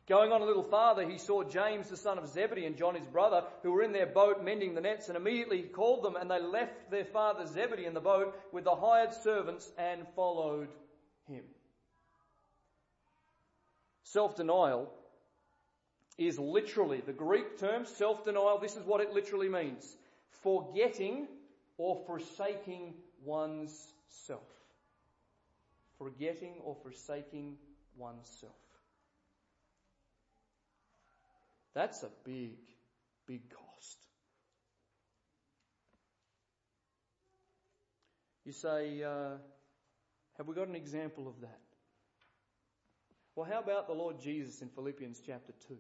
Going 0.10 0.32
on 0.32 0.42
a 0.42 0.46
little 0.46 0.64
farther, 0.64 1.08
he 1.08 1.20
saw 1.20 1.44
James 1.44 1.88
the 1.88 1.96
son 1.96 2.18
of 2.18 2.28
Zebedee 2.28 2.66
and 2.66 2.76
John 2.76 2.96
his 2.96 3.06
brother, 3.06 3.44
who 3.62 3.72
were 3.72 3.84
in 3.84 3.92
their 3.92 4.08
boat 4.08 4.44
mending 4.44 4.74
the 4.74 4.82
nets, 4.82 5.08
and 5.08 5.16
immediately 5.16 5.58
he 5.58 5.68
called 5.68 6.04
them, 6.04 6.16
and 6.16 6.32
they 6.32 6.42
left 6.42 6.90
their 6.90 7.06
father 7.06 7.46
Zebedee 7.46 7.86
in 7.86 7.94
the 7.94 8.00
boat 8.00 8.36
with 8.52 8.64
the 8.64 8.76
hired 8.76 9.14
servants 9.14 9.72
and 9.78 10.02
followed 10.16 10.68
him. 11.28 11.44
Self-denial 14.02 14.92
is 16.18 16.40
literally, 16.40 17.02
the 17.06 17.14
Greek 17.14 17.60
term 17.60 17.86
self-denial, 17.86 18.58
this 18.58 18.76
is 18.76 18.84
what 18.84 19.02
it 19.02 19.14
literally 19.14 19.48
means. 19.48 19.96
Forgetting 20.42 21.28
or 21.78 21.96
forsaking 22.08 22.96
one's 23.24 23.94
self. 24.08 24.42
Forgetting 26.00 26.56
or 26.64 26.76
forsaking 26.82 27.58
oneself. 27.96 28.54
That's 31.74 32.04
a 32.04 32.10
big, 32.26 32.58
big 33.28 33.50
cost. 33.50 33.98
You 38.46 38.52
say, 38.52 39.04
uh, 39.04 39.38
have 40.38 40.48
we 40.48 40.56
got 40.56 40.68
an 40.68 40.76
example 40.76 41.28
of 41.28 41.42
that? 41.42 41.60
Well, 43.36 43.48
how 43.50 43.60
about 43.60 43.88
the 43.88 43.94
Lord 43.94 44.20
Jesus 44.20 44.62
in 44.62 44.70
Philippians 44.70 45.22
chapter 45.26 45.54
2? 45.68 45.78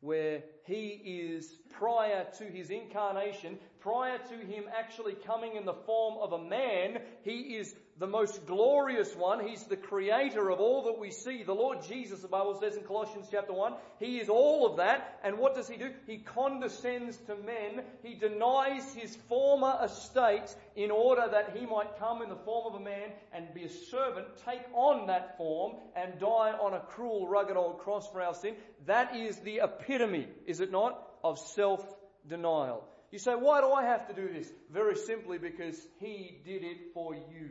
where 0.00 0.42
he 0.64 0.88
is 1.34 1.52
prior 1.70 2.26
to 2.38 2.44
his 2.44 2.70
incarnation, 2.70 3.58
prior 3.80 4.18
to 4.18 4.34
him 4.34 4.64
actually 4.76 5.14
coming 5.26 5.56
in 5.56 5.64
the 5.64 5.74
form 5.74 6.16
of 6.20 6.32
a 6.32 6.44
man, 6.48 7.00
he 7.22 7.56
is 7.56 7.74
the 7.98 8.06
most 8.06 8.46
glorious 8.46 9.14
one. 9.16 9.44
He's 9.44 9.64
the 9.64 9.76
creator 9.76 10.50
of 10.50 10.60
all 10.60 10.84
that 10.84 10.98
we 11.00 11.10
see. 11.10 11.42
The 11.42 11.54
Lord 11.54 11.82
Jesus, 11.82 12.20
the 12.20 12.28
Bible 12.28 12.56
says 12.60 12.76
in 12.76 12.84
Colossians 12.84 13.26
chapter 13.30 13.52
1, 13.52 13.74
he 13.98 14.18
is 14.18 14.28
all 14.28 14.66
of 14.66 14.76
that. 14.76 15.18
And 15.24 15.38
what 15.38 15.56
does 15.56 15.68
he 15.68 15.76
do? 15.76 15.90
He 16.06 16.18
condescends 16.18 17.16
to 17.26 17.34
men. 17.34 17.84
He 18.04 18.14
denies 18.14 18.94
his 18.94 19.16
former 19.28 19.76
estate 19.82 20.54
in 20.76 20.92
order 20.92 21.26
that 21.30 21.56
he 21.56 21.66
might 21.66 21.98
come 21.98 22.22
in 22.22 22.28
the 22.28 22.36
form 22.36 22.72
of 22.72 22.80
a 22.80 22.84
man 22.84 23.10
and 23.32 23.52
be 23.52 23.64
a 23.64 23.68
servant, 23.68 24.28
take 24.46 24.62
on 24.74 25.08
that 25.08 25.36
form 25.36 25.74
and 25.96 26.20
die 26.20 26.52
on 26.52 26.74
a 26.74 26.80
cruel, 26.80 27.26
rugged 27.26 27.56
old 27.56 27.78
cross 27.78 28.08
for 28.12 28.22
our 28.22 28.34
sin. 28.34 28.54
That 28.86 29.16
is 29.16 29.38
the 29.38 29.60
epitome, 29.64 30.28
is 30.46 30.60
it 30.60 30.70
not, 30.70 31.02
of 31.24 31.40
self-denial. 31.40 32.84
You 33.10 33.18
say, 33.18 33.32
why 33.32 33.60
do 33.60 33.72
I 33.72 33.84
have 33.84 34.06
to 34.08 34.14
do 34.14 34.32
this? 34.32 34.48
Very 34.70 34.94
simply 34.94 35.38
because 35.38 35.76
he 35.98 36.40
did 36.44 36.62
it 36.62 36.92
for 36.94 37.14
you. 37.14 37.50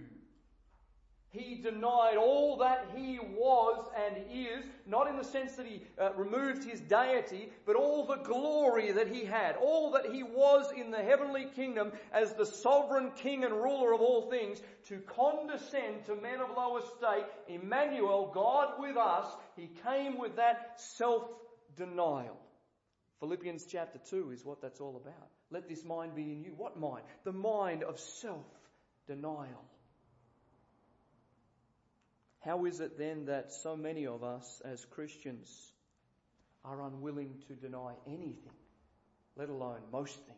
He 1.37 1.55
denied 1.55 2.17
all 2.17 2.57
that 2.57 2.87
he 2.95 3.19
was 3.19 3.89
and 4.05 4.17
is, 4.31 4.65
not 4.85 5.07
in 5.07 5.17
the 5.17 5.23
sense 5.23 5.55
that 5.55 5.65
he 5.65 5.81
uh, 5.99 6.13
removed 6.13 6.63
his 6.63 6.79
deity, 6.81 7.49
but 7.65 7.75
all 7.75 8.05
the 8.05 8.23
glory 8.23 8.91
that 8.91 9.07
he 9.07 9.25
had, 9.25 9.55
all 9.55 9.91
that 9.91 10.11
he 10.11 10.23
was 10.23 10.71
in 10.75 10.91
the 10.91 10.97
heavenly 10.97 11.45
kingdom 11.55 11.91
as 12.11 12.33
the 12.33 12.45
sovereign 12.45 13.11
king 13.17 13.43
and 13.43 13.53
ruler 13.53 13.93
of 13.93 14.01
all 14.01 14.29
things, 14.29 14.61
to 14.87 14.97
condescend 14.99 16.05
to 16.05 16.15
men 16.15 16.39
of 16.39 16.55
low 16.55 16.77
estate, 16.77 17.25
Emmanuel, 17.47 18.31
God 18.33 18.73
with 18.79 18.97
us, 18.97 19.27
he 19.55 19.69
came 19.85 20.17
with 20.17 20.35
that 20.37 20.79
self-denial. 20.79 22.37
Philippians 23.19 23.65
chapter 23.65 23.99
2 24.09 24.31
is 24.31 24.45
what 24.45 24.61
that's 24.61 24.79
all 24.79 24.95
about. 24.95 25.29
Let 25.49 25.67
this 25.67 25.83
mind 25.83 26.15
be 26.15 26.23
in 26.23 26.43
you. 26.43 26.53
What 26.55 26.79
mind? 26.79 27.03
The 27.23 27.31
mind 27.31 27.83
of 27.83 27.99
self-denial. 27.99 29.65
How 32.47 32.63
is 32.63 32.79
it 32.79 32.97
then 32.97 33.25
that 33.25 33.51
so 33.51 33.75
many 33.75 34.07
of 34.07 34.23
us 34.23 34.61
as 34.63 34.85
Christians 34.85 35.73
are 36.63 36.81
unwilling 36.81 37.33
to 37.49 37.55
deny 37.55 37.91
anything, 38.07 38.55
let 39.35 39.49
alone 39.49 39.81
most 39.91 40.15
things? 40.15 40.37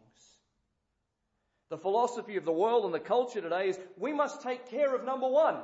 The 1.69 1.77
philosophy 1.77 2.37
of 2.37 2.45
the 2.45 2.51
world 2.51 2.85
and 2.85 2.93
the 2.95 2.99
culture 2.99 3.41
today 3.41 3.69
is 3.69 3.79
we 3.95 4.11
must 4.11 4.41
take 4.41 4.71
care 4.71 4.95
of 4.95 5.05
number 5.05 5.27
one. 5.27 5.57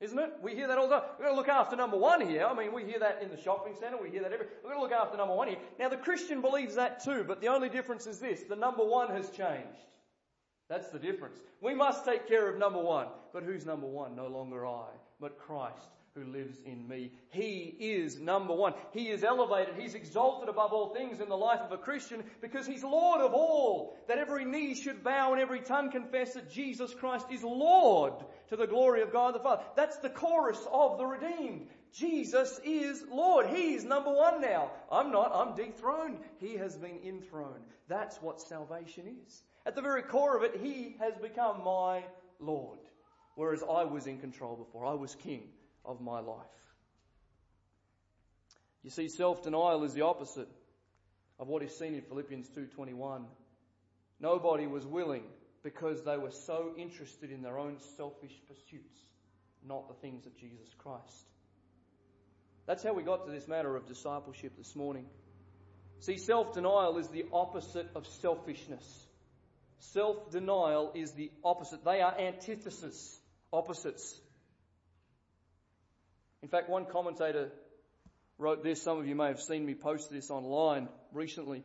Isn't 0.00 0.18
it? 0.18 0.32
We 0.42 0.54
hear 0.54 0.68
that 0.68 0.78
all 0.78 0.88
the 0.88 1.00
time. 1.00 1.08
We've 1.18 1.26
got 1.26 1.32
to 1.32 1.36
look 1.36 1.48
after 1.48 1.76
number 1.76 1.98
one 1.98 2.26
here. 2.26 2.46
I 2.46 2.54
mean, 2.54 2.72
we 2.72 2.84
hear 2.84 3.00
that 3.00 3.20
in 3.22 3.28
the 3.28 3.40
shopping 3.40 3.74
centre. 3.78 3.98
We 4.02 4.08
hear 4.08 4.22
that 4.22 4.32
every, 4.32 4.46
we've 4.62 4.72
got 4.72 4.78
to 4.78 4.80
look 4.80 4.92
after 4.92 5.18
number 5.18 5.34
one 5.34 5.48
here. 5.48 5.58
Now 5.78 5.90
the 5.90 5.98
Christian 5.98 6.40
believes 6.40 6.76
that 6.76 7.04
too, 7.04 7.24
but 7.28 7.42
the 7.42 7.48
only 7.48 7.68
difference 7.68 8.06
is 8.06 8.20
this. 8.20 8.42
The 8.44 8.56
number 8.56 8.84
one 8.84 9.10
has 9.10 9.28
changed. 9.28 9.68
That's 10.70 10.88
the 10.88 10.98
difference. 10.98 11.38
We 11.60 11.74
must 11.74 12.06
take 12.06 12.26
care 12.26 12.48
of 12.48 12.58
number 12.58 12.80
one. 12.80 13.08
But 13.34 13.42
who's 13.42 13.66
number 13.66 13.86
one? 13.86 14.16
No 14.16 14.28
longer 14.28 14.66
I, 14.66 14.88
but 15.20 15.38
Christ 15.38 15.88
who 16.14 16.24
lives 16.30 16.60
in 16.64 16.86
me. 16.86 17.10
He 17.30 17.74
is 17.80 18.20
number 18.20 18.54
one. 18.54 18.74
He 18.92 19.08
is 19.08 19.24
elevated. 19.24 19.74
He's 19.76 19.94
exalted 19.94 20.48
above 20.48 20.72
all 20.72 20.94
things 20.94 21.20
in 21.20 21.28
the 21.28 21.36
life 21.36 21.60
of 21.60 21.72
a 21.72 21.76
Christian 21.76 22.22
because 22.40 22.66
He's 22.66 22.84
Lord 22.84 23.20
of 23.20 23.34
all. 23.34 23.98
That 24.06 24.18
every 24.18 24.44
knee 24.44 24.76
should 24.76 25.02
bow 25.02 25.32
and 25.32 25.42
every 25.42 25.60
tongue 25.60 25.90
confess 25.90 26.34
that 26.34 26.52
Jesus 26.52 26.94
Christ 26.94 27.26
is 27.32 27.42
Lord 27.42 28.12
to 28.48 28.56
the 28.56 28.66
glory 28.66 29.02
of 29.02 29.12
God 29.12 29.34
the 29.34 29.40
Father. 29.40 29.64
That's 29.74 29.96
the 29.98 30.10
chorus 30.10 30.60
of 30.70 30.98
the 30.98 31.06
redeemed. 31.06 31.66
Jesus 31.92 32.60
is 32.64 33.04
Lord. 33.10 33.46
He's 33.46 33.84
number 33.84 34.12
one 34.12 34.40
now. 34.40 34.70
I'm 34.92 35.10
not. 35.10 35.32
I'm 35.34 35.56
dethroned. 35.56 36.18
He 36.38 36.56
has 36.56 36.76
been 36.76 37.00
enthroned. 37.04 37.64
That's 37.88 38.22
what 38.22 38.40
salvation 38.40 39.16
is. 39.26 39.42
At 39.66 39.74
the 39.74 39.82
very 39.82 40.02
core 40.02 40.36
of 40.36 40.44
it, 40.44 40.60
He 40.62 40.96
has 41.00 41.14
become 41.16 41.64
my 41.64 42.04
Lord. 42.38 42.78
Whereas 43.34 43.62
I 43.62 43.84
was 43.84 44.06
in 44.06 44.18
control 44.20 44.56
before. 44.56 44.86
I 44.86 44.94
was 44.94 45.14
king 45.14 45.48
of 45.84 46.00
my 46.00 46.20
life. 46.20 46.46
You 48.82 48.90
see, 48.90 49.08
self-denial 49.08 49.82
is 49.84 49.94
the 49.94 50.02
opposite 50.02 50.48
of 51.38 51.48
what 51.48 51.62
is 51.62 51.76
seen 51.76 51.94
in 51.94 52.02
Philippians 52.02 52.48
2.21. 52.50 53.24
Nobody 54.20 54.66
was 54.66 54.86
willing 54.86 55.24
because 55.62 56.04
they 56.04 56.16
were 56.16 56.30
so 56.30 56.72
interested 56.76 57.30
in 57.30 57.42
their 57.42 57.58
own 57.58 57.78
selfish 57.96 58.34
pursuits, 58.46 58.98
not 59.66 59.88
the 59.88 59.94
things 59.94 60.26
of 60.26 60.36
Jesus 60.36 60.68
Christ. 60.78 61.28
That's 62.66 62.82
how 62.82 62.92
we 62.92 63.02
got 63.02 63.26
to 63.26 63.32
this 63.32 63.48
matter 63.48 63.74
of 63.74 63.86
discipleship 63.86 64.52
this 64.56 64.76
morning. 64.76 65.06
See, 66.00 66.18
self-denial 66.18 66.98
is 66.98 67.08
the 67.08 67.24
opposite 67.32 67.88
of 67.94 68.06
selfishness. 68.06 69.06
Self-denial 69.78 70.92
is 70.94 71.12
the 71.12 71.30
opposite. 71.42 71.84
They 71.84 72.00
are 72.00 72.18
antithesis, 72.18 73.18
opposites. 73.54 74.18
In 76.42 76.48
fact, 76.48 76.68
one 76.68 76.86
commentator 76.86 77.50
wrote 78.38 78.62
this. 78.62 78.82
Some 78.82 78.98
of 78.98 79.06
you 79.06 79.14
may 79.14 79.28
have 79.28 79.40
seen 79.40 79.64
me 79.64 79.74
post 79.74 80.10
this 80.10 80.30
online 80.30 80.88
recently. 81.12 81.62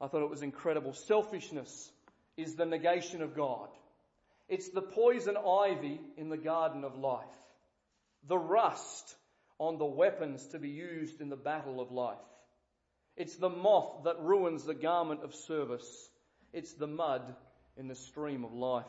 I 0.00 0.08
thought 0.08 0.22
it 0.22 0.30
was 0.30 0.42
incredible. 0.42 0.92
Selfishness 0.92 1.90
is 2.36 2.56
the 2.56 2.66
negation 2.66 3.22
of 3.22 3.36
God. 3.36 3.68
It's 4.48 4.70
the 4.70 4.82
poison 4.82 5.36
ivy 5.36 6.00
in 6.16 6.28
the 6.28 6.36
garden 6.36 6.84
of 6.84 6.98
life. 6.98 7.24
The 8.26 8.38
rust 8.38 9.14
on 9.58 9.78
the 9.78 9.84
weapons 9.84 10.46
to 10.48 10.58
be 10.58 10.70
used 10.70 11.20
in 11.20 11.28
the 11.28 11.36
battle 11.36 11.80
of 11.80 11.92
life. 11.92 12.16
It's 13.16 13.36
the 13.36 13.48
moth 13.48 14.04
that 14.04 14.20
ruins 14.20 14.64
the 14.64 14.74
garment 14.74 15.22
of 15.22 15.34
service. 15.34 16.08
It's 16.52 16.72
the 16.74 16.88
mud 16.88 17.22
in 17.76 17.86
the 17.86 17.94
stream 17.94 18.44
of 18.44 18.52
life. 18.52 18.84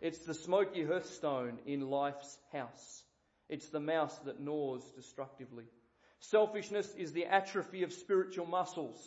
It's 0.00 0.18
the 0.20 0.34
smoky 0.34 0.84
hearthstone 0.84 1.58
in 1.66 1.90
life's 1.90 2.38
house. 2.52 3.04
It's 3.48 3.68
the 3.68 3.80
mouse 3.80 4.16
that 4.24 4.40
gnaws 4.40 4.82
destructively. 4.96 5.64
Selfishness 6.20 6.92
is 6.96 7.12
the 7.12 7.26
atrophy 7.26 7.82
of 7.82 7.92
spiritual 7.92 8.46
muscles. 8.46 8.98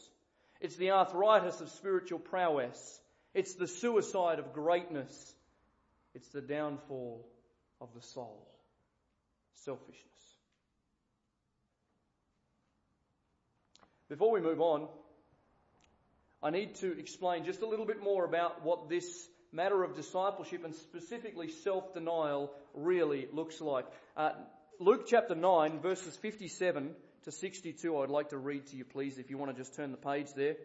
It's 0.60 0.76
the 0.76 0.92
arthritis 0.92 1.62
of 1.62 1.70
spiritual 1.70 2.20
prowess. 2.20 3.00
It's 3.34 3.56
the 3.56 3.68
suicide 3.68 4.40
of 4.40 4.54
greatness. 4.54 5.34
It's 6.14 6.30
the 6.30 6.42
downfall 6.42 7.28
of 7.82 7.90
the 7.96 8.02
soul. 8.02 8.48
Selfishness. 9.66 10.04
Before 14.10 14.32
we 14.32 14.42
move 14.42 14.62
on, 14.62 14.88
I 16.42 16.52
need 16.52 16.76
to 16.76 17.00
explain 17.00 17.46
just 17.46 17.62
a 17.62 17.68
little 17.68 17.86
bit 17.86 18.04
more 18.04 18.26
about 18.26 18.64
what 18.64 18.90
this 18.90 19.28
matter 19.54 19.84
of 19.84 19.96
discipleship 19.96 20.66
and 20.66 20.76
specifically 20.76 21.50
self-denial 21.50 22.52
really 22.74 23.28
looks 23.32 23.62
like. 23.62 23.86
Uh, 24.18 24.32
Luke 24.80 25.06
chapter 25.08 25.36
9, 25.36 25.80
verses 25.80 26.16
57 26.18 26.96
to 27.26 27.32
62, 27.32 27.98
I'd 27.98 28.10
like 28.10 28.30
to 28.30 28.38
read 28.38 28.66
to 28.68 28.76
you, 28.76 28.84
please, 28.84 29.18
if 29.18 29.30
you 29.30 29.38
want 29.38 29.56
to 29.56 29.58
just 29.58 29.76
turn 29.76 29.92
the 29.92 29.98
page 29.98 30.28
there. 30.36 30.56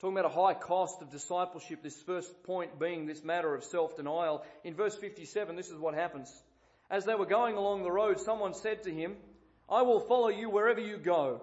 Talking 0.00 0.16
about 0.16 0.30
a 0.30 0.34
high 0.34 0.54
cost 0.54 1.02
of 1.02 1.10
discipleship, 1.10 1.82
this 1.82 2.00
first 2.02 2.42
point 2.44 2.78
being 2.78 3.06
this 3.06 3.22
matter 3.22 3.54
of 3.54 3.64
self 3.64 3.96
denial. 3.96 4.42
In 4.64 4.74
verse 4.74 4.96
57, 4.96 5.56
this 5.56 5.68
is 5.68 5.78
what 5.78 5.94
happens. 5.94 6.32
As 6.90 7.04
they 7.04 7.14
were 7.14 7.26
going 7.26 7.56
along 7.56 7.82
the 7.82 7.92
road, 7.92 8.18
someone 8.18 8.54
said 8.54 8.84
to 8.84 8.90
him, 8.90 9.16
I 9.68 9.82
will 9.82 10.00
follow 10.00 10.28
you 10.28 10.48
wherever 10.48 10.80
you 10.80 10.96
go. 10.96 11.42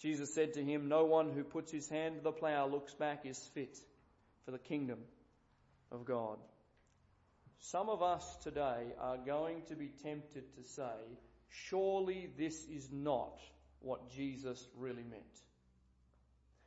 Jesus 0.00 0.34
said 0.34 0.54
to 0.54 0.62
him, 0.62 0.88
No 0.88 1.04
one 1.04 1.30
who 1.30 1.42
puts 1.42 1.72
his 1.72 1.88
hand 1.88 2.16
to 2.16 2.22
the 2.22 2.32
plough 2.32 2.66
looks 2.66 2.94
back 2.94 3.24
is 3.24 3.38
fit 3.54 3.76
for 4.44 4.50
the 4.50 4.58
kingdom 4.58 4.98
of 5.90 6.04
God. 6.04 6.38
Some 7.58 7.88
of 7.88 8.02
us 8.02 8.36
today 8.42 8.84
are 9.00 9.16
going 9.16 9.62
to 9.68 9.74
be 9.74 9.90
tempted 10.02 10.54
to 10.56 10.64
say, 10.64 10.82
Surely 11.48 12.28
this 12.36 12.64
is 12.66 12.88
not 12.92 13.40
what 13.80 14.10
Jesus 14.10 14.68
really 14.76 15.04
meant. 15.04 15.22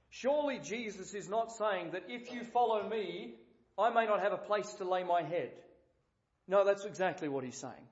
Surely 0.09 0.59
Jesus 0.59 1.13
is 1.13 1.29
not 1.29 1.51
saying 1.51 1.91
that 1.91 2.05
if 2.07 2.33
you 2.33 2.43
follow 2.43 2.87
me, 2.87 3.35
I 3.77 3.91
may 3.91 4.05
not 4.05 4.21
have 4.21 4.33
a 4.33 4.37
place 4.37 4.71
to 4.73 4.83
lay 4.83 5.03
my 5.03 5.21
head. 5.21 5.51
No, 6.47 6.65
that's 6.65 6.85
exactly 6.85 7.27
what 7.27 7.43
he's 7.43 7.57
saying. 7.57 7.88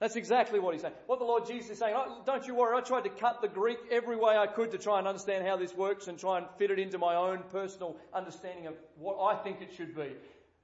That's 0.00 0.14
exactly 0.14 0.60
what 0.60 0.74
he's 0.74 0.82
saying. 0.82 0.94
What 1.06 1.18
the 1.18 1.24
Lord 1.24 1.46
Jesus 1.46 1.70
is 1.70 1.78
saying, 1.78 1.94
oh, 1.96 2.22
don't 2.24 2.46
you 2.46 2.54
worry, 2.54 2.76
I 2.76 2.80
tried 2.82 3.04
to 3.04 3.10
cut 3.10 3.42
the 3.42 3.48
Greek 3.48 3.78
every 3.90 4.16
way 4.16 4.36
I 4.36 4.46
could 4.46 4.70
to 4.70 4.78
try 4.78 4.98
and 4.98 5.08
understand 5.08 5.44
how 5.44 5.56
this 5.56 5.74
works 5.74 6.06
and 6.06 6.16
try 6.18 6.38
and 6.38 6.46
fit 6.56 6.70
it 6.70 6.78
into 6.78 6.98
my 6.98 7.16
own 7.16 7.42
personal 7.50 7.96
understanding 8.14 8.68
of 8.68 8.74
what 8.96 9.18
I 9.20 9.42
think 9.42 9.60
it 9.60 9.72
should 9.76 9.96
be. 9.96 10.12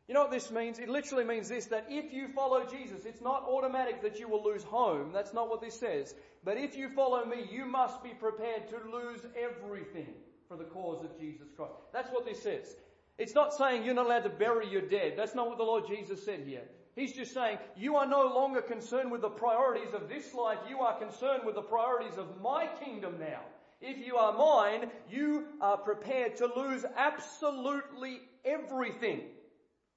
You 0.06 0.14
know 0.14 0.20
what 0.20 0.30
this 0.30 0.50
means? 0.50 0.78
It 0.78 0.88
literally 0.88 1.24
means 1.24 1.48
this 1.48 1.66
that 1.66 1.86
if 1.88 2.12
you 2.12 2.28
follow 2.28 2.64
Jesus, 2.64 3.06
it's 3.06 3.22
not 3.22 3.44
automatic 3.48 4.02
that 4.02 4.20
you 4.20 4.28
will 4.28 4.44
lose 4.44 4.62
home. 4.62 5.10
That's 5.12 5.32
not 5.32 5.48
what 5.48 5.60
this 5.60 5.80
says. 5.80 6.14
But 6.44 6.58
if 6.58 6.76
you 6.76 6.90
follow 6.90 7.24
me, 7.24 7.48
you 7.50 7.64
must 7.64 8.04
be 8.04 8.10
prepared 8.10 8.68
to 8.68 8.76
lose 8.92 9.20
everything 9.36 10.12
for 10.46 10.56
the 10.56 10.64
cause 10.64 11.02
of 11.02 11.18
Jesus 11.18 11.48
Christ. 11.56 11.72
That's 11.92 12.10
what 12.10 12.26
this 12.26 12.42
says. 12.42 12.76
It's 13.18 13.34
not 13.34 13.54
saying 13.54 13.84
you're 13.84 13.94
not 13.94 14.06
allowed 14.06 14.24
to 14.24 14.30
bury 14.30 14.68
your 14.68 14.82
dead. 14.82 15.14
That's 15.16 15.34
not 15.34 15.48
what 15.48 15.58
the 15.58 15.64
Lord 15.64 15.86
Jesus 15.88 16.24
said 16.24 16.44
here. 16.46 16.64
He's 16.94 17.12
just 17.12 17.34
saying 17.34 17.58
you 17.76 17.96
are 17.96 18.06
no 18.06 18.22
longer 18.34 18.62
concerned 18.62 19.10
with 19.10 19.22
the 19.22 19.28
priorities 19.28 19.94
of 19.94 20.08
this 20.08 20.32
life. 20.34 20.58
You 20.68 20.80
are 20.80 20.98
concerned 20.98 21.42
with 21.44 21.56
the 21.56 21.62
priorities 21.62 22.16
of 22.16 22.40
my 22.40 22.68
kingdom 22.84 23.16
now. 23.18 23.40
If 23.80 24.06
you 24.06 24.16
are 24.16 24.32
mine, 24.32 24.90
you 25.10 25.46
are 25.60 25.76
prepared 25.76 26.36
to 26.36 26.46
lose 26.56 26.84
absolutely 26.96 28.20
everything 28.44 29.22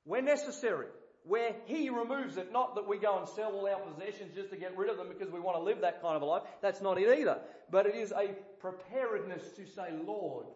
where 0.04 0.22
necessary, 0.22 0.88
where 1.24 1.56
He 1.66 1.90
removes 1.90 2.38
it. 2.38 2.52
Not 2.52 2.76
that 2.76 2.88
we 2.88 2.98
go 2.98 3.20
and 3.20 3.30
sell 3.30 3.52
all 3.52 3.68
our 3.68 3.80
possessions 3.80 4.34
just 4.36 4.50
to 4.50 4.58
get 4.58 4.76
rid 4.76 4.90
of 4.90 4.98
them 4.98 5.08
because 5.08 5.32
we 5.32 5.40
want 5.40 5.58
to 5.58 5.64
live 5.64 5.82
that 5.82 6.02
kind 6.02 6.16
of 6.16 6.22
a 6.22 6.26
life. 6.26 6.44
That's 6.62 6.82
not 6.82 6.98
it 6.98 7.20
either. 7.20 7.40
But 7.70 7.86
it 7.86 7.96
is 7.96 8.12
a 8.12 8.30
preparedness 8.60 9.44
to 9.56 9.66
say, 9.68 9.94
Lord, 10.06 10.48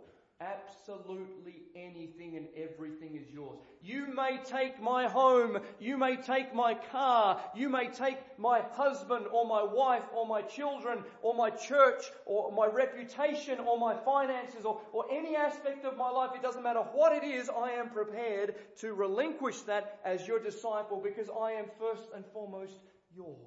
Absolutely 0.42 1.62
anything 1.76 2.36
and 2.36 2.48
everything 2.58 3.16
is 3.16 3.32
yours. 3.32 3.60
You 3.80 4.08
may 4.08 4.40
take 4.44 4.82
my 4.82 5.08
home, 5.08 5.60
you 5.80 5.98
may 5.98 6.16
take 6.16 6.56
my 6.56 6.74
car, 6.74 7.40
you 7.56 7.70
may 7.70 7.90
take 7.90 8.18
my 8.40 8.62
husband 8.72 9.28
or 9.32 9.46
my 9.46 9.64
wife 9.64 10.04
or 10.16 10.26
my 10.26 10.42
children 10.42 11.04
or 11.22 11.36
my 11.36 11.52
church 11.52 12.06
or 12.26 12.52
my 12.52 12.66
reputation 12.66 13.60
or 13.60 13.78
my 13.78 13.94
finances 13.94 14.66
or, 14.66 14.82
or 14.92 15.06
any 15.12 15.36
aspect 15.36 15.86
of 15.86 15.96
my 15.96 16.10
life. 16.10 16.32
It 16.34 16.42
doesn't 16.42 16.64
matter 16.64 16.80
what 16.94 17.14
it 17.14 17.24
is, 17.24 17.48
I 17.48 17.72
am 17.72 17.90
prepared 17.90 18.56
to 18.80 18.96
relinquish 18.96 19.62
that 19.62 20.00
as 20.04 20.28
your 20.28 20.40
disciple 20.40 21.00
because 21.04 21.30
I 21.30 21.52
am 21.52 21.66
first 21.80 22.10
and 22.16 22.26
foremost 22.34 22.80
yours. 23.16 23.38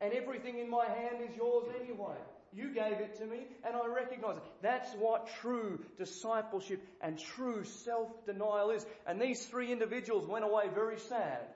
And 0.00 0.12
everything 0.12 0.58
in 0.58 0.68
my 0.68 0.84
hand 0.84 1.16
is 1.26 1.34
yours 1.36 1.68
anyway. 1.80 2.16
You 2.52 2.74
gave 2.74 2.98
it 3.00 3.16
to 3.18 3.26
me, 3.26 3.46
and 3.64 3.76
I 3.76 3.86
recognize 3.86 4.36
it. 4.36 4.42
That's 4.60 4.92
what 4.94 5.28
true 5.40 5.78
discipleship 5.98 6.82
and 7.00 7.18
true 7.18 7.64
self 7.64 8.08
denial 8.26 8.70
is. 8.70 8.84
And 9.06 9.20
these 9.20 9.46
three 9.46 9.70
individuals 9.70 10.26
went 10.26 10.44
away 10.44 10.64
very 10.74 10.98
sad 10.98 11.46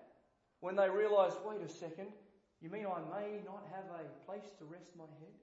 when 0.65 0.77
they 0.77 0.89
realized 0.89 1.37
wait 1.45 1.61
a 1.61 1.69
second, 1.69 2.07
you 2.63 2.71
mean 2.71 2.87
I 2.87 3.01
may 3.21 3.41
not 3.45 3.63
have 3.75 3.85
a 4.01 4.25
place 4.25 4.51
to 4.59 4.65
rest 4.65 4.89
my 4.97 5.05
head? 5.21 5.35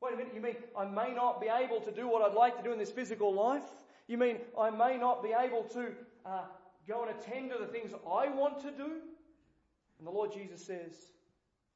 Wait 0.00 0.14
a 0.14 0.16
minute, 0.16 0.32
you 0.32 0.40
mean 0.40 0.54
I 0.78 0.84
may 0.84 1.12
not 1.12 1.40
be 1.40 1.48
able 1.48 1.80
to 1.80 1.90
do 1.90 2.06
what 2.06 2.22
I'd 2.22 2.36
like 2.36 2.56
to 2.58 2.62
do 2.62 2.72
in 2.72 2.78
this 2.78 2.92
physical 2.92 3.34
life? 3.34 3.64
You 4.06 4.16
mean 4.16 4.36
I 4.56 4.70
may 4.70 4.96
not 4.96 5.24
be 5.24 5.30
able 5.36 5.64
to 5.74 5.88
uh, 6.24 6.42
go 6.86 7.02
and 7.02 7.10
attend 7.18 7.50
to 7.50 7.58
the 7.58 7.66
things 7.66 7.92
I 7.92 8.28
want 8.28 8.60
to 8.60 8.70
do? 8.70 8.92
And 9.98 10.06
the 10.06 10.12
Lord 10.12 10.32
Jesus 10.32 10.64
says, 10.64 10.92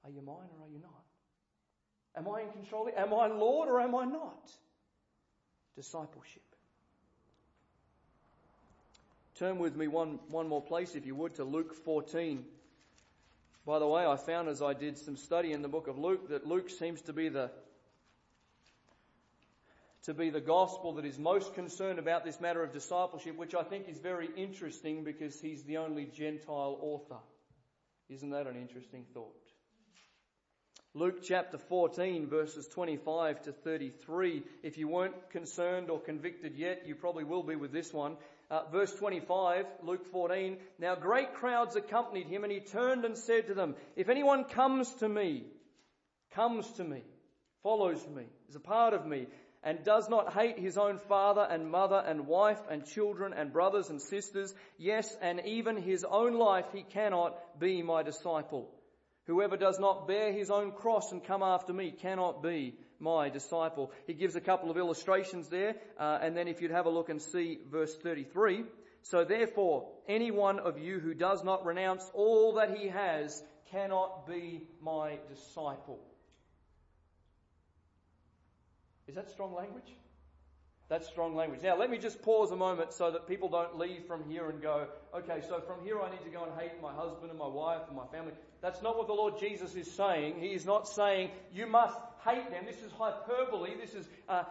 Are 0.05 0.11
you 0.11 0.23
mine 0.23 0.49
or 0.57 0.67
are 0.67 0.71
you 0.73 0.81
not? 0.81 1.04
Am 2.17 2.29
I 2.29 2.43
in 2.43 2.51
control? 2.51 2.89
Am 2.97 3.13
I 3.13 3.27
Lord 3.27 3.69
or 3.69 3.81
am 3.81 3.95
I 3.95 4.05
not? 4.05 4.51
Discipleship. 5.77 6.43
Turn 9.37 9.59
with 9.59 9.75
me 9.75 9.89
one, 9.89 10.21
one 10.29 10.49
more 10.49 10.63
place, 10.63 10.95
if 10.95 11.07
you 11.07 11.15
would, 11.17 11.35
to 11.37 11.45
Luke 11.45 11.75
14. 11.85 12.45
By 13.67 13.79
the 13.81 13.87
way, 13.87 14.07
I 14.07 14.17
found 14.17 14.49
as 14.49 14.63
I 14.63 14.75
did 14.75 14.97
some 14.99 15.17
study 15.17 15.53
in 15.53 15.63
the 15.63 15.69
book 15.69 15.89
of 15.89 15.99
Luke 15.99 16.29
that 16.29 16.47
Luke 16.47 16.71
seems 16.71 17.01
to 17.03 17.13
be 17.13 17.29
the 17.29 17.51
to 20.05 20.13
be 20.13 20.29
the 20.29 20.41
gospel 20.41 20.93
that 20.93 21.07
is 21.07 21.19
most 21.19 21.55
concerned 21.55 21.99
about 21.99 22.27
this 22.27 22.39
matter 22.39 22.63
of 22.63 22.75
discipleship, 22.75 23.39
which 23.39 23.55
I 23.55 23.63
think 23.63 23.89
is 23.89 23.99
very 23.99 24.29
interesting 24.37 25.03
because 25.03 25.41
he's 25.41 25.63
the 25.63 25.79
only 25.79 26.05
Gentile 26.05 26.79
author. 26.83 27.21
Isn't 28.11 28.29
that 28.31 28.47
an 28.47 28.57
interesting 28.57 29.07
thought? 29.15 29.44
Luke 30.97 31.25
chapter 31.25 31.59
14 31.59 32.29
verses 32.29 32.69
25 32.69 33.43
to 33.43 33.53
33. 33.53 34.45
If 34.63 34.79
you 34.79 34.87
weren't 34.87 35.31
concerned 35.31 35.91
or 35.91 35.99
convicted 35.99 36.55
yet, 36.55 36.87
you 36.87 36.95
probably 36.95 37.25
will 37.25 37.43
be 37.43 37.57
with 37.57 37.73
this 37.73 37.93
one. 37.93 38.17
Uh, 38.49 38.61
verse 38.71 38.95
25, 38.95 39.67
Luke 39.83 40.07
14. 40.13 40.57
Now 40.79 40.95
great 40.95 41.35
crowds 41.35 41.75
accompanied 41.75 42.29
him 42.29 42.45
and 42.45 42.53
he 42.53 42.61
turned 42.61 43.05
and 43.05 43.19
said 43.19 43.49
to 43.49 43.55
them, 43.55 43.75
if 43.97 44.09
anyone 44.09 44.45
comes 44.45 44.89
to 45.01 45.09
me, 45.09 45.43
comes 46.31 46.71
to 46.75 46.85
me, 46.85 47.03
follows 47.65 48.07
me, 48.15 48.27
is 48.49 48.55
a 48.55 48.61
part 48.61 48.95
of 48.95 49.05
me, 49.05 49.27
and 49.65 49.83
does 49.83 50.09
not 50.09 50.33
hate 50.33 50.61
his 50.61 50.79
own 50.79 50.99
father 50.99 51.45
and 51.51 51.73
mother 51.73 52.01
and 52.07 52.29
wife 52.29 52.61
and 52.71 52.87
children 52.87 53.33
and 53.33 53.53
brothers 53.53 53.91
and 53.91 54.01
sisters, 54.01 54.55
yes, 54.79 55.13
and 55.21 55.41
even 55.45 55.77
his 55.77 56.05
own 56.05 56.35
life, 56.35 56.67
he 56.73 56.83
cannot 56.83 57.59
be 57.59 57.83
my 57.83 58.05
disciple. 58.05 58.71
Whoever 59.27 59.57
does 59.57 59.79
not 59.79 60.07
bear 60.07 60.33
his 60.33 60.51
own 60.51 60.73
cross 60.73 61.13
and 61.13 61.25
come 61.25 61.43
after 61.43 61.73
me 61.73 61.91
cannot 61.91 62.43
be 62.43 62.75
my 63.01 63.31
disciple. 63.31 63.91
He 64.07 64.13
gives 64.13 64.37
a 64.37 64.41
couple 64.41 64.71
of 64.71 64.77
illustrations 64.77 65.49
there, 65.49 65.77
uh, 65.99 66.19
and 66.21 66.37
then 66.37 66.47
if 66.47 66.61
you'd 66.61 66.71
have 66.71 66.87
a 66.87 66.91
look 66.91 67.09
and 67.09 67.21
see 67.21 67.59
verse 67.71 67.95
33. 67.97 68.65
So 69.03 69.25
therefore, 69.25 69.89
any 70.09 70.31
one 70.31 70.59
of 70.59 70.79
you 70.79 70.99
who 70.99 71.15
does 71.15 71.43
not 71.43 71.65
renounce 71.65 72.11
all 72.15 72.55
that 72.55 72.77
he 72.77 72.89
has 72.89 73.43
cannot 73.71 74.27
be 74.27 74.67
my 74.83 75.19
disciple. 75.29 76.01
Is 79.07 79.15
that 79.17 79.31
strong 79.31 79.55
language? 79.55 79.95
That's 80.91 81.09
strong 81.09 81.35
language. 81.35 81.61
Now, 81.63 81.79
let 81.79 81.89
me 81.89 81.97
just 81.97 82.21
pause 82.21 82.51
a 82.51 82.57
moment 82.57 82.93
so 82.93 83.11
that 83.11 83.27
people 83.27 83.49
don't 83.49 83.79
leave 83.79 84.05
from 84.07 84.29
here 84.29 84.51
and 84.51 84.61
go, 84.61 84.87
okay, 85.17 85.41
so 85.49 85.61
from 85.61 85.83
here 85.83 85.99
I 86.01 86.11
need 86.11 86.23
to 86.25 86.31
go 86.31 86.45
and 86.45 86.53
hate 86.61 86.73
my 86.83 86.93
husband 86.93 87.31
and 87.31 87.39
my 87.39 87.49
wife 87.49 87.81
and 87.89 87.97
my 87.97 88.07
family. 88.13 88.33
That's 88.61 88.83
not 88.83 88.99
what 88.99 89.07
the 89.07 89.15
Lord 89.15 89.39
Jesus 89.41 89.75
is 89.75 89.91
saying. 89.91 90.41
He 90.41 90.49
is 90.49 90.67
not 90.67 90.87
saying 90.87 91.31
you 91.55 91.67
must 91.67 91.97
hate 92.27 92.51
them. 92.51 92.65
This 92.67 92.83
is 92.83 92.93
hyperbole. 92.99 93.71
This 93.81 93.95
is 93.95 94.07
uh, 94.29 94.45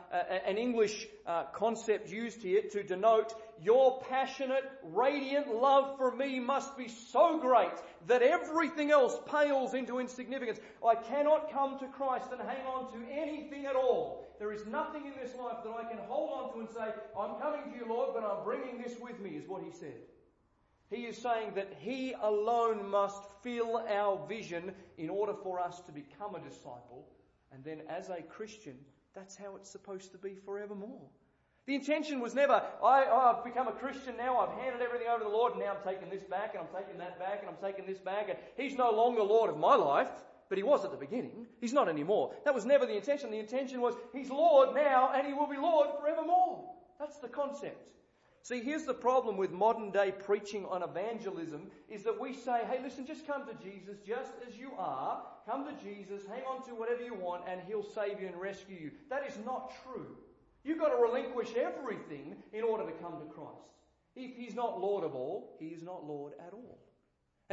an 0.47 0.57
English 0.57 1.07
uh, 1.27 1.43
concept 1.53 2.09
used 2.09 2.41
here 2.41 2.63
to 2.71 2.81
denote 2.81 3.33
your 3.61 4.01
passionate, 4.09 4.63
radiant 4.83 5.53
love 5.53 5.97
for 5.97 6.15
me 6.15 6.39
must 6.39 6.75
be 6.77 6.87
so 6.87 7.39
great 7.39 7.73
that 8.07 8.23
everything 8.23 8.89
else 8.89 9.15
pales 9.31 9.75
into 9.75 9.99
insignificance. 9.99 10.59
I 10.85 10.95
cannot 10.95 11.51
come 11.51 11.77
to 11.79 11.87
Christ 11.87 12.25
and 12.31 12.41
hang 12.41 12.65
on 12.65 12.91
to 12.93 13.11
anything 13.11 13.67
at 13.67 13.75
all. 13.75 14.22
There 14.39 14.51
is 14.51 14.65
nothing 14.65 15.05
in 15.05 15.13
this 15.21 15.35
life 15.35 15.57
that 15.63 15.71
I 15.71 15.83
can 15.83 15.99
hold 16.07 16.31
on 16.31 16.53
to 16.53 16.59
and 16.59 16.69
say, 16.69 16.93
I'm 17.17 17.39
coming 17.39 17.71
to 17.71 17.77
you, 17.77 17.85
Lord, 17.87 18.09
but 18.13 18.23
I'm 18.23 18.43
bringing 18.43 18.81
this 18.81 18.99
with 18.99 19.19
me, 19.19 19.31
is 19.31 19.47
what 19.47 19.63
he 19.63 19.71
said. 19.71 20.01
He 20.89 21.05
is 21.05 21.17
saying 21.17 21.53
that 21.55 21.73
He 21.79 22.13
alone 22.21 22.89
must 22.89 23.23
fill 23.41 23.83
our 23.89 24.27
vision 24.27 24.73
in 24.97 25.09
order 25.09 25.33
for 25.33 25.59
us 25.59 25.81
to 25.81 25.91
become 25.91 26.35
a 26.35 26.39
disciple. 26.39 27.07
And 27.51 27.63
then 27.63 27.81
as 27.89 28.09
a 28.09 28.21
Christian, 28.21 28.77
that's 29.15 29.35
how 29.35 29.55
it's 29.55 29.69
supposed 29.69 30.11
to 30.11 30.17
be 30.17 30.35
forevermore. 30.45 31.09
The 31.65 31.75
intention 31.75 32.19
was 32.19 32.35
never, 32.35 32.53
I, 32.83 33.05
oh, 33.09 33.37
I've 33.37 33.45
become 33.45 33.69
a 33.69 33.71
Christian 33.71 34.17
now, 34.17 34.37
I've 34.37 34.59
handed 34.59 34.81
everything 34.81 35.07
over 35.07 35.23
to 35.23 35.29
the 35.29 35.35
Lord, 35.35 35.53
and 35.53 35.61
now 35.61 35.71
I'm 35.71 35.87
taking 35.87 36.09
this 36.09 36.23
back, 36.23 36.55
and 36.55 36.59
I'm 36.59 36.83
taking 36.83 36.99
that 36.99 37.17
back, 37.19 37.39
and 37.39 37.49
I'm 37.49 37.63
taking 37.63 37.85
this 37.85 37.99
back, 37.99 38.27
and 38.27 38.37
He's 38.57 38.77
no 38.77 38.91
longer 38.91 39.23
Lord 39.23 39.49
of 39.49 39.57
my 39.57 39.75
life, 39.75 40.09
but 40.53 40.59
He 40.59 40.63
was 40.63 40.85
at 40.85 40.91
the 40.91 40.97
beginning. 40.97 41.47
He's 41.59 41.73
not 41.73 41.89
anymore. 41.89 42.31
That 42.45 42.53
was 42.53 42.63
never 42.63 42.85
the 42.85 42.95
intention. 42.95 43.31
The 43.31 43.39
intention 43.39 43.81
was, 43.81 43.95
He's 44.13 44.29
Lord 44.29 44.75
now, 44.75 45.11
and 45.11 45.25
He 45.25 45.33
will 45.33 45.47
be 45.47 45.57
Lord 45.57 45.89
forevermore. 45.99 46.69
That's 46.99 47.17
the 47.17 47.27
concept. 47.27 47.89
See, 48.43 48.61
here's 48.61 48.83
the 48.83 48.93
problem 48.93 49.35
with 49.35 49.49
modern 49.49 49.89
day 49.89 50.11
preaching 50.11 50.67
on 50.67 50.83
evangelism 50.83 51.71
is 51.89 52.03
that 52.03 52.21
we 52.21 52.35
say, 52.35 52.61
hey, 52.69 52.79
listen, 52.83 53.07
just 53.07 53.25
come 53.25 53.47
to 53.47 53.63
Jesus 53.63 53.97
just 54.05 54.33
as 54.47 54.55
you 54.55 54.73
are. 54.77 55.23
Come 55.49 55.65
to 55.65 55.73
Jesus, 55.83 56.21
hang 56.27 56.43
on 56.47 56.63
to 56.67 56.75
whatever 56.75 57.03
you 57.03 57.15
want, 57.15 57.45
and 57.47 57.59
He'll 57.67 57.81
save 57.81 58.21
you 58.21 58.27
and 58.27 58.39
rescue 58.39 58.77
you. 58.79 58.91
That 59.09 59.27
is 59.27 59.39
not 59.43 59.73
true. 59.83 60.17
You've 60.63 60.77
got 60.77 60.89
to 60.89 61.01
relinquish 61.01 61.55
everything 61.55 62.35
in 62.53 62.63
order 62.63 62.85
to 62.85 62.91
come 63.01 63.13
to 63.13 63.25
Christ. 63.33 63.73
If 64.15 64.35
He's 64.35 64.53
not 64.53 64.79
Lord 64.79 65.03
of 65.03 65.15
all, 65.15 65.57
He 65.59 65.69
is 65.69 65.81
not 65.81 66.05
Lord 66.05 66.33
at 66.45 66.53
all. 66.53 66.77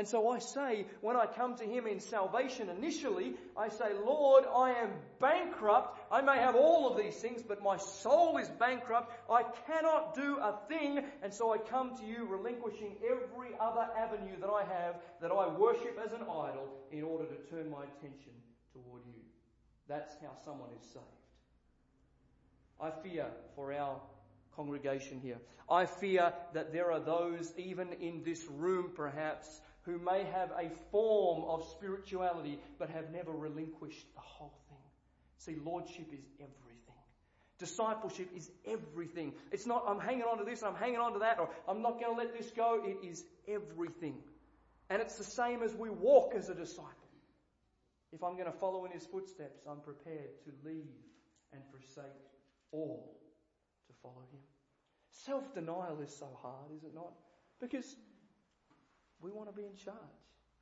And 0.00 0.08
so 0.08 0.30
I 0.30 0.38
say, 0.38 0.86
when 1.02 1.14
I 1.14 1.26
come 1.26 1.56
to 1.56 1.64
Him 1.64 1.86
in 1.86 2.00
salvation 2.00 2.70
initially, 2.70 3.34
I 3.54 3.68
say, 3.68 3.92
Lord, 4.02 4.44
I 4.46 4.70
am 4.70 4.92
bankrupt. 5.20 6.00
I 6.10 6.22
may 6.22 6.38
have 6.38 6.56
all 6.56 6.90
of 6.90 6.96
these 6.96 7.16
things, 7.16 7.42
but 7.46 7.62
my 7.62 7.76
soul 7.76 8.38
is 8.38 8.48
bankrupt. 8.48 9.12
I 9.30 9.42
cannot 9.66 10.14
do 10.14 10.38
a 10.38 10.58
thing. 10.70 11.04
And 11.22 11.34
so 11.34 11.52
I 11.52 11.58
come 11.58 11.98
to 11.98 12.06
you 12.06 12.24
relinquishing 12.24 12.96
every 13.04 13.50
other 13.60 13.86
avenue 13.94 14.40
that 14.40 14.48
I 14.48 14.64
have 14.64 14.94
that 15.20 15.32
I 15.32 15.48
worship 15.48 16.00
as 16.02 16.14
an 16.14 16.22
idol 16.22 16.70
in 16.90 17.02
order 17.02 17.26
to 17.26 17.36
turn 17.54 17.70
my 17.70 17.84
attention 17.84 18.32
toward 18.72 19.02
you. 19.04 19.20
That's 19.86 20.14
how 20.22 20.30
someone 20.46 20.70
is 20.80 20.88
saved. 20.94 21.04
I 22.80 22.90
fear 23.06 23.26
for 23.54 23.70
our 23.74 24.00
congregation 24.56 25.20
here. 25.22 25.36
I 25.68 25.84
fear 25.86 26.32
that 26.54 26.72
there 26.72 26.90
are 26.90 27.00
those, 27.00 27.52
even 27.56 27.92
in 28.00 28.22
this 28.24 28.44
room 28.46 28.92
perhaps, 28.94 29.60
who 29.90 29.98
may 29.98 30.24
have 30.32 30.50
a 30.52 30.70
form 30.90 31.44
of 31.48 31.64
spirituality 31.64 32.58
but 32.78 32.90
have 32.90 33.10
never 33.10 33.32
relinquished 33.32 34.06
the 34.14 34.20
whole 34.20 34.54
thing. 34.68 34.78
See, 35.38 35.60
lordship 35.64 36.12
is 36.12 36.24
everything. 36.38 36.56
Discipleship 37.58 38.28
is 38.36 38.50
everything. 38.66 39.32
It's 39.52 39.66
not, 39.66 39.84
I'm 39.86 40.00
hanging 40.00 40.22
on 40.22 40.38
to 40.38 40.44
this, 40.44 40.62
and 40.62 40.70
I'm 40.70 40.80
hanging 40.80 40.98
on 40.98 41.12
to 41.14 41.18
that, 41.20 41.38
or 41.38 41.50
I'm 41.68 41.82
not 41.82 42.00
going 42.00 42.14
to 42.14 42.22
let 42.22 42.36
this 42.36 42.50
go. 42.52 42.82
It 42.84 43.06
is 43.06 43.24
everything. 43.48 44.16
And 44.88 45.02
it's 45.02 45.16
the 45.16 45.24
same 45.24 45.62
as 45.62 45.74
we 45.74 45.90
walk 45.90 46.32
as 46.34 46.48
a 46.48 46.54
disciple. 46.54 46.94
If 48.12 48.24
I'm 48.24 48.34
going 48.34 48.50
to 48.50 48.58
follow 48.58 48.86
in 48.86 48.92
his 48.92 49.06
footsteps, 49.06 49.60
I'm 49.68 49.80
prepared 49.80 50.30
to 50.44 50.68
leave 50.68 50.88
and 51.52 51.62
forsake 51.70 52.04
all 52.72 53.18
to 53.88 53.92
follow 54.02 54.24
him. 54.32 54.40
Self 55.10 55.54
denial 55.54 56.00
is 56.02 56.16
so 56.16 56.28
hard, 56.40 56.72
is 56.76 56.84
it 56.84 56.94
not? 56.94 57.12
Because 57.60 57.94
we 59.22 59.30
want 59.30 59.48
to 59.48 59.56
be 59.56 59.66
in 59.66 59.76
charge. 59.84 59.96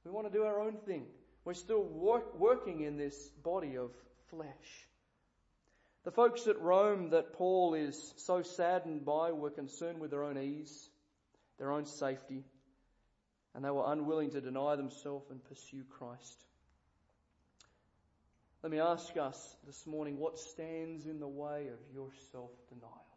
We 0.04 0.11
want 0.11 0.26
to 0.26 0.32
do 0.32 0.44
our 0.44 0.61
own 0.61 0.76
thing. 0.86 1.04
We're 1.44 1.54
still 1.54 1.82
work, 1.82 2.38
working 2.38 2.80
in 2.82 2.96
this 2.96 3.16
body 3.42 3.76
of 3.76 3.90
flesh. 4.30 4.86
The 6.04 6.11
folks 6.11 6.46
at 6.46 6.61
Rome 6.61 7.11
that 7.11 7.34
Paul 7.34 7.74
is 7.74 8.14
so 8.16 8.42
saddened 8.42 9.04
by 9.04 9.32
were 9.32 9.50
concerned 9.50 10.00
with 10.00 10.11
their 10.11 10.24
own 10.24 10.38
ease, 10.38 10.88
their 11.59 11.72
own 11.72 11.86
safety, 11.86 12.44
and 13.54 13.64
they 13.64 13.70
were 13.70 13.92
unwilling 13.92 14.30
to 14.30 14.40
deny 14.40 14.76
themselves 14.76 15.30
and 15.30 15.44
pursue 15.44 15.84
Christ. 15.98 16.44
Let 18.62 18.72
me 18.72 18.80
ask 18.80 19.16
us 19.16 19.56
this 19.66 19.86
morning 19.86 20.18
what 20.18 20.38
stands 20.38 21.06
in 21.06 21.20
the 21.20 21.28
way 21.28 21.68
of 21.68 21.78
your 21.94 22.11
self 22.32 22.50
denial? 22.68 23.07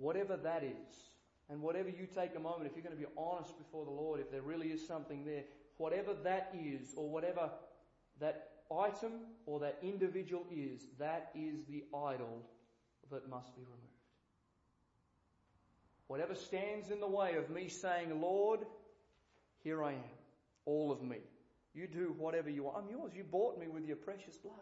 Whatever 0.00 0.38
that 0.38 0.64
is, 0.64 1.10
and 1.50 1.60
whatever 1.60 1.90
you 1.90 2.06
take 2.06 2.34
a 2.34 2.40
moment, 2.40 2.66
if 2.66 2.74
you're 2.74 2.82
going 2.82 2.96
to 2.96 3.00
be 3.00 3.12
honest 3.18 3.56
before 3.58 3.84
the 3.84 3.90
Lord, 3.90 4.18
if 4.18 4.30
there 4.30 4.40
really 4.40 4.68
is 4.68 4.86
something 4.86 5.26
there, 5.26 5.42
whatever 5.76 6.14
that 6.24 6.54
is, 6.58 6.94
or 6.96 7.10
whatever 7.10 7.50
that 8.18 8.48
item 8.72 9.12
or 9.44 9.60
that 9.60 9.76
individual 9.82 10.46
is, 10.50 10.86
that 10.98 11.30
is 11.34 11.64
the 11.68 11.84
idol 11.94 12.42
that 13.10 13.28
must 13.28 13.54
be 13.54 13.62
removed. 13.62 13.76
Whatever 16.06 16.34
stands 16.34 16.90
in 16.90 17.00
the 17.00 17.06
way 17.06 17.34
of 17.34 17.50
me 17.50 17.68
saying, 17.68 18.22
Lord, 18.22 18.60
here 19.62 19.84
I 19.84 19.92
am 19.92 20.10
all 20.64 20.90
of 20.90 21.02
me. 21.02 21.18
You 21.74 21.86
do 21.86 22.14
whatever 22.16 22.48
you 22.48 22.64
want. 22.64 22.78
I'm 22.78 22.90
yours. 22.90 23.12
You 23.14 23.22
bought 23.22 23.58
me 23.58 23.68
with 23.68 23.84
your 23.84 23.96
precious 23.96 24.36
blood. 24.38 24.54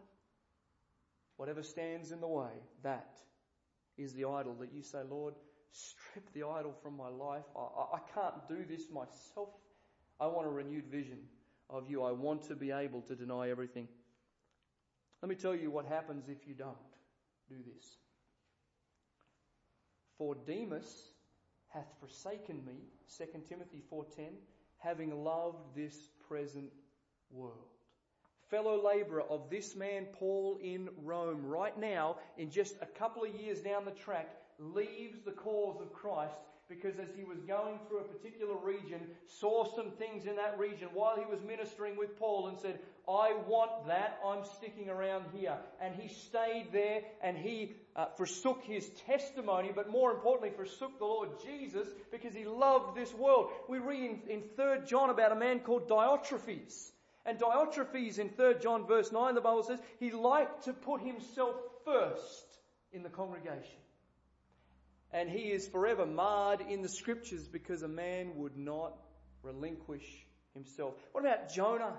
Whatever 1.36 1.62
stands 1.62 2.10
in 2.10 2.20
the 2.20 2.26
way, 2.26 2.50
that 2.82 3.20
is 3.98 4.14
the 4.14 4.24
idol 4.24 4.54
that 4.60 4.72
you 4.72 4.82
say, 4.82 5.00
Lord, 5.08 5.34
strip 5.72 6.32
the 6.32 6.44
idol 6.44 6.74
from 6.82 6.96
my 6.96 7.08
life. 7.08 7.44
I, 7.56 7.60
I, 7.60 7.96
I 7.96 8.00
can't 8.14 8.48
do 8.48 8.64
this 8.68 8.90
myself. 8.90 9.50
I 10.20 10.26
want 10.26 10.46
a 10.46 10.50
renewed 10.50 10.86
vision 10.86 11.18
of 11.68 11.90
you. 11.90 12.02
I 12.02 12.12
want 12.12 12.42
to 12.48 12.56
be 12.56 12.70
able 12.70 13.02
to 13.02 13.14
deny 13.14 13.50
everything. 13.50 13.88
Let 15.22 15.28
me 15.28 15.34
tell 15.34 15.54
you 15.54 15.70
what 15.70 15.84
happens 15.84 16.28
if 16.28 16.46
you 16.46 16.54
don't 16.54 16.76
do 17.48 17.56
this. 17.74 17.98
For 20.16 20.34
Demas 20.34 21.10
hath 21.68 21.86
forsaken 22.00 22.64
me, 22.64 22.74
2 23.16 23.24
Timothy 23.48 23.82
4:10, 23.90 24.32
having 24.78 25.24
loved 25.24 25.74
this 25.74 26.08
present 26.28 26.72
world. 27.30 27.77
Fellow 28.50 28.82
laborer 28.82 29.22
of 29.28 29.50
this 29.50 29.76
man 29.76 30.06
Paul 30.18 30.58
in 30.62 30.88
Rome, 31.04 31.44
right 31.44 31.78
now, 31.78 32.16
in 32.38 32.50
just 32.50 32.76
a 32.80 32.86
couple 32.86 33.24
of 33.24 33.34
years 33.34 33.60
down 33.60 33.84
the 33.84 33.90
track, 33.90 34.28
leaves 34.58 35.20
the 35.24 35.32
cause 35.32 35.80
of 35.80 35.92
Christ 35.92 36.34
because 36.68 36.98
as 36.98 37.08
he 37.16 37.24
was 37.24 37.38
going 37.46 37.78
through 37.88 37.98
a 37.98 38.04
particular 38.04 38.54
region, 38.56 39.00
saw 39.26 39.64
some 39.74 39.90
things 39.92 40.26
in 40.26 40.36
that 40.36 40.58
region 40.58 40.88
while 40.92 41.16
he 41.16 41.24
was 41.24 41.42
ministering 41.42 41.96
with 41.96 42.18
Paul 42.18 42.48
and 42.48 42.58
said, 42.58 42.78
I 43.08 43.34
want 43.46 43.86
that, 43.86 44.20
I'm 44.24 44.44
sticking 44.56 44.90
around 44.90 45.24
here. 45.34 45.56
And 45.80 45.94
he 45.94 46.08
stayed 46.08 46.68
there 46.70 47.02
and 47.22 47.38
he 47.38 47.76
uh, 47.96 48.06
forsook 48.16 48.62
his 48.64 48.86
testimony, 49.06 49.72
but 49.74 49.90
more 49.90 50.12
importantly, 50.12 50.50
forsook 50.54 50.98
the 50.98 51.06
Lord 51.06 51.30
Jesus 51.42 51.88
because 52.10 52.34
he 52.34 52.44
loved 52.44 52.94
this 52.94 53.14
world. 53.14 53.50
We 53.66 53.78
read 53.78 54.20
in, 54.28 54.30
in 54.30 54.42
3 54.54 54.86
John 54.86 55.08
about 55.08 55.32
a 55.32 55.36
man 55.36 55.60
called 55.60 55.88
Diotrephes. 55.88 56.90
And 57.28 57.38
Diotrephes 57.38 58.18
in 58.18 58.30
3 58.30 58.54
John 58.62 58.86
verse 58.86 59.12
9, 59.12 59.34
the 59.34 59.42
Bible 59.42 59.62
says, 59.62 59.78
he 60.00 60.10
liked 60.10 60.64
to 60.64 60.72
put 60.72 61.02
himself 61.02 61.56
first 61.84 62.46
in 62.90 63.02
the 63.02 63.10
congregation. 63.10 63.76
And 65.12 65.28
he 65.28 65.50
is 65.50 65.68
forever 65.68 66.06
marred 66.06 66.62
in 66.62 66.80
the 66.80 66.88
scriptures 66.88 67.46
because 67.46 67.82
a 67.82 67.88
man 67.88 68.36
would 68.36 68.56
not 68.56 68.96
relinquish 69.42 70.24
himself. 70.54 70.94
What 71.12 71.22
about 71.22 71.52
Jonah? 71.52 71.92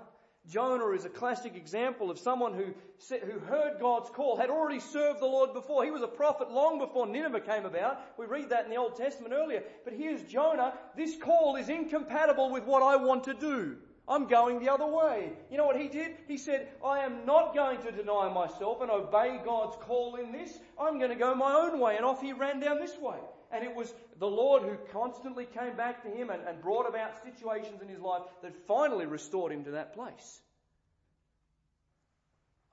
Jonah 0.48 0.88
is 0.90 1.04
a 1.04 1.08
classic 1.10 1.54
example 1.54 2.10
of 2.10 2.18
someone 2.18 2.54
who, 2.54 2.74
who 3.18 3.38
heard 3.38 3.78
God's 3.78 4.10
call, 4.10 4.36
had 4.36 4.50
already 4.50 4.80
served 4.80 5.20
the 5.20 5.26
Lord 5.26 5.52
before. 5.52 5.84
He 5.84 5.92
was 5.92 6.02
a 6.02 6.08
prophet 6.08 6.50
long 6.50 6.80
before 6.80 7.06
Nineveh 7.06 7.40
came 7.40 7.66
about. 7.66 8.00
We 8.18 8.26
read 8.26 8.48
that 8.50 8.64
in 8.64 8.70
the 8.70 8.78
Old 8.78 8.96
Testament 8.96 9.32
earlier. 9.32 9.62
But 9.84 9.92
here's 9.92 10.24
Jonah. 10.24 10.74
This 10.96 11.16
call 11.16 11.54
is 11.54 11.68
incompatible 11.68 12.50
with 12.50 12.64
what 12.64 12.82
I 12.82 12.96
want 12.96 13.24
to 13.24 13.34
do. 13.34 13.76
I'm 14.10 14.26
going 14.26 14.58
the 14.58 14.72
other 14.72 14.88
way. 14.88 15.30
You 15.52 15.56
know 15.56 15.66
what 15.66 15.80
he 15.80 15.86
did? 15.86 16.16
He 16.26 16.36
said, 16.36 16.66
I 16.84 16.98
am 16.98 17.24
not 17.24 17.54
going 17.54 17.80
to 17.82 17.92
deny 17.92 18.28
myself 18.28 18.82
and 18.82 18.90
obey 18.90 19.40
God's 19.44 19.76
call 19.76 20.16
in 20.16 20.32
this. 20.32 20.58
I'm 20.80 20.98
going 20.98 21.12
to 21.12 21.16
go 21.16 21.32
my 21.36 21.52
own 21.52 21.78
way. 21.78 21.94
And 21.94 22.04
off 22.04 22.20
he 22.20 22.32
ran 22.32 22.58
down 22.58 22.80
this 22.80 22.98
way. 22.98 23.18
And 23.52 23.64
it 23.64 23.72
was 23.72 23.94
the 24.18 24.26
Lord 24.26 24.62
who 24.62 24.76
constantly 24.92 25.44
came 25.44 25.76
back 25.76 26.02
to 26.02 26.08
him 26.08 26.28
and, 26.28 26.42
and 26.42 26.60
brought 26.60 26.88
about 26.88 27.22
situations 27.22 27.80
in 27.82 27.88
his 27.88 28.00
life 28.00 28.22
that 28.42 28.52
finally 28.66 29.06
restored 29.06 29.52
him 29.52 29.62
to 29.64 29.70
that 29.72 29.94
place. 29.94 30.40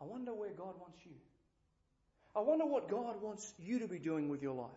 I 0.02 0.06
wonder 0.06 0.34
where 0.34 0.50
God 0.50 0.74
wants 0.80 1.06
you. 1.06 1.14
I 2.36 2.40
wonder 2.40 2.66
what 2.66 2.90
God 2.90 3.22
wants 3.22 3.54
you 3.60 3.80
to 3.80 3.88
be 3.88 4.00
doing 4.00 4.28
with 4.28 4.42
your 4.42 4.56
life. 4.56 4.70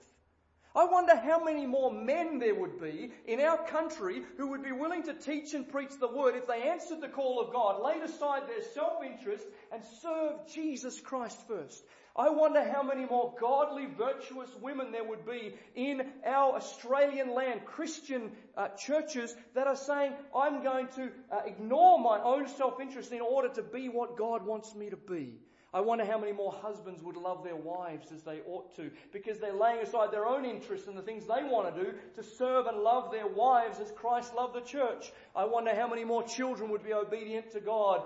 I 0.74 0.84
wonder 0.84 1.16
how 1.16 1.42
many 1.42 1.66
more 1.66 1.90
men 1.92 2.38
there 2.38 2.54
would 2.54 2.80
be 2.80 3.10
in 3.26 3.40
our 3.40 3.66
country 3.66 4.22
who 4.36 4.48
would 4.48 4.62
be 4.62 4.70
willing 4.70 5.02
to 5.04 5.14
teach 5.14 5.52
and 5.52 5.68
preach 5.68 5.98
the 5.98 6.06
word 6.06 6.36
if 6.36 6.46
they 6.46 6.68
answered 6.68 7.00
the 7.00 7.08
call 7.08 7.40
of 7.40 7.52
God, 7.52 7.82
laid 7.82 8.02
aside 8.02 8.42
their 8.46 8.62
self-interest 8.62 9.44
and 9.72 9.82
served 10.00 10.52
Jesus 10.54 11.00
Christ 11.00 11.40
first. 11.48 11.82
I 12.14 12.28
wonder 12.28 12.62
how 12.62 12.82
many 12.84 13.04
more 13.04 13.34
godly, 13.40 13.86
virtuous 13.86 14.50
women 14.60 14.92
there 14.92 15.04
would 15.04 15.26
be 15.26 15.54
in 15.74 16.06
our 16.24 16.54
Australian 16.54 17.34
land, 17.34 17.64
Christian 17.64 18.30
uh, 18.56 18.68
churches 18.68 19.34
that 19.54 19.66
are 19.66 19.76
saying, 19.76 20.12
I'm 20.36 20.62
going 20.62 20.88
to 20.96 21.10
uh, 21.32 21.40
ignore 21.46 21.98
my 21.98 22.20
own 22.22 22.46
self-interest 22.46 23.10
in 23.10 23.20
order 23.20 23.48
to 23.54 23.62
be 23.62 23.88
what 23.88 24.16
God 24.16 24.46
wants 24.46 24.74
me 24.74 24.90
to 24.90 24.96
be. 24.96 25.40
I 25.72 25.80
wonder 25.80 26.04
how 26.04 26.18
many 26.18 26.32
more 26.32 26.52
husbands 26.52 27.00
would 27.02 27.16
love 27.16 27.44
their 27.44 27.54
wives 27.54 28.10
as 28.12 28.24
they 28.24 28.40
ought 28.44 28.74
to 28.74 28.90
because 29.12 29.38
they're 29.38 29.52
laying 29.52 29.78
aside 29.78 30.10
their 30.10 30.26
own 30.26 30.44
interests 30.44 30.88
and 30.88 30.96
the 30.96 31.02
things 31.02 31.26
they 31.26 31.44
want 31.44 31.72
to 31.72 31.84
do 31.84 31.92
to 32.16 32.24
serve 32.24 32.66
and 32.66 32.78
love 32.78 33.12
their 33.12 33.28
wives 33.28 33.78
as 33.78 33.92
Christ 33.92 34.34
loved 34.34 34.56
the 34.56 34.62
church. 34.62 35.12
I 35.34 35.44
wonder 35.44 35.72
how 35.72 35.86
many 35.86 36.04
more 36.04 36.24
children 36.24 36.70
would 36.70 36.82
be 36.82 36.92
obedient 36.92 37.52
to 37.52 37.60
God 37.60 38.02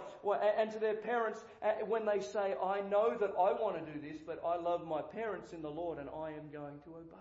and 0.58 0.70
to 0.72 0.78
their 0.78 0.96
parents 0.96 1.42
when 1.86 2.04
they 2.04 2.20
say, 2.20 2.54
I 2.62 2.82
know 2.82 3.16
that 3.18 3.30
I 3.30 3.52
want 3.52 3.84
to 3.84 3.92
do 3.92 3.98
this, 3.98 4.20
but 4.26 4.42
I 4.44 4.56
love 4.56 4.86
my 4.86 5.00
parents 5.00 5.54
in 5.54 5.62
the 5.62 5.70
Lord 5.70 5.98
and 5.98 6.10
I 6.10 6.32
am 6.32 6.50
going 6.52 6.80
to 6.84 6.90
obey. 6.90 7.16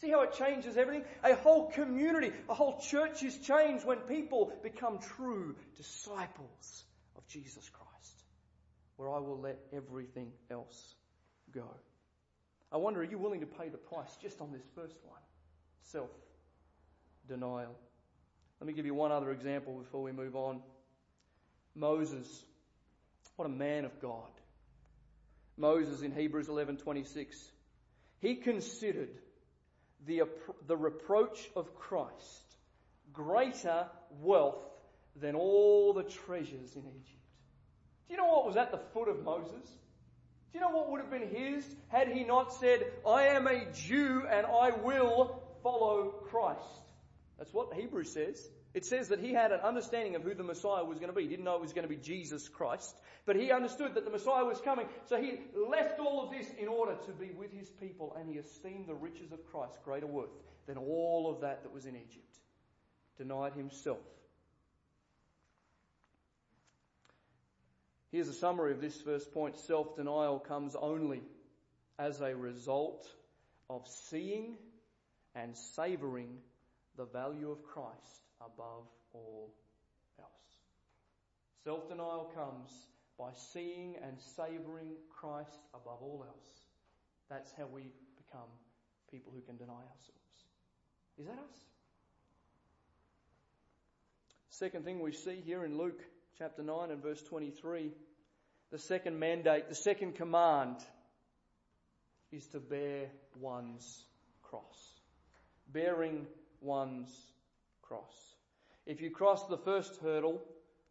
See 0.00 0.10
how 0.10 0.22
it 0.22 0.32
changes 0.34 0.76
everything? 0.76 1.04
A 1.24 1.34
whole 1.34 1.70
community, 1.70 2.32
a 2.48 2.54
whole 2.54 2.78
church 2.78 3.24
is 3.24 3.36
changed 3.38 3.84
when 3.84 3.98
people 3.98 4.52
become 4.62 5.00
true 5.00 5.56
disciples 5.76 6.84
of 7.16 7.26
Jesus 7.26 7.68
Christ 7.68 7.91
where 9.02 9.10
I 9.10 9.18
will 9.18 9.40
let 9.40 9.58
everything 9.72 10.30
else 10.48 10.94
go. 11.52 11.68
I 12.70 12.76
wonder, 12.76 13.00
are 13.00 13.04
you 13.04 13.18
willing 13.18 13.40
to 13.40 13.46
pay 13.46 13.68
the 13.68 13.76
price 13.76 14.16
just 14.22 14.40
on 14.40 14.52
this 14.52 14.62
first 14.76 14.96
one? 15.04 15.20
Self 15.90 16.10
denial. 17.28 17.74
Let 18.60 18.68
me 18.68 18.72
give 18.74 18.86
you 18.86 18.94
one 18.94 19.10
other 19.10 19.32
example 19.32 19.74
before 19.74 20.02
we 20.02 20.12
move 20.12 20.36
on. 20.36 20.60
Moses. 21.74 22.28
What 23.36 23.46
a 23.46 23.48
man 23.48 23.84
of 23.84 24.00
God. 24.00 24.30
Moses 25.56 26.02
in 26.02 26.12
Hebrews 26.12 26.46
11:26. 26.46 27.34
He 28.20 28.36
considered 28.36 29.10
the, 30.06 30.22
the 30.68 30.76
reproach 30.76 31.50
of 31.56 31.74
Christ 31.74 32.56
greater 33.12 33.86
wealth 34.20 34.64
than 35.16 35.34
all 35.34 35.92
the 35.92 36.04
treasures 36.04 36.76
in 36.76 36.82
Egypt. 36.82 37.21
Do 38.12 38.16
you 38.16 38.24
know 38.24 38.28
what 38.34 38.44
was 38.44 38.58
at 38.58 38.70
the 38.70 38.80
foot 38.92 39.08
of 39.08 39.24
Moses? 39.24 39.64
Do 40.52 40.58
you 40.58 40.60
know 40.60 40.68
what 40.68 40.90
would 40.90 41.00
have 41.00 41.10
been 41.10 41.30
his 41.30 41.64
had 41.88 42.08
he 42.08 42.24
not 42.24 42.52
said, 42.52 42.84
I 43.08 43.28
am 43.28 43.46
a 43.46 43.64
Jew 43.72 44.24
and 44.30 44.44
I 44.44 44.72
will 44.84 45.42
follow 45.62 46.10
Christ? 46.28 46.60
That's 47.38 47.54
what 47.54 47.72
Hebrews 47.72 48.12
says. 48.12 48.46
It 48.74 48.84
says 48.84 49.08
that 49.08 49.18
he 49.18 49.32
had 49.32 49.50
an 49.50 49.60
understanding 49.60 50.14
of 50.14 50.24
who 50.24 50.34
the 50.34 50.42
Messiah 50.42 50.84
was 50.84 50.98
going 50.98 51.08
to 51.08 51.14
be. 51.14 51.22
He 51.22 51.28
didn't 51.28 51.46
know 51.46 51.54
it 51.54 51.62
was 51.62 51.72
going 51.72 51.88
to 51.88 51.88
be 51.88 51.96
Jesus 51.96 52.50
Christ, 52.50 52.94
but 53.24 53.34
he 53.34 53.50
understood 53.50 53.94
that 53.94 54.04
the 54.04 54.10
Messiah 54.10 54.44
was 54.44 54.60
coming. 54.60 54.84
So 55.06 55.16
he 55.18 55.40
left 55.70 55.98
all 55.98 56.22
of 56.22 56.30
this 56.32 56.46
in 56.58 56.68
order 56.68 56.96
to 57.06 57.12
be 57.12 57.30
with 57.30 57.50
his 57.50 57.70
people 57.70 58.14
and 58.20 58.28
he 58.28 58.34
esteemed 58.34 58.88
the 58.88 58.94
riches 58.94 59.32
of 59.32 59.42
Christ 59.50 59.78
greater 59.86 60.06
worth 60.06 60.36
than 60.66 60.76
all 60.76 61.32
of 61.34 61.40
that 61.40 61.62
that 61.62 61.72
was 61.72 61.86
in 61.86 61.96
Egypt. 61.96 62.36
Denied 63.16 63.54
himself 63.54 64.00
Here's 68.12 68.28
a 68.28 68.34
summary 68.34 68.72
of 68.72 68.82
this 68.82 69.00
first 69.00 69.32
point. 69.32 69.56
Self-denial 69.56 70.40
comes 70.40 70.76
only 70.78 71.22
as 71.98 72.20
a 72.20 72.36
result 72.36 73.06
of 73.70 73.88
seeing 73.88 74.56
and 75.34 75.56
savouring 75.56 76.36
the 76.98 77.06
value 77.06 77.50
of 77.50 77.64
Christ 77.64 78.26
above 78.38 78.84
all 79.14 79.54
else. 80.18 80.28
Self-denial 81.64 82.30
comes 82.34 82.70
by 83.18 83.30
seeing 83.52 83.96
and 84.02 84.20
savouring 84.36 84.92
Christ 85.18 85.58
above 85.72 86.02
all 86.02 86.26
else. 86.28 86.66
That's 87.30 87.50
how 87.56 87.64
we 87.64 87.84
become 88.18 88.50
people 89.10 89.32
who 89.34 89.40
can 89.40 89.56
deny 89.56 89.72
ourselves. 89.72 90.44
Is 91.18 91.26
that 91.26 91.38
us? 91.38 91.64
Second 94.50 94.84
thing 94.84 95.00
we 95.00 95.12
see 95.12 95.40
here 95.46 95.64
in 95.64 95.78
Luke 95.78 96.02
chapter 96.42 96.64
9 96.64 96.90
and 96.90 97.00
verse 97.00 97.22
23, 97.22 97.92
the 98.72 98.78
second 98.78 99.16
mandate, 99.16 99.68
the 99.68 99.76
second 99.76 100.16
command 100.16 100.74
is 102.32 102.44
to 102.48 102.58
bear 102.58 103.06
one's 103.40 104.04
cross. 104.42 104.98
Bearing 105.72 106.26
one's 106.60 107.14
cross. 107.80 108.12
If 108.86 109.00
you 109.00 109.10
cross 109.10 109.46
the 109.46 109.56
first 109.56 110.00
hurdle, 110.02 110.42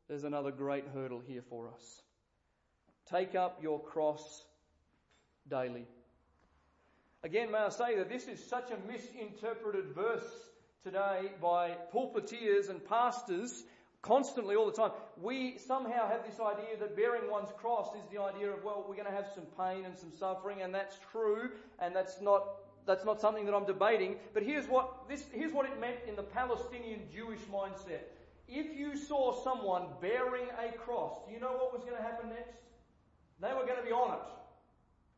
there's 0.07 0.23
another 0.23 0.51
great 0.51 0.85
hurdle 0.93 1.21
here 1.27 1.43
for 1.49 1.67
us. 1.67 2.01
Take 3.09 3.35
up 3.35 3.59
your 3.61 3.81
cross 3.81 4.45
daily. 5.49 5.85
Again, 7.25 7.51
may 7.51 7.57
I 7.57 7.69
say 7.71 7.97
that 7.97 8.07
this 8.07 8.25
is 8.29 8.41
such 8.47 8.71
a 8.71 8.77
misinterpreted 8.89 9.93
verse 9.93 10.31
today 10.85 11.29
by 11.41 11.75
pulpiteers 11.93 12.69
and 12.69 12.87
pastors 12.87 13.65
constantly 14.01 14.55
all 14.55 14.65
the 14.65 14.71
time. 14.71 14.91
We 15.21 15.57
somehow 15.57 16.07
have 16.07 16.25
this 16.25 16.39
idea 16.39 16.77
that 16.79 16.95
bearing 16.95 17.29
one's 17.29 17.51
cross 17.57 17.95
is 17.95 18.03
the 18.11 18.21
idea 18.21 18.51
of, 18.51 18.63
well, 18.63 18.85
we're 18.87 18.95
going 18.95 19.07
to 19.07 19.13
have 19.13 19.27
some 19.33 19.45
pain 19.57 19.85
and 19.85 19.97
some 19.97 20.11
suffering, 20.17 20.61
and 20.61 20.73
that's 20.73 20.97
true, 21.11 21.51
and 21.79 21.95
that's 21.95 22.19
not, 22.21 22.43
that's 22.85 23.05
not 23.05 23.21
something 23.21 23.45
that 23.45 23.53
I'm 23.53 23.65
debating. 23.65 24.15
But 24.33 24.43
here's 24.43 24.65
what, 24.67 25.07
this, 25.07 25.25
here's 25.31 25.53
what 25.53 25.65
it 25.65 25.79
meant 25.79 25.97
in 26.07 26.15
the 26.15 26.23
Palestinian 26.23 27.01
Jewish 27.13 27.41
mindset. 27.53 28.01
If 28.47 28.77
you 28.77 28.97
saw 28.97 29.43
someone 29.43 29.85
bearing 30.01 30.47
a 30.59 30.75
cross, 30.77 31.19
do 31.27 31.33
you 31.33 31.39
know 31.39 31.51
what 31.51 31.71
was 31.71 31.83
going 31.83 31.95
to 31.95 32.03
happen 32.03 32.29
next? 32.29 32.57
They 33.39 33.53
were 33.53 33.65
going 33.65 33.77
to 33.77 33.85
be 33.85 33.91
on 33.91 34.15
it. 34.15 34.25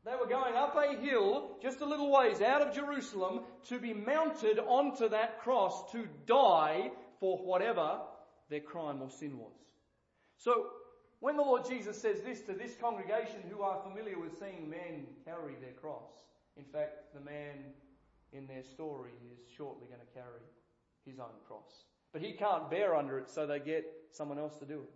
They 0.05 0.15
were 0.19 0.27
going 0.27 0.55
up 0.55 0.75
a 0.75 0.97
hill 0.97 1.51
just 1.61 1.79
a 1.79 1.85
little 1.85 2.11
ways 2.11 2.41
out 2.41 2.61
of 2.61 2.75
Jerusalem 2.75 3.39
to 3.69 3.79
be 3.79 3.93
mounted 3.93 4.59
onto 4.59 5.07
that 5.09 5.39
cross 5.39 5.91
to 5.93 6.07
die 6.27 6.91
for 7.21 7.37
whatever 7.37 7.99
their 8.53 8.61
crime 8.61 9.01
or 9.01 9.09
sin 9.09 9.39
was. 9.39 9.57
So, 10.37 10.67
when 11.21 11.37
the 11.37 11.41
Lord 11.41 11.67
Jesus 11.67 11.99
says 11.99 12.21
this 12.21 12.41
to 12.41 12.53
this 12.53 12.75
congregation 12.79 13.41
who 13.49 13.63
are 13.63 13.81
familiar 13.81 14.19
with 14.19 14.37
seeing 14.37 14.69
men 14.69 15.07
carry 15.25 15.55
their 15.59 15.71
cross, 15.81 16.11
in 16.55 16.63
fact, 16.63 17.15
the 17.15 17.21
man 17.21 17.73
in 18.31 18.45
their 18.45 18.61
story 18.61 19.09
is 19.31 19.39
shortly 19.57 19.87
going 19.87 20.01
to 20.01 20.13
carry 20.13 20.45
his 21.03 21.17
own 21.17 21.33
cross. 21.47 21.85
But 22.11 22.21
he 22.21 22.33
can't 22.33 22.69
bear 22.69 22.95
under 22.95 23.17
it, 23.17 23.27
so 23.27 23.47
they 23.47 23.57
get 23.57 23.85
someone 24.11 24.37
else 24.37 24.59
to 24.59 24.65
do 24.65 24.81
it. 24.81 24.93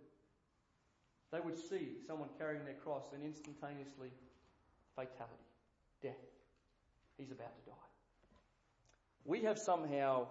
They 1.32 1.40
would 1.40 1.58
see 1.58 1.96
someone 2.06 2.28
carrying 2.38 2.64
their 2.64 2.74
cross 2.74 3.06
and 3.12 3.24
instantaneously 3.24 4.12
fatality, 4.94 5.34
death. 6.00 6.14
He's 7.16 7.32
about 7.32 7.56
to 7.56 7.70
die. 7.70 7.76
We 9.24 9.42
have 9.42 9.58
somehow 9.58 10.28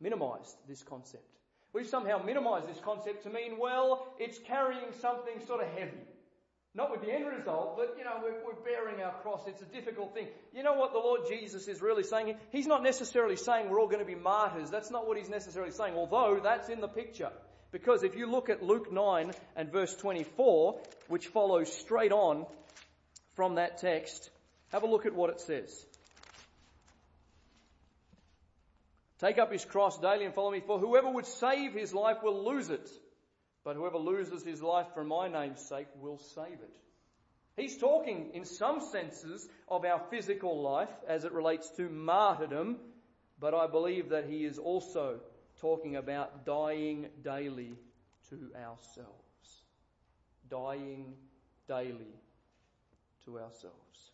minimized 0.00 0.56
this 0.68 0.82
concept. 0.82 1.31
We've 1.72 1.86
somehow 1.86 2.22
minimized 2.22 2.68
this 2.68 2.78
concept 2.84 3.22
to 3.24 3.30
mean, 3.30 3.58
well, 3.58 4.06
it's 4.18 4.38
carrying 4.46 4.92
something 5.00 5.44
sort 5.46 5.62
of 5.62 5.68
heavy. 5.68 6.02
Not 6.74 6.90
with 6.90 7.02
the 7.02 7.12
end 7.12 7.26
result, 7.26 7.76
but 7.76 7.96
you 7.98 8.04
know, 8.04 8.20
we're, 8.22 8.44
we're, 8.44 8.64
bearing 8.64 9.02
our 9.02 9.12
cross. 9.20 9.42
It's 9.46 9.60
a 9.60 9.66
difficult 9.66 10.14
thing. 10.14 10.28
You 10.54 10.62
know 10.62 10.72
what 10.74 10.92
the 10.92 10.98
Lord 10.98 11.20
Jesus 11.28 11.68
is 11.68 11.82
really 11.82 12.02
saying? 12.02 12.34
He's 12.50 12.66
not 12.66 12.82
necessarily 12.82 13.36
saying 13.36 13.68
we're 13.68 13.78
all 13.78 13.88
going 13.88 13.98
to 13.98 14.06
be 14.06 14.14
martyrs. 14.14 14.70
That's 14.70 14.90
not 14.90 15.06
what 15.06 15.18
he's 15.18 15.28
necessarily 15.28 15.72
saying, 15.72 15.94
although 15.94 16.40
that's 16.42 16.70
in 16.70 16.80
the 16.80 16.88
picture. 16.88 17.30
Because 17.72 18.02
if 18.02 18.16
you 18.16 18.30
look 18.30 18.48
at 18.48 18.62
Luke 18.62 18.90
9 18.90 19.32
and 19.56 19.72
verse 19.72 19.94
24, 19.96 20.80
which 21.08 21.26
follows 21.28 21.70
straight 21.72 22.12
on 22.12 22.46
from 23.34 23.56
that 23.56 23.78
text, 23.78 24.30
have 24.70 24.82
a 24.82 24.86
look 24.86 25.04
at 25.04 25.14
what 25.14 25.28
it 25.28 25.40
says. 25.40 25.86
Take 29.22 29.38
up 29.38 29.52
his 29.52 29.64
cross 29.64 29.96
daily 30.00 30.24
and 30.24 30.34
follow 30.34 30.50
me, 30.50 30.60
for 30.66 30.80
whoever 30.80 31.08
would 31.08 31.26
save 31.26 31.74
his 31.74 31.94
life 31.94 32.24
will 32.24 32.44
lose 32.44 32.70
it. 32.70 32.90
But 33.62 33.76
whoever 33.76 33.98
loses 33.98 34.44
his 34.44 34.60
life 34.60 34.88
for 34.94 35.04
my 35.04 35.28
name's 35.28 35.60
sake 35.60 35.86
will 36.00 36.18
save 36.18 36.54
it. 36.54 36.76
He's 37.56 37.78
talking 37.78 38.32
in 38.34 38.44
some 38.44 38.80
senses 38.80 39.48
of 39.68 39.84
our 39.84 40.00
physical 40.10 40.60
life 40.60 40.90
as 41.06 41.24
it 41.24 41.30
relates 41.30 41.70
to 41.76 41.88
martyrdom, 41.88 42.78
but 43.38 43.54
I 43.54 43.68
believe 43.68 44.08
that 44.08 44.24
he 44.28 44.44
is 44.44 44.58
also 44.58 45.20
talking 45.60 45.94
about 45.94 46.44
dying 46.44 47.06
daily 47.22 47.76
to 48.30 48.50
ourselves. 48.56 49.62
Dying 50.50 51.14
daily 51.68 52.16
to 53.26 53.38
ourselves. 53.38 54.10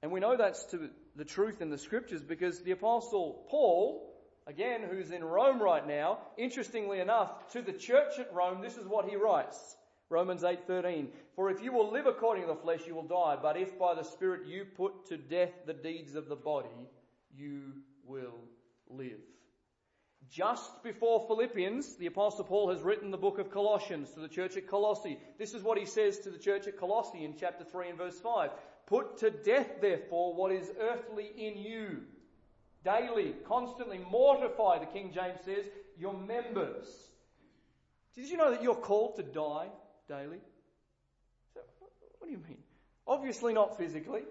And 0.00 0.10
we 0.12 0.20
know 0.20 0.36
that's 0.38 0.64
to 0.66 0.88
the 1.16 1.24
truth 1.24 1.60
in 1.60 1.70
the 1.70 1.78
scriptures 1.78 2.22
because 2.22 2.60
the 2.60 2.72
apostle 2.72 3.46
Paul, 3.48 4.14
again, 4.46 4.82
who's 4.88 5.10
in 5.10 5.24
Rome 5.24 5.60
right 5.60 5.86
now, 5.86 6.18
interestingly 6.36 7.00
enough, 7.00 7.50
to 7.52 7.62
the 7.62 7.72
church 7.72 8.18
at 8.18 8.32
Rome, 8.32 8.60
this 8.60 8.76
is 8.76 8.86
what 8.86 9.08
he 9.08 9.16
writes. 9.16 9.76
Romans 10.08 10.42
8:13 10.42 11.08
For 11.34 11.50
if 11.50 11.62
you 11.62 11.72
will 11.72 11.90
live 11.90 12.06
according 12.06 12.44
to 12.44 12.48
the 12.48 12.60
flesh 12.60 12.86
you 12.86 12.94
will 12.94 13.02
die 13.02 13.36
but 13.40 13.56
if 13.56 13.76
by 13.78 13.94
the 13.94 14.04
spirit 14.04 14.46
you 14.46 14.64
put 14.64 15.06
to 15.06 15.16
death 15.16 15.52
the 15.66 15.74
deeds 15.74 16.14
of 16.14 16.28
the 16.28 16.36
body 16.36 16.88
you 17.34 17.72
will 18.04 18.38
live. 18.88 19.18
Just 20.30 20.82
before 20.84 21.26
Philippians 21.26 21.96
the 21.96 22.06
apostle 22.06 22.44
Paul 22.44 22.70
has 22.70 22.82
written 22.82 23.10
the 23.10 23.18
book 23.18 23.40
of 23.40 23.50
Colossians 23.50 24.12
to 24.12 24.20
the 24.20 24.28
church 24.28 24.56
at 24.56 24.68
Colossae. 24.68 25.18
This 25.38 25.54
is 25.54 25.64
what 25.64 25.78
he 25.78 25.86
says 25.86 26.20
to 26.20 26.30
the 26.30 26.38
church 26.38 26.68
at 26.68 26.78
Colossae 26.78 27.24
in 27.24 27.34
chapter 27.36 27.64
3 27.64 27.88
and 27.88 27.98
verse 27.98 28.20
5. 28.20 28.50
Put 28.86 29.18
to 29.18 29.30
death, 29.30 29.80
therefore, 29.80 30.34
what 30.34 30.52
is 30.52 30.70
earthly 30.80 31.30
in 31.36 31.58
you. 31.58 32.02
Daily, 32.84 33.34
constantly 33.48 33.98
mortify, 34.10 34.78
the 34.78 34.86
King 34.86 35.10
James 35.12 35.40
says, 35.44 35.64
your 35.98 36.14
members. 36.14 36.86
Did 38.14 38.28
you 38.28 38.36
know 38.36 38.50
that 38.50 38.62
you're 38.62 38.74
called 38.76 39.16
to 39.16 39.22
die 39.22 39.66
daily? 40.08 40.40
So, 41.52 41.60
what 42.18 42.26
do 42.26 42.30
you 42.30 42.42
mean? 42.48 42.58
Obviously 43.06 43.52
not 43.52 43.76
physically. 43.76 44.22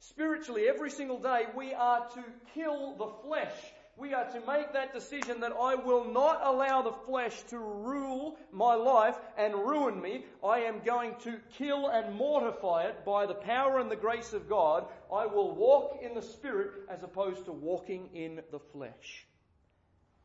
Spiritually, 0.00 0.66
every 0.68 0.90
single 0.90 1.18
day, 1.18 1.42
we 1.54 1.72
are 1.74 2.08
to 2.14 2.24
kill 2.54 2.96
the 2.96 3.28
flesh. 3.28 3.52
We 3.96 4.14
are 4.14 4.30
to 4.30 4.40
make 4.46 4.72
that 4.72 4.94
decision 4.94 5.40
that 5.40 5.52
I 5.52 5.74
will 5.74 6.10
not 6.10 6.40
allow 6.42 6.80
the 6.80 6.92
flesh 7.06 7.42
to 7.48 7.58
rule 7.58 8.38
my 8.50 8.74
life 8.74 9.16
and 9.36 9.54
ruin 9.54 10.00
me. 10.00 10.24
I 10.42 10.60
am 10.60 10.80
going 10.84 11.16
to 11.24 11.38
kill 11.52 11.88
and 11.88 12.14
mortify 12.14 12.84
it 12.84 13.04
by 13.04 13.26
the 13.26 13.34
power 13.34 13.78
and 13.78 13.90
the 13.90 13.96
grace 13.96 14.32
of 14.32 14.48
God. 14.48 14.86
I 15.12 15.26
will 15.26 15.54
walk 15.54 16.00
in 16.02 16.14
the 16.14 16.22
Spirit 16.22 16.72
as 16.88 17.02
opposed 17.02 17.44
to 17.44 17.52
walking 17.52 18.08
in 18.14 18.40
the 18.50 18.58
flesh. 18.58 19.26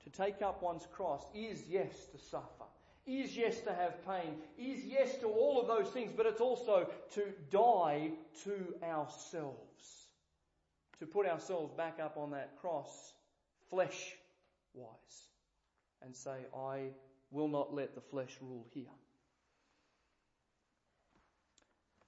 To 0.05 0.09
take 0.09 0.41
up 0.41 0.61
one's 0.61 0.87
cross 0.93 1.25
is, 1.33 1.63
yes, 1.67 2.05
to 2.11 2.17
suffer, 2.17 2.65
is, 3.05 3.35
yes, 3.35 3.59
to 3.61 3.73
have 3.73 4.05
pain, 4.05 4.35
is, 4.57 4.85
yes, 4.85 5.17
to 5.17 5.27
all 5.27 5.59
of 5.59 5.67
those 5.67 5.91
things, 5.91 6.13
but 6.15 6.27
it's 6.27 6.41
also 6.41 6.87
to 7.15 7.23
die 7.49 8.11
to 8.43 8.75
ourselves. 8.83 9.57
To 10.99 11.05
put 11.05 11.25
ourselves 11.25 11.73
back 11.73 11.99
up 11.99 12.15
on 12.15 12.31
that 12.31 12.57
cross 12.61 13.14
flesh 13.69 14.15
wise 14.73 15.27
and 16.01 16.15
say, 16.15 16.35
I 16.55 16.89
will 17.31 17.47
not 17.47 17.73
let 17.73 17.95
the 17.95 18.01
flesh 18.01 18.35
rule 18.41 18.67
here. 18.73 18.85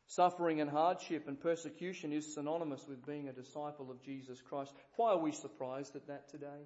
Suffering 0.05 0.61
and 0.61 0.69
hardship 0.69 1.27
and 1.27 1.39
persecution 1.39 2.13
is 2.13 2.33
synonymous 2.33 2.87
with 2.87 3.05
being 3.05 3.27
a 3.27 3.33
disciple 3.33 3.91
of 3.91 4.01
Jesus 4.01 4.41
Christ. 4.41 4.73
Why 4.95 5.11
are 5.11 5.19
we 5.19 5.31
surprised 5.31 5.95
at 5.95 6.07
that 6.07 6.29
today? 6.29 6.65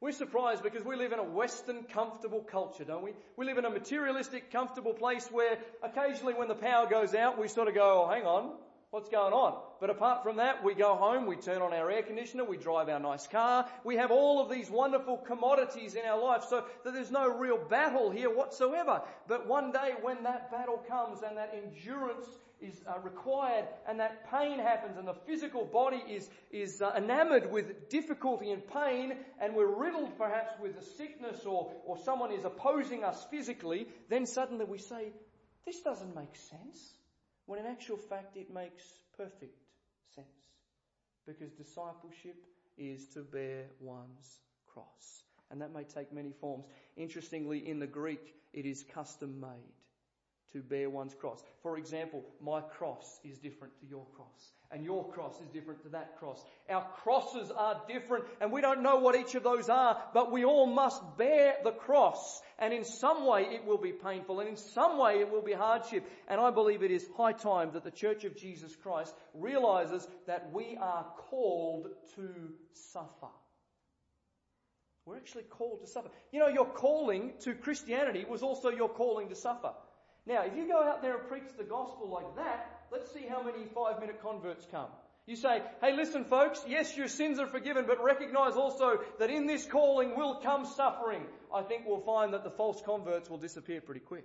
We're 0.00 0.12
surprised 0.12 0.62
because 0.62 0.84
we 0.84 0.94
live 0.94 1.12
in 1.12 1.18
a 1.18 1.24
Western 1.24 1.84
comfortable 1.84 2.40
culture, 2.40 2.84
don't 2.84 3.02
we? 3.02 3.12
We 3.36 3.46
live 3.46 3.58
in 3.58 3.64
a 3.64 3.70
materialistic 3.70 4.52
comfortable 4.52 4.92
place 4.92 5.28
where 5.30 5.58
occasionally 5.82 6.34
when 6.34 6.48
the 6.48 6.54
power 6.54 6.88
goes 6.88 7.14
out, 7.14 7.38
we 7.38 7.48
sort 7.48 7.68
of 7.68 7.74
go, 7.74 8.04
oh, 8.04 8.12
hang 8.12 8.24
on, 8.24 8.52
What's 8.90 9.10
going 9.10 9.34
on? 9.34 9.60
But 9.80 9.90
apart 9.90 10.22
from 10.22 10.36
that, 10.36 10.64
we 10.64 10.74
go 10.74 10.94
home, 10.94 11.26
we 11.26 11.36
turn 11.36 11.60
on 11.60 11.74
our 11.74 11.90
air 11.90 12.02
conditioner, 12.02 12.44
we 12.44 12.56
drive 12.56 12.88
our 12.88 12.98
nice 12.98 13.26
car, 13.26 13.68
we 13.84 13.96
have 13.96 14.10
all 14.10 14.40
of 14.40 14.48
these 14.48 14.70
wonderful 14.70 15.18
commodities 15.18 15.94
in 15.94 16.06
our 16.06 16.18
life 16.18 16.44
so 16.48 16.64
that 16.84 16.94
there's 16.94 17.10
no 17.10 17.28
real 17.28 17.58
battle 17.58 18.10
here 18.10 18.34
whatsoever. 18.34 19.02
But 19.26 19.46
one 19.46 19.72
day 19.72 19.92
when 20.00 20.22
that 20.22 20.50
battle 20.50 20.82
comes 20.88 21.20
and 21.20 21.36
that 21.36 21.52
endurance 21.54 22.24
is 22.62 22.82
uh, 22.88 22.98
required 23.00 23.66
and 23.86 24.00
that 24.00 24.30
pain 24.30 24.58
happens 24.58 24.96
and 24.96 25.06
the 25.06 25.14
physical 25.26 25.66
body 25.66 26.02
is, 26.08 26.26
is 26.50 26.80
uh, 26.80 26.90
enamored 26.96 27.52
with 27.52 27.90
difficulty 27.90 28.52
and 28.52 28.62
pain 28.72 29.18
and 29.38 29.54
we're 29.54 29.66
riddled 29.66 30.16
perhaps 30.16 30.54
with 30.62 30.78
a 30.78 30.82
sickness 30.96 31.44
or, 31.44 31.70
or 31.84 31.98
someone 31.98 32.32
is 32.32 32.46
opposing 32.46 33.04
us 33.04 33.26
physically, 33.30 33.86
then 34.08 34.24
suddenly 34.24 34.64
we 34.64 34.78
say, 34.78 35.12
this 35.66 35.82
doesn't 35.82 36.14
make 36.16 36.34
sense. 36.34 36.97
When 37.48 37.58
in 37.58 37.64
actual 37.64 37.96
fact 37.96 38.36
it 38.36 38.52
makes 38.52 38.84
perfect 39.16 39.56
sense. 40.14 40.26
Because 41.26 41.50
discipleship 41.52 42.36
is 42.76 43.06
to 43.14 43.20
bear 43.22 43.64
one's 43.80 44.40
cross. 44.66 45.22
And 45.50 45.62
that 45.62 45.72
may 45.72 45.84
take 45.84 46.12
many 46.12 46.30
forms. 46.30 46.66
Interestingly, 46.98 47.66
in 47.66 47.78
the 47.78 47.86
Greek, 47.86 48.34
it 48.52 48.66
is 48.66 48.84
custom 48.92 49.40
made 49.40 49.72
to 50.52 50.60
bear 50.60 50.90
one's 50.90 51.14
cross. 51.14 51.42
For 51.62 51.78
example, 51.78 52.22
my 52.38 52.60
cross 52.60 53.18
is 53.24 53.38
different 53.38 53.72
to 53.80 53.86
your 53.86 54.04
cross. 54.14 54.52
And 54.70 54.84
your 54.84 55.08
cross 55.12 55.40
is 55.40 55.48
different 55.48 55.82
to 55.84 55.88
that 55.90 56.18
cross. 56.18 56.44
Our 56.68 56.86
crosses 57.02 57.50
are 57.50 57.80
different 57.88 58.24
and 58.40 58.52
we 58.52 58.60
don't 58.60 58.82
know 58.82 58.96
what 58.96 59.16
each 59.16 59.34
of 59.34 59.42
those 59.42 59.70
are, 59.70 60.02
but 60.12 60.30
we 60.30 60.44
all 60.44 60.66
must 60.66 61.02
bear 61.16 61.54
the 61.64 61.70
cross. 61.70 62.42
And 62.58 62.74
in 62.74 62.84
some 62.84 63.24
way 63.24 63.44
it 63.44 63.64
will 63.64 63.78
be 63.78 63.92
painful 63.92 64.40
and 64.40 64.48
in 64.48 64.56
some 64.56 64.98
way 64.98 65.20
it 65.20 65.30
will 65.30 65.40
be 65.42 65.54
hardship. 65.54 66.04
And 66.28 66.38
I 66.38 66.50
believe 66.50 66.82
it 66.82 66.90
is 66.90 67.08
high 67.16 67.32
time 67.32 67.70
that 67.72 67.84
the 67.84 67.90
Church 67.90 68.24
of 68.24 68.36
Jesus 68.36 68.76
Christ 68.76 69.14
realizes 69.32 70.06
that 70.26 70.50
we 70.52 70.76
are 70.78 71.06
called 71.30 71.86
to 72.16 72.28
suffer. 72.92 73.32
We're 75.06 75.16
actually 75.16 75.44
called 75.44 75.80
to 75.80 75.86
suffer. 75.86 76.10
You 76.30 76.40
know, 76.40 76.48
your 76.48 76.66
calling 76.66 77.32
to 77.40 77.54
Christianity 77.54 78.26
was 78.28 78.42
also 78.42 78.68
your 78.68 78.90
calling 78.90 79.30
to 79.30 79.34
suffer. 79.34 79.72
Now, 80.26 80.42
if 80.42 80.54
you 80.54 80.68
go 80.68 80.82
out 80.82 81.00
there 81.00 81.16
and 81.16 81.26
preach 81.26 81.48
the 81.56 81.64
gospel 81.64 82.10
like 82.10 82.36
that, 82.36 82.77
let's 82.90 83.12
see 83.12 83.26
how 83.28 83.42
many 83.42 83.64
five 83.74 84.00
minute 84.00 84.22
converts 84.22 84.66
come. 84.70 84.88
You 85.26 85.36
say, 85.36 85.60
hey 85.82 85.94
listen 85.94 86.24
folks, 86.24 86.64
yes 86.66 86.96
your 86.96 87.08
sins 87.08 87.38
are 87.38 87.46
forgiven, 87.46 87.84
but 87.86 88.02
recognize 88.02 88.54
also 88.54 89.00
that 89.18 89.28
in 89.28 89.46
this 89.46 89.66
calling 89.66 90.16
will 90.16 90.36
come 90.36 90.64
suffering. 90.64 91.22
I 91.54 91.62
think 91.62 91.82
we'll 91.86 92.00
find 92.00 92.32
that 92.32 92.44
the 92.44 92.50
false 92.50 92.80
converts 92.80 93.28
will 93.28 93.36
disappear 93.36 93.80
pretty 93.82 94.00
quick. 94.00 94.24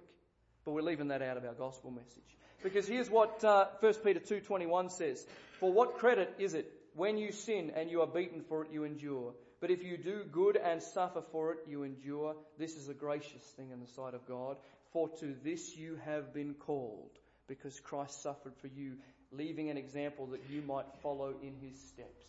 But 0.63 0.71
we're 0.71 0.81
leaving 0.81 1.09
that 1.09 1.21
out 1.21 1.35
of 1.35 1.43
our 1.43 1.53
gospel 1.53 1.91
message. 1.91 2.37
Because 2.63 2.87
here's 2.87 3.09
what 3.09 3.43
uh, 3.43 3.65
1 3.81 3.93
Peter 3.95 4.21
2.21 4.21 4.91
says. 4.91 5.25
For 5.59 5.71
what 5.71 5.97
credit 5.97 6.35
is 6.39 6.53
it 6.53 6.71
when 6.95 7.17
you 7.17 7.33
sin 7.33 7.73
and 7.75 7.91
you 7.91 8.01
are 8.01 8.07
beaten 8.07 8.41
for 8.47 8.63
it 8.63 8.71
you 8.71 8.85
endure? 8.85 9.33
But 9.59 9.71
if 9.71 9.83
you 9.83 9.97
do 9.97 10.23
good 10.31 10.55
and 10.55 10.81
suffer 10.81 11.21
for 11.31 11.51
it, 11.51 11.59
you 11.67 11.83
endure. 11.83 12.35
This 12.57 12.77
is 12.77 12.87
a 12.87 12.93
gracious 12.93 13.43
thing 13.57 13.71
in 13.71 13.81
the 13.81 13.87
sight 13.87 14.13
of 14.13 14.25
God. 14.25 14.55
For 14.93 15.09
to 15.19 15.35
this 15.43 15.75
you 15.75 15.99
have 16.05 16.33
been 16.33 16.53
called 16.53 17.11
because 17.47 17.79
Christ 17.79 18.21
suffered 18.21 18.55
for 18.61 18.67
you, 18.67 18.93
leaving 19.31 19.69
an 19.69 19.77
example 19.77 20.27
that 20.27 20.41
you 20.49 20.61
might 20.61 20.85
follow 21.01 21.35
in 21.41 21.55
his 21.61 21.79
steps. 21.79 22.25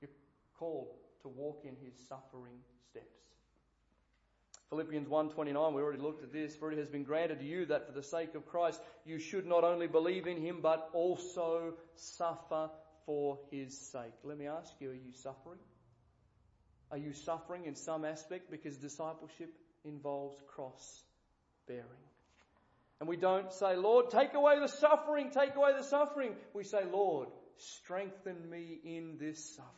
You're 0.00 0.10
called 0.58 0.88
to 1.22 1.28
walk 1.28 1.62
in 1.64 1.76
his 1.84 1.94
suffering 2.08 2.58
steps. 2.90 3.06
Philippians 4.70 5.08
1:29 5.08 5.74
we 5.74 5.82
already 5.82 6.00
looked 6.00 6.22
at 6.22 6.32
this 6.32 6.56
for 6.56 6.72
it 6.72 6.78
has 6.78 6.88
been 6.88 7.04
granted 7.04 7.40
to 7.40 7.44
you 7.44 7.66
that 7.66 7.86
for 7.86 7.92
the 7.92 8.02
sake 8.02 8.34
of 8.34 8.46
Christ 8.46 8.80
you 9.04 9.18
should 9.18 9.46
not 9.46 9.64
only 9.64 9.86
believe 9.86 10.26
in 10.26 10.38
him 10.38 10.60
but 10.62 10.88
also 10.94 11.74
suffer 11.94 12.70
for 13.04 13.38
his 13.50 13.76
sake. 13.78 14.14
Let 14.24 14.38
me 14.38 14.46
ask 14.46 14.72
you 14.80 14.90
are 14.90 14.94
you 14.94 15.12
suffering? 15.12 15.58
Are 16.90 16.98
you 16.98 17.12
suffering 17.12 17.66
in 17.66 17.74
some 17.74 18.04
aspect 18.04 18.50
because 18.50 18.76
discipleship 18.76 19.52
involves 19.84 20.36
cross 20.48 21.02
bearing? 21.66 22.11
And 23.02 23.08
we 23.08 23.16
don't 23.16 23.52
say, 23.52 23.74
Lord, 23.74 24.10
take 24.10 24.32
away 24.34 24.60
the 24.60 24.68
suffering, 24.68 25.32
take 25.32 25.56
away 25.56 25.72
the 25.76 25.82
suffering. 25.82 26.36
We 26.54 26.62
say, 26.62 26.84
Lord, 26.88 27.26
strengthen 27.56 28.48
me 28.48 28.78
in 28.84 29.16
this 29.18 29.56
suffering. 29.56 29.72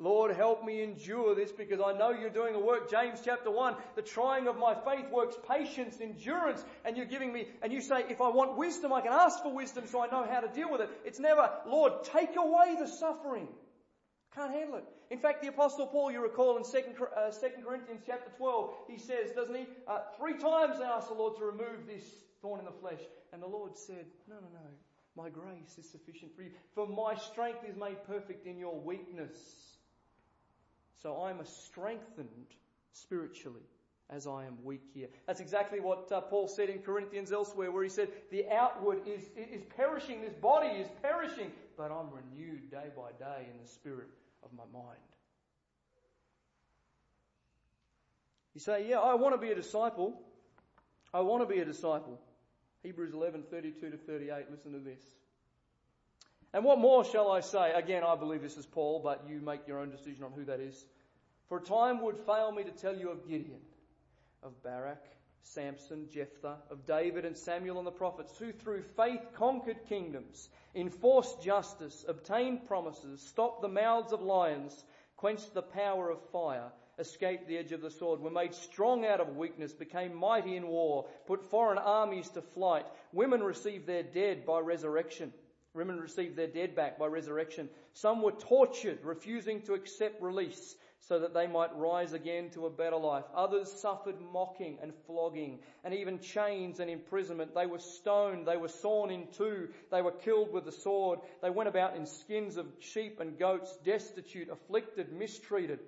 Lord, 0.00 0.34
help 0.34 0.64
me 0.64 0.82
endure 0.82 1.36
this 1.36 1.52
because 1.52 1.78
I 1.78 1.96
know 1.96 2.10
you're 2.10 2.30
doing 2.30 2.56
a 2.56 2.58
work. 2.58 2.90
James 2.90 3.20
chapter 3.24 3.52
1, 3.52 3.76
the 3.94 4.02
trying 4.02 4.48
of 4.48 4.58
my 4.58 4.74
faith 4.74 5.12
works 5.12 5.36
patience, 5.48 6.00
endurance, 6.00 6.60
and 6.84 6.96
you're 6.96 7.06
giving 7.06 7.32
me, 7.32 7.46
and 7.62 7.72
you 7.72 7.80
say, 7.80 8.02
if 8.10 8.20
I 8.20 8.30
want 8.30 8.58
wisdom, 8.58 8.92
I 8.92 9.00
can 9.02 9.12
ask 9.12 9.40
for 9.40 9.54
wisdom 9.54 9.84
so 9.86 10.02
I 10.02 10.08
know 10.08 10.26
how 10.28 10.40
to 10.40 10.48
deal 10.48 10.72
with 10.72 10.80
it. 10.80 10.90
It's 11.04 11.20
never, 11.20 11.48
Lord, 11.68 12.02
take 12.02 12.34
away 12.36 12.74
the 12.80 12.88
suffering. 12.88 13.46
Can't 14.34 14.52
handle 14.52 14.78
it. 14.78 14.84
In 15.08 15.20
fact, 15.20 15.40
the 15.40 15.50
Apostle 15.50 15.86
Paul, 15.86 16.10
you 16.10 16.20
recall 16.20 16.56
in 16.56 16.64
2, 16.64 16.68
uh, 17.16 17.30
2 17.30 17.46
Corinthians 17.64 18.02
chapter 18.04 18.32
12, 18.38 18.74
he 18.88 18.98
says, 18.98 19.30
doesn't 19.36 19.54
he? 19.54 19.66
Uh, 19.86 19.98
three 20.18 20.36
times 20.36 20.80
they 20.80 20.84
asked 20.84 21.06
the 21.06 21.14
Lord 21.14 21.36
to 21.36 21.44
remove 21.44 21.86
this 21.86 22.02
thorn 22.44 22.60
in 22.60 22.66
the 22.66 22.72
flesh. 22.72 23.00
And 23.32 23.42
the 23.42 23.46
Lord 23.46 23.76
said, 23.76 24.04
No, 24.28 24.36
no, 24.36 24.48
no. 24.52 24.70
My 25.16 25.30
grace 25.30 25.78
is 25.78 25.88
sufficient 25.88 26.34
for 26.36 26.42
you. 26.42 26.50
For 26.74 26.86
my 26.86 27.14
strength 27.14 27.60
is 27.68 27.76
made 27.76 28.04
perfect 28.06 28.46
in 28.46 28.58
your 28.58 28.78
weakness. 28.78 29.38
So 31.02 31.22
I'm 31.22 31.38
strengthened 31.44 32.28
spiritually 32.92 33.62
as 34.10 34.26
I 34.26 34.44
am 34.44 34.58
weak 34.64 34.82
here. 34.92 35.08
That's 35.26 35.40
exactly 35.40 35.80
what 35.80 36.10
uh, 36.10 36.20
Paul 36.20 36.48
said 36.48 36.68
in 36.68 36.80
Corinthians 36.80 37.32
elsewhere, 37.32 37.70
where 37.70 37.82
he 37.82 37.88
said, 37.88 38.08
The 38.30 38.46
outward 38.50 39.06
is, 39.06 39.22
is 39.36 39.62
perishing, 39.76 40.20
this 40.20 40.34
body 40.34 40.68
is 40.68 40.88
perishing, 41.00 41.50
but 41.76 41.90
I'm 41.90 42.08
renewed 42.10 42.70
day 42.70 42.88
by 42.96 43.10
day 43.18 43.46
in 43.50 43.62
the 43.62 43.68
spirit 43.68 44.08
of 44.42 44.50
my 44.52 44.64
mind. 44.72 44.98
You 48.54 48.60
say, 48.60 48.88
Yeah, 48.88 48.98
I 48.98 49.14
want 49.14 49.34
to 49.34 49.40
be 49.40 49.52
a 49.52 49.54
disciple. 49.54 50.20
I 51.12 51.20
want 51.20 51.48
to 51.48 51.54
be 51.54 51.60
a 51.60 51.64
disciple. 51.64 52.20
Hebrews 52.84 53.14
11, 53.14 53.44
32 53.50 53.90
to 53.90 53.96
38. 53.96 54.50
Listen 54.50 54.72
to 54.72 54.78
this. 54.78 55.00
And 56.52 56.64
what 56.64 56.78
more 56.78 57.02
shall 57.02 57.32
I 57.32 57.40
say? 57.40 57.72
Again, 57.72 58.02
I 58.06 58.14
believe 58.14 58.42
this 58.42 58.58
is 58.58 58.66
Paul, 58.66 59.00
but 59.02 59.24
you 59.26 59.40
make 59.40 59.66
your 59.66 59.80
own 59.80 59.90
decision 59.90 60.22
on 60.22 60.32
who 60.32 60.44
that 60.44 60.60
is. 60.60 60.84
For 61.48 61.58
time 61.58 62.02
would 62.02 62.18
fail 62.26 62.52
me 62.52 62.62
to 62.62 62.70
tell 62.70 62.94
you 62.94 63.10
of 63.10 63.26
Gideon, 63.26 63.60
of 64.42 64.62
Barak, 64.62 65.02
Samson, 65.42 66.08
Jephthah, 66.12 66.58
of 66.70 66.86
David 66.86 67.24
and 67.24 67.36
Samuel 67.36 67.78
and 67.78 67.86
the 67.86 67.90
prophets, 67.90 68.36
who 68.38 68.52
through 68.52 68.82
faith 68.96 69.20
conquered 69.34 69.86
kingdoms, 69.88 70.50
enforced 70.74 71.42
justice, 71.42 72.04
obtained 72.06 72.66
promises, 72.68 73.22
stopped 73.22 73.62
the 73.62 73.68
mouths 73.68 74.12
of 74.12 74.20
lions, 74.20 74.84
quenched 75.16 75.54
the 75.54 75.62
power 75.62 76.10
of 76.10 76.18
fire, 76.32 76.70
escaped 76.98 77.48
the 77.48 77.58
edge 77.58 77.72
of 77.72 77.80
the 77.80 77.90
sword, 77.90 78.20
were 78.20 78.30
made 78.30 78.54
strong 78.54 79.04
out 79.04 79.20
of 79.20 79.36
weakness, 79.36 79.72
became 79.72 80.14
mighty 80.14 80.56
in 80.56 80.66
war, 80.66 81.06
put 81.26 81.50
foreign 81.50 81.78
armies 81.78 82.28
to 82.30 82.42
flight. 82.42 82.86
Women 83.12 83.42
received 83.42 83.86
their 83.86 84.02
dead 84.02 84.46
by 84.46 84.60
resurrection. 84.60 85.32
Women 85.74 85.98
received 85.98 86.36
their 86.36 86.46
dead 86.46 86.76
back 86.76 86.98
by 86.98 87.06
resurrection. 87.06 87.68
Some 87.94 88.22
were 88.22 88.32
tortured, 88.32 89.00
refusing 89.04 89.62
to 89.62 89.74
accept 89.74 90.22
release. 90.22 90.76
so 91.08 91.18
that 91.18 91.34
they 91.34 91.46
might 91.46 91.76
rise 91.76 92.12
again 92.14 92.48
to 92.50 92.66
a 92.66 92.70
better 92.70 92.96
life. 92.96 93.24
Others 93.36 93.70
suffered 93.80 94.16
mocking 94.32 94.78
and 94.82 94.92
flogging 95.06 95.58
and 95.84 95.92
even 95.92 96.18
chains 96.18 96.80
and 96.80 96.88
imprisonment. 96.88 97.54
They 97.54 97.66
were 97.66 97.78
stoned. 97.78 98.46
They 98.46 98.56
were 98.56 98.68
sawn 98.68 99.10
in 99.10 99.26
two. 99.36 99.68
They 99.90 100.00
were 100.00 100.12
killed 100.12 100.52
with 100.52 100.64
the 100.64 100.72
sword. 100.72 101.18
They 101.42 101.50
went 101.50 101.68
about 101.68 101.96
in 101.96 102.06
skins 102.06 102.56
of 102.56 102.66
sheep 102.80 103.20
and 103.20 103.38
goats, 103.38 103.76
destitute, 103.84 104.48
afflicted, 104.48 105.12
mistreated, 105.12 105.80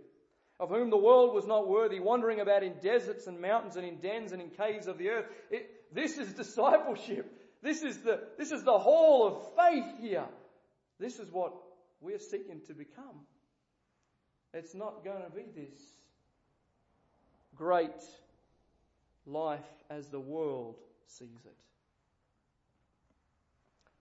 of 0.58 0.70
whom 0.70 0.90
the 0.90 0.96
world 0.96 1.34
was 1.34 1.46
not 1.46 1.68
worthy, 1.68 2.00
wandering 2.00 2.40
about 2.40 2.62
in 2.62 2.74
deserts 2.82 3.26
and 3.26 3.40
mountains 3.40 3.76
and 3.76 3.86
in 3.86 3.96
dens 3.96 4.32
and 4.32 4.40
in 4.40 4.50
caves 4.50 4.86
of 4.86 4.98
the 4.98 5.10
earth. 5.10 5.26
It, 5.50 5.70
this 5.92 6.18
is 6.18 6.32
discipleship. 6.32 7.30
This 7.62 7.82
is 7.82 7.98
the, 7.98 8.20
this 8.38 8.52
is 8.52 8.62
the 8.64 8.78
hall 8.78 9.26
of 9.26 9.54
faith 9.56 10.00
here. 10.00 10.26
This 10.98 11.18
is 11.18 11.30
what 11.30 11.52
we're 12.00 12.18
seeking 12.18 12.60
to 12.68 12.74
become. 12.74 13.26
It's 14.54 14.74
not 14.74 15.04
going 15.04 15.22
to 15.22 15.30
be 15.30 15.44
this 15.54 15.78
great 17.56 17.90
life 19.26 19.60
as 19.90 20.08
the 20.08 20.20
world 20.20 20.76
sees 21.06 21.44
it. 21.44 21.56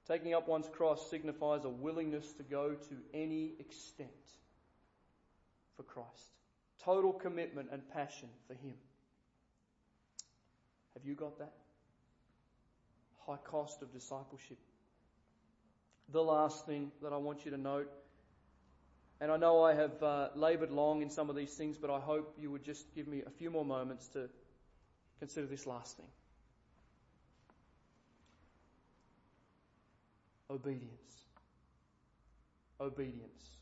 Taking 0.08 0.34
up 0.36 0.48
one's 0.48 0.70
cross 0.70 1.10
signifies 1.10 1.66
a 1.66 1.70
willingness 1.70 2.32
to 2.34 2.44
go 2.44 2.76
to 2.76 2.96
any 3.14 3.54
extent 3.60 4.10
for 5.76 5.84
Christ. 5.84 6.35
Total 6.86 7.12
commitment 7.12 7.70
and 7.72 7.82
passion 7.90 8.30
for 8.48 8.54
Him. 8.54 8.76
Have 10.94 11.06
you 11.06 11.16
got 11.16 11.40
that? 11.40 11.54
High 13.28 13.38
cost 13.44 13.82
of 13.82 13.92
discipleship. 13.92 14.60
The 16.10 16.22
last 16.22 16.66
thing 16.66 16.92
that 17.02 17.12
I 17.12 17.18
want 17.18 17.44
you 17.44 17.52
to 17.52 17.58
note 17.58 17.92
and 19.22 19.32
I 19.32 19.38
know 19.38 19.64
I 19.64 19.74
have 19.74 20.04
uh, 20.04 20.30
laboured 20.36 20.72
long 20.72 21.02
in 21.02 21.10
some 21.10 21.30
of 21.30 21.36
these 21.36 21.54
things, 21.54 21.78
but 21.78 21.90
I 21.90 22.00
hope 22.00 22.36
you 22.40 22.52
would 22.52 22.64
just 22.64 22.94
give 22.94 23.08
me 23.08 23.24
a 23.26 23.30
few 23.30 23.50
more 23.50 23.64
moments 23.64 24.08
to 24.10 24.30
consider 25.20 25.48
this 25.48 25.66
last 25.66 25.98
thing 25.98 26.08
obedience. 30.50 30.92
Obedience. 32.80 33.55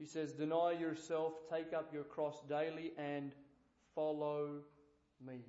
He 0.00 0.06
says, 0.06 0.32
Deny 0.32 0.72
yourself, 0.72 1.34
take 1.52 1.74
up 1.74 1.92
your 1.92 2.04
cross 2.04 2.34
daily, 2.48 2.92
and 2.96 3.32
follow 3.94 4.62
me. 5.24 5.40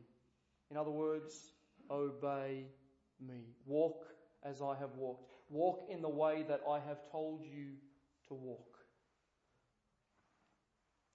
In 0.70 0.76
other 0.76 0.92
words, 0.92 1.34
obey 1.90 2.66
me. 3.26 3.46
Walk 3.66 4.04
as 4.44 4.62
I 4.62 4.76
have 4.78 4.96
walked. 4.98 5.32
Walk 5.50 5.88
in 5.90 6.02
the 6.02 6.10
way 6.10 6.44
that 6.50 6.62
I 6.70 6.80
have 6.80 6.98
told 7.12 7.46
you 7.46 7.76
to 8.28 8.34
walk. 8.34 8.76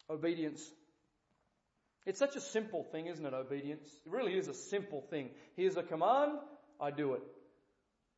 Obedience. 0.08 0.62
It's 2.06 2.18
such 2.18 2.36
a 2.36 2.40
simple 2.40 2.84
thing, 2.84 3.06
isn't 3.06 3.26
it? 3.26 3.34
Obedience. 3.34 3.86
It 4.06 4.12
really 4.12 4.38
is 4.38 4.48
a 4.48 4.54
simple 4.54 5.02
thing. 5.10 5.28
Here's 5.56 5.76
a 5.76 5.82
command, 5.82 6.38
I 6.80 6.90
do 6.90 7.12
it. 7.14 7.22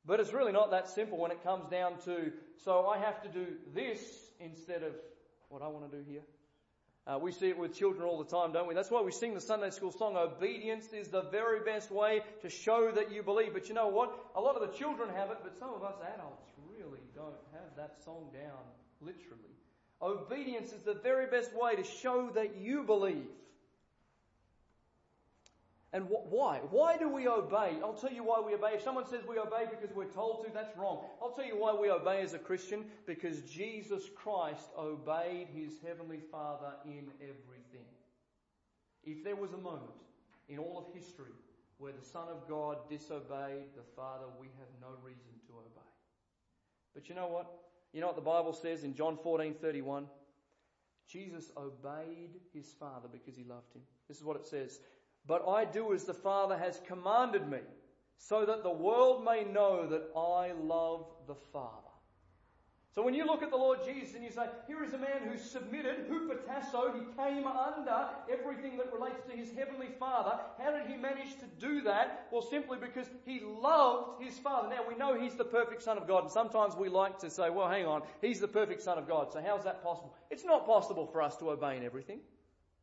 But 0.05 0.21
it's 0.21 0.33
really 0.33 0.53
not 0.53 0.71
that 0.71 0.89
simple 0.89 1.19
when 1.19 1.33
it 1.33 1.43
comes 1.43 1.69
down 1.69 1.99
to, 2.05 2.33
so 2.65 2.87
I 2.87 2.99
have 2.99 3.21
to 3.23 3.29
do 3.29 3.47
this 3.75 4.01
instead 4.41 4.83
of 4.83 4.93
what 5.49 5.63
I 5.63 5.69
want 5.69 5.91
to 5.91 5.97
do 5.97 6.05
here. 6.09 6.23
Uh, 7.07 7.19
we 7.19 7.33
see 7.33 7.49
it 7.49 7.59
with 7.59 7.75
children 7.75 8.05
all 8.07 8.19
the 8.19 8.31
time, 8.31 8.53
don't 8.53 8.69
we? 8.69 8.75
That's 8.75 8.91
why 8.91 9.01
we 9.01 9.13
sing 9.13 9.33
the 9.33 9.41
Sunday 9.41 9.71
school 9.71 9.93
song, 9.93 10.17
Obedience 10.17 10.93
is 10.93 11.09
the 11.09 11.23
very 11.23 11.61
best 11.61 11.91
way 11.91 12.21
to 12.43 12.51
show 12.51 12.91
that 12.93 13.11
you 13.11 13.23
believe. 13.23 13.55
But 13.55 13.69
you 13.69 13.75
know 13.75 13.89
what? 13.89 14.13
A 14.37 14.41
lot 14.41 14.57
of 14.57 14.71
the 14.71 14.77
children 14.77 15.09
have 15.17 15.31
it, 15.31 15.39
but 15.43 15.59
some 15.59 15.71
of 15.71 15.83
us 15.83 15.95
adults 16.15 16.45
really 16.71 17.01
don't 17.15 17.41
have 17.53 17.77
that 17.77 17.97
song 18.05 18.29
down, 18.35 18.61
literally. 19.01 19.55
Obedience 20.03 20.73
is 20.73 20.83
the 20.83 20.95
very 21.03 21.27
best 21.27 21.51
way 21.59 21.77
to 21.77 21.83
show 21.83 22.29
that 22.35 22.57
you 22.57 22.83
believe. 22.83 23.27
And 25.93 26.05
wh- 26.05 26.31
why? 26.31 26.61
Why 26.71 26.99
do 26.99 27.09
we 27.09 27.27
obey? 27.29 27.79
I'll 27.83 27.95
tell 27.95 28.13
you 28.13 28.23
why 28.23 28.43
we 28.45 28.55
obey. 28.55 28.73
If 28.75 28.83
someone 28.83 29.07
says 29.07 29.21
we 29.27 29.39
obey 29.39 29.65
because 29.71 29.95
we're 29.97 30.05
told 30.05 30.45
to, 30.45 30.53
that's 30.53 30.77
wrong. 30.77 31.05
I'll 31.23 31.31
tell 31.31 31.47
you 31.47 31.59
why 31.59 31.75
we 31.75 31.91
obey 31.91 32.21
as 32.21 32.35
a 32.35 32.39
Christian. 32.39 32.85
Because 33.07 33.41
Jesus 33.43 34.05
Christ 34.15 34.69
obeyed 34.77 35.49
his 35.55 35.73
heavenly 35.87 36.21
Father 36.31 36.73
in 36.85 37.09
everything. 37.21 37.89
If 39.05 39.25
there 39.25 39.37
was 39.37 39.53
a 39.53 39.59
moment 39.59 39.97
in 40.49 40.59
all 40.59 40.87
of 40.87 40.95
history 40.95 41.33
where 41.79 41.93
the 41.93 42.05
Son 42.05 42.29
of 42.29 42.47
God 42.49 42.77
disobeyed 42.91 43.73
the 43.75 43.85
Father, 43.97 44.25
we 44.39 44.49
have 44.59 44.69
no 44.83 44.89
reason 45.03 45.33
to 45.47 45.53
obey. 45.55 45.89
But 46.95 47.09
you 47.09 47.15
know 47.15 47.29
what? 47.29 47.47
You 47.95 48.03
know 48.03 48.09
what 48.09 48.17
the 48.17 48.23
Bible 48.23 48.53
says 48.53 48.85
in 48.85 48.95
John 48.95 49.17
14:31? 49.17 50.07
Jesus 51.09 51.51
obeyed 51.57 52.41
his 52.53 52.75
Father 52.79 53.09
because 53.11 53.35
he 53.35 53.45
loved 53.45 53.73
him. 53.75 53.81
This 54.09 54.19
is 54.19 54.25
what 54.25 54.37
it 54.37 54.47
says. 54.47 54.81
But 55.29 55.47
I 55.47 55.65
do 55.67 55.93
as 55.93 56.05
the 56.05 56.15
Father 56.15 56.59
has 56.59 56.81
commanded 56.89 57.49
me, 57.49 57.59
so 58.17 58.45
that 58.47 58.65
the 58.65 58.71
world 58.71 59.25
may 59.25 59.45
know 59.45 59.87
that 59.87 60.11
I 60.17 60.53
love 60.61 61.07
the 61.29 61.37
Father. 61.53 61.83
So 62.95 63.05
when 63.05 63.15
you 63.15 63.27
look 63.27 63.45
at 63.45 63.51
the 63.51 63.57
Lord 63.57 63.79
Jesus 63.85 64.17
and 64.17 64.25
you 64.25 64.31
say, 64.31 64.47
here 64.67 64.83
is 64.83 64.93
a 64.93 64.99
man 64.99 65.23
who 65.25 65.37
submitted, 65.39 66.11
hupotasso, 66.11 66.95
he 66.95 67.03
came 67.17 67.47
under 67.47 68.09
everything 68.29 68.77
that 68.79 68.93
relates 68.93 69.23
to 69.31 69.37
his 69.37 69.53
heavenly 69.57 69.87
Father. 70.01 70.41
How 70.59 70.73
did 70.73 70.91
he 70.91 70.97
manage 70.97 71.39
to 71.39 71.47
do 71.61 71.83
that? 71.83 72.27
Well, 72.33 72.43
simply 72.43 72.79
because 72.79 73.07
he 73.25 73.41
loved 73.41 74.21
his 74.21 74.37
Father. 74.39 74.69
Now 74.69 74.81
we 74.89 74.97
know 74.97 75.21
he's 75.21 75.37
the 75.37 75.45
perfect 75.45 75.83
Son 75.83 75.97
of 75.97 76.09
God, 76.09 76.25
and 76.25 76.33
sometimes 76.33 76.75
we 76.75 76.89
like 76.89 77.19
to 77.21 77.31
say, 77.31 77.51
well, 77.51 77.69
hang 77.69 77.87
on, 77.87 78.03
he's 78.21 78.41
the 78.41 78.49
perfect 78.49 78.83
Son 78.83 78.99
of 78.99 79.07
God, 79.07 79.33
so 79.33 79.41
how's 79.47 79.63
that 79.65 79.85
possible? 79.85 80.13
It's 80.31 80.45
not 80.45 80.67
possible 80.67 81.07
for 81.07 81.23
us 81.23 81.37
to 81.37 81.51
obey 81.51 81.77
in 81.77 81.85
everything. 81.85 82.19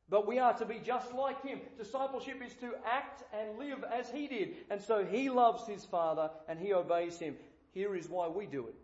But 0.09 0.27
we 0.27 0.37
are 0.37 0.53
to 0.57 0.65
be 0.65 0.79
just 0.83 1.13
like 1.13 1.43
him. 1.43 1.59
Discipleship 1.77 2.41
is 2.45 2.53
to 2.55 2.73
act 2.85 3.23
and 3.33 3.57
live 3.57 3.83
as 3.91 4.09
he 4.09 4.27
did. 4.27 4.55
And 4.69 4.81
so 4.81 5.03
he 5.03 5.29
loves 5.29 5.67
his 5.67 5.83
Father 5.83 6.29
and 6.47 6.59
he 6.59 6.73
obeys 6.73 7.17
him. 7.17 7.35
Here 7.71 7.95
is 7.95 8.07
why 8.07 8.27
we 8.27 8.45
do 8.45 8.67
it. 8.67 8.75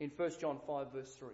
In 0.00 0.10
1 0.14 0.32
John 0.40 0.58
5 0.66 0.92
verse 0.92 1.14
3. 1.14 1.28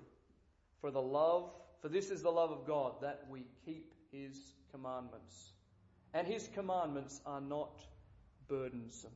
For 0.80 0.90
the 0.90 1.02
love, 1.02 1.50
for 1.82 1.88
this 1.88 2.10
is 2.10 2.22
the 2.22 2.30
love 2.30 2.52
of 2.52 2.66
God, 2.66 2.94
that 3.02 3.24
we 3.28 3.46
keep 3.64 3.92
his 4.12 4.36
commandments. 4.70 5.50
And 6.12 6.26
his 6.26 6.48
commandments 6.54 7.20
are 7.26 7.40
not 7.40 7.80
burdensome. 8.48 9.10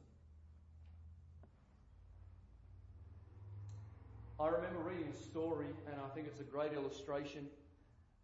I 4.40 4.48
remember 4.48 4.80
reading 4.80 5.12
a 5.12 5.16
story, 5.16 5.66
and 5.86 5.96
I 6.04 6.14
think 6.14 6.26
it's 6.26 6.40
a 6.40 6.44
great 6.44 6.72
illustration 6.72 7.46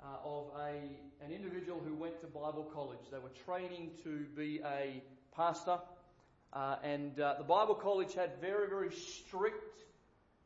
uh, 0.03 0.07
of 0.25 0.47
a, 0.59 1.25
an 1.25 1.33
individual 1.33 1.81
who 1.85 1.95
went 1.95 2.21
to 2.21 2.27
Bible 2.27 2.71
college. 2.75 3.01
They 3.11 3.19
were 3.19 3.33
training 3.45 3.91
to 4.05 4.27
be 4.37 4.61
a 4.65 5.03
pastor, 5.35 5.79
uh, 6.53 6.77
and 6.83 7.19
uh, 7.19 7.35
the 7.39 7.45
Bible 7.45 7.75
college 7.75 8.15
had 8.15 8.41
very, 8.41 8.69
very 8.69 8.93
strict 8.93 9.85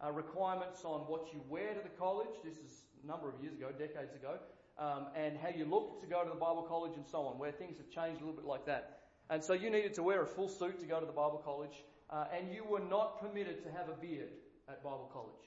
uh, 0.05 0.13
requirements 0.13 0.85
on 0.85 1.01
what 1.01 1.33
you 1.33 1.41
wear 1.49 1.75
to 1.75 1.81
the 1.81 1.97
college. 1.99 2.31
This 2.45 2.55
is 2.55 2.83
a 3.03 3.07
number 3.07 3.29
of 3.29 3.43
years 3.43 3.55
ago, 3.55 3.69
decades 3.79 4.15
ago, 4.15 4.39
um, 4.79 5.07
and 5.17 5.37
how 5.37 5.49
you 5.49 5.65
look 5.65 6.01
to 6.01 6.07
go 6.07 6.23
to 6.23 6.31
the 6.31 6.37
Bible 6.37 6.63
college 6.63 6.93
and 6.97 7.07
so 7.07 7.23
on, 7.23 7.39
where 7.39 7.53
things 7.53 7.77
have 7.79 7.91
changed 7.91 8.23
a 8.23 8.25
little 8.25 8.41
bit 8.41 8.49
like 8.49 8.67
that. 8.67 9.01
And 9.31 9.43
so 9.43 9.53
you 9.53 9.71
needed 9.71 9.95
to 9.95 10.03
wear 10.03 10.23
a 10.23 10.27
full 10.27 10.49
suit 10.49 10.81
to 10.81 10.87
go 10.87 11.01
to 11.01 11.07
the 11.07 11.13
Bible 11.13 11.43
college, 11.45 11.85
uh, 12.11 12.25
and 12.37 12.55
you 12.55 12.65
were 12.65 12.81
not 12.81 13.21
permitted 13.21 13.63
to 13.65 13.71
have 13.71 13.89
a 13.89 14.01
beard 14.01 14.31
at 14.69 14.83
Bible 14.83 15.11
college, 15.13 15.45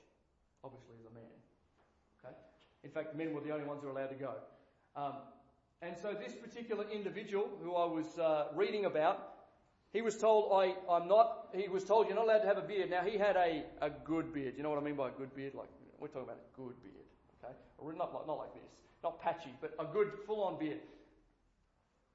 obviously 0.63 0.95
as 0.99 1.05
a 1.05 1.13
man. 1.13 1.31
In 2.83 2.89
fact, 2.89 3.15
men 3.15 3.33
were 3.33 3.41
the 3.41 3.51
only 3.51 3.65
ones 3.65 3.81
who 3.81 3.87
were 3.87 3.93
allowed 3.93 4.09
to 4.09 4.15
go. 4.15 4.33
Um, 4.95 5.13
and 5.81 5.95
so 6.01 6.13
this 6.13 6.33
particular 6.33 6.85
individual 6.91 7.49
who 7.63 7.75
I 7.75 7.85
was 7.85 8.19
uh, 8.19 8.47
reading 8.55 8.85
about, 8.85 9.19
he 9.93 10.01
was 10.01 10.17
told, 10.17 10.51
I, 10.53 10.75
I'm 10.91 11.07
not, 11.07 11.49
he 11.53 11.67
was 11.67 11.83
told 11.83 12.07
you're 12.07 12.15
not 12.15 12.25
allowed 12.25 12.39
to 12.39 12.47
have 12.47 12.57
a 12.57 12.67
beard. 12.67 12.89
Now 12.89 13.01
he 13.01 13.17
had 13.17 13.35
a, 13.35 13.63
a 13.81 13.89
good 13.89 14.33
beard. 14.33 14.53
You 14.57 14.63
know 14.63 14.69
what 14.69 14.79
I 14.79 14.83
mean 14.83 14.95
by 14.95 15.09
a 15.09 15.11
good 15.11 15.35
beard? 15.35 15.53
Like, 15.55 15.69
we're 15.99 16.07
talking 16.07 16.23
about 16.23 16.37
a 16.37 16.57
good 16.57 16.81
beard, 16.81 17.05
okay? 17.43 17.53
Not 17.97 18.13
like, 18.13 18.27
not 18.27 18.37
like 18.37 18.53
this. 18.53 18.71
Not 19.03 19.21
patchy, 19.21 19.53
but 19.59 19.73
a 19.79 19.85
good 19.85 20.11
full 20.25 20.43
on 20.43 20.59
beard. 20.59 20.79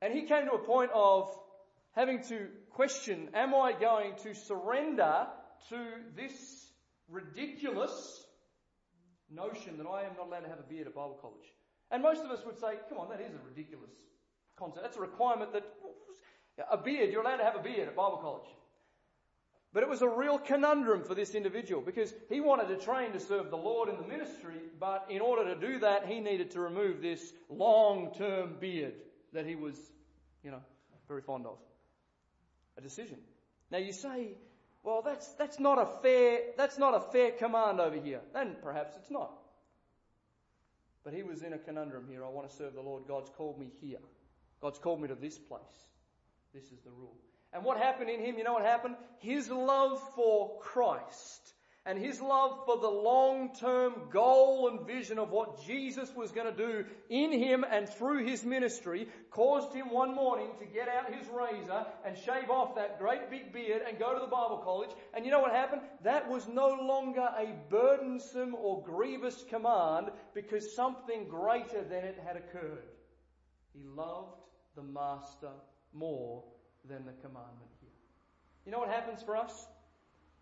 And 0.00 0.12
he 0.12 0.22
came 0.22 0.46
to 0.46 0.52
a 0.52 0.58
point 0.58 0.90
of 0.94 1.36
having 1.92 2.22
to 2.24 2.48
question, 2.70 3.28
am 3.34 3.54
I 3.54 3.72
going 3.72 4.14
to 4.22 4.34
surrender 4.34 5.26
to 5.70 5.76
this 6.16 6.66
ridiculous 7.08 8.25
notion 9.30 9.78
that 9.78 9.86
I 9.86 10.02
am 10.02 10.12
not 10.16 10.28
allowed 10.28 10.40
to 10.40 10.48
have 10.48 10.58
a 10.58 10.68
beard 10.68 10.86
at 10.86 10.94
Bible 10.94 11.18
college. 11.20 11.52
And 11.90 12.02
most 12.02 12.22
of 12.24 12.30
us 12.30 12.44
would 12.44 12.58
say, 12.58 12.74
come 12.88 12.98
on, 12.98 13.08
that 13.10 13.20
is 13.20 13.32
a 13.32 13.48
ridiculous 13.48 13.90
concept. 14.56 14.82
That's 14.82 14.96
a 14.96 15.00
requirement 15.00 15.52
that 15.52 15.64
a 16.70 16.76
beard, 16.76 17.10
you're 17.10 17.22
allowed 17.22 17.36
to 17.36 17.44
have 17.44 17.56
a 17.56 17.62
beard 17.62 17.88
at 17.88 17.96
Bible 17.96 18.18
college. 18.18 18.48
But 19.72 19.82
it 19.82 19.88
was 19.90 20.00
a 20.00 20.08
real 20.08 20.38
conundrum 20.38 21.04
for 21.04 21.14
this 21.14 21.34
individual 21.34 21.82
because 21.82 22.14
he 22.30 22.40
wanted 22.40 22.68
to 22.68 22.76
train 22.76 23.12
to 23.12 23.20
serve 23.20 23.50
the 23.50 23.58
Lord 23.58 23.90
in 23.90 23.96
the 23.98 24.08
ministry, 24.08 24.54
but 24.80 25.06
in 25.10 25.20
order 25.20 25.54
to 25.54 25.60
do 25.60 25.80
that, 25.80 26.06
he 26.06 26.20
needed 26.20 26.52
to 26.52 26.60
remove 26.60 27.02
this 27.02 27.32
long-term 27.50 28.56
beard 28.58 28.94
that 29.34 29.44
he 29.44 29.54
was, 29.54 29.76
you 30.42 30.50
know, 30.50 30.62
very 31.08 31.20
fond 31.20 31.44
of. 31.44 31.58
A 32.78 32.80
decision. 32.80 33.18
Now 33.70 33.78
you 33.78 33.92
say, 33.92 34.38
well, 34.86 35.02
that's, 35.02 35.26
that's 35.32 35.58
not 35.58 35.78
a 35.78 35.86
fair, 36.00 36.38
that's 36.56 36.78
not 36.78 36.94
a 36.94 37.00
fair 37.00 37.32
command 37.32 37.80
over 37.80 37.96
here. 37.96 38.20
And 38.36 38.62
perhaps 38.62 38.94
it's 38.96 39.10
not. 39.10 39.32
But 41.04 41.12
he 41.12 41.24
was 41.24 41.42
in 41.42 41.52
a 41.54 41.58
conundrum 41.58 42.06
here. 42.08 42.24
I 42.24 42.28
want 42.28 42.48
to 42.48 42.56
serve 42.56 42.74
the 42.74 42.80
Lord. 42.80 43.02
God's 43.08 43.28
called 43.36 43.58
me 43.58 43.66
here. 43.80 43.98
God's 44.62 44.78
called 44.78 45.02
me 45.02 45.08
to 45.08 45.16
this 45.16 45.38
place. 45.38 45.60
This 46.54 46.66
is 46.66 46.78
the 46.84 46.90
rule. 46.92 47.16
And 47.52 47.64
what 47.64 47.78
happened 47.78 48.10
in 48.10 48.20
him, 48.20 48.38
you 48.38 48.44
know 48.44 48.52
what 48.52 48.64
happened? 48.64 48.94
His 49.18 49.50
love 49.50 50.00
for 50.14 50.60
Christ 50.60 51.52
and 51.86 51.98
his 51.98 52.20
love 52.20 52.64
for 52.66 52.78
the 52.78 52.88
long-term 52.88 53.94
goal 54.10 54.68
and 54.68 54.86
vision 54.86 55.20
of 55.20 55.30
what 55.30 55.64
Jesus 55.64 56.12
was 56.16 56.32
going 56.32 56.52
to 56.52 56.56
do 56.56 56.84
in 57.08 57.32
him 57.32 57.64
and 57.64 57.88
through 57.88 58.26
his 58.26 58.44
ministry 58.44 59.06
caused 59.30 59.72
him 59.72 59.90
one 59.90 60.12
morning 60.12 60.48
to 60.58 60.66
get 60.66 60.88
out 60.88 61.14
his 61.14 61.28
razor 61.28 61.86
and 62.04 62.16
shave 62.18 62.50
off 62.50 62.74
that 62.74 62.98
great 62.98 63.30
big 63.30 63.52
beard 63.52 63.82
and 63.88 64.00
go 64.00 64.14
to 64.14 64.20
the 64.20 64.26
Bible 64.26 64.60
college. 64.64 64.90
And 65.14 65.24
you 65.24 65.30
know 65.30 65.40
what 65.40 65.52
happened? 65.52 65.82
That 66.02 66.28
was 66.28 66.48
no 66.48 66.68
longer 66.68 67.28
a 67.38 67.54
burdensome 67.70 68.56
or 68.56 68.82
grievous 68.82 69.44
command 69.48 70.08
because 70.34 70.74
something 70.74 71.28
greater 71.28 71.84
than 71.84 72.04
it 72.04 72.18
had 72.26 72.36
occurred. 72.36 72.82
He 73.72 73.84
loved 73.84 74.42
the 74.74 74.82
master 74.82 75.52
more 75.92 76.42
than 76.88 77.04
the 77.06 77.12
commandment 77.12 77.70
here. 77.80 77.90
You 78.64 78.72
know 78.72 78.80
what 78.80 78.88
happens 78.88 79.22
for 79.22 79.36
us? 79.36 79.66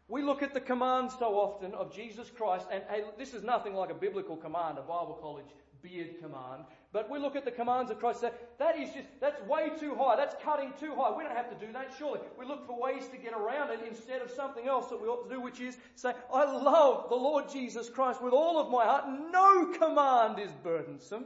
We 0.09 0.22
look 0.22 0.42
at 0.42 0.52
the 0.52 0.61
commands 0.61 1.14
so 1.18 1.34
often 1.34 1.72
of 1.74 1.94
Jesus 1.94 2.30
Christ, 2.30 2.66
and 2.70 2.82
hey, 2.90 3.05
this 3.18 3.32
is 3.32 3.42
nothing 3.42 3.74
like 3.74 3.90
a 3.90 3.94
biblical 3.94 4.36
command, 4.36 4.78
a 4.78 4.82
Bible 4.82 5.18
college 5.20 5.46
beard 5.82 6.18
command, 6.20 6.64
but 6.92 7.11
we 7.11 7.18
look 7.18 7.36
at 7.36 7.44
the 7.44 7.50
commands 7.50 7.90
of 7.90 7.98
Christ 7.98 8.22
and 8.22 8.32
say, 8.32 8.38
that 8.59 8.78
is 8.78 8.92
just, 8.94 9.09
that's 9.20 9.40
way 9.48 9.70
too 9.78 9.94
high, 9.94 10.16
that's 10.16 10.34
cutting 10.42 10.72
too 10.78 10.94
high. 10.94 11.14
We 11.16 11.24
don't 11.24 11.36
have 11.36 11.50
to 11.50 11.66
do 11.66 11.72
that, 11.72 11.92
surely. 11.98 12.20
We 12.38 12.46
look 12.46 12.66
for 12.66 12.80
ways 12.80 13.09
to 13.09 13.16
get 13.16 13.32
around 13.32 13.70
it 13.70 13.80
instead 13.86 14.22
of 14.22 14.30
something 14.30 14.66
else 14.66 14.88
that 14.90 15.00
we 15.00 15.09
ought 15.09 15.28
to 15.28 15.34
do, 15.34 15.40
which 15.40 15.61
is 15.61 15.76
say, 15.94 16.12
I 16.32 16.44
love 16.44 17.09
the 17.09 17.16
Lord 17.16 17.50
Jesus 17.50 17.88
Christ 17.90 18.22
with 18.22 18.32
all 18.32 18.59
of 18.59 18.70
my 18.70 18.84
heart. 18.84 19.05
No 19.30 19.72
command 19.78 20.38
is 20.38 20.52
burdensome. 20.62 21.24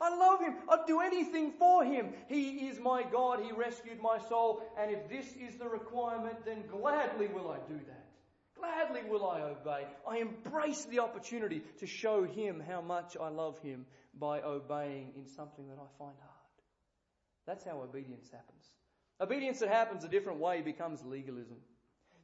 I 0.00 0.14
love 0.14 0.40
him. 0.40 0.56
I'd 0.68 0.86
do 0.86 1.00
anything 1.00 1.52
for 1.52 1.84
him. 1.84 2.12
He 2.28 2.68
is 2.68 2.78
my 2.78 3.02
God. 3.02 3.40
He 3.42 3.52
rescued 3.52 4.00
my 4.02 4.18
soul. 4.18 4.62
And 4.78 4.90
if 4.90 5.08
this 5.08 5.34
is 5.36 5.56
the 5.58 5.68
requirement, 5.68 6.44
then 6.44 6.64
gladly 6.70 7.28
will 7.28 7.50
I 7.50 7.56
do 7.66 7.78
that. 7.86 8.05
Gladly 8.58 9.02
will 9.08 9.28
I 9.28 9.42
obey. 9.42 9.86
I 10.08 10.18
embrace 10.18 10.84
the 10.86 11.00
opportunity 11.00 11.62
to 11.80 11.86
show 11.86 12.24
him 12.24 12.62
how 12.66 12.80
much 12.80 13.16
I 13.20 13.28
love 13.28 13.58
him 13.60 13.86
by 14.18 14.40
obeying 14.40 15.12
in 15.16 15.26
something 15.26 15.68
that 15.68 15.78
I 15.78 15.86
find 15.98 16.16
hard. 16.18 16.36
That's 17.46 17.64
how 17.64 17.80
obedience 17.80 18.28
happens. 18.30 18.64
Obedience 19.20 19.60
that 19.60 19.68
happens 19.68 20.04
a 20.04 20.08
different 20.08 20.40
way 20.40 20.62
becomes 20.62 21.04
legalism. 21.04 21.56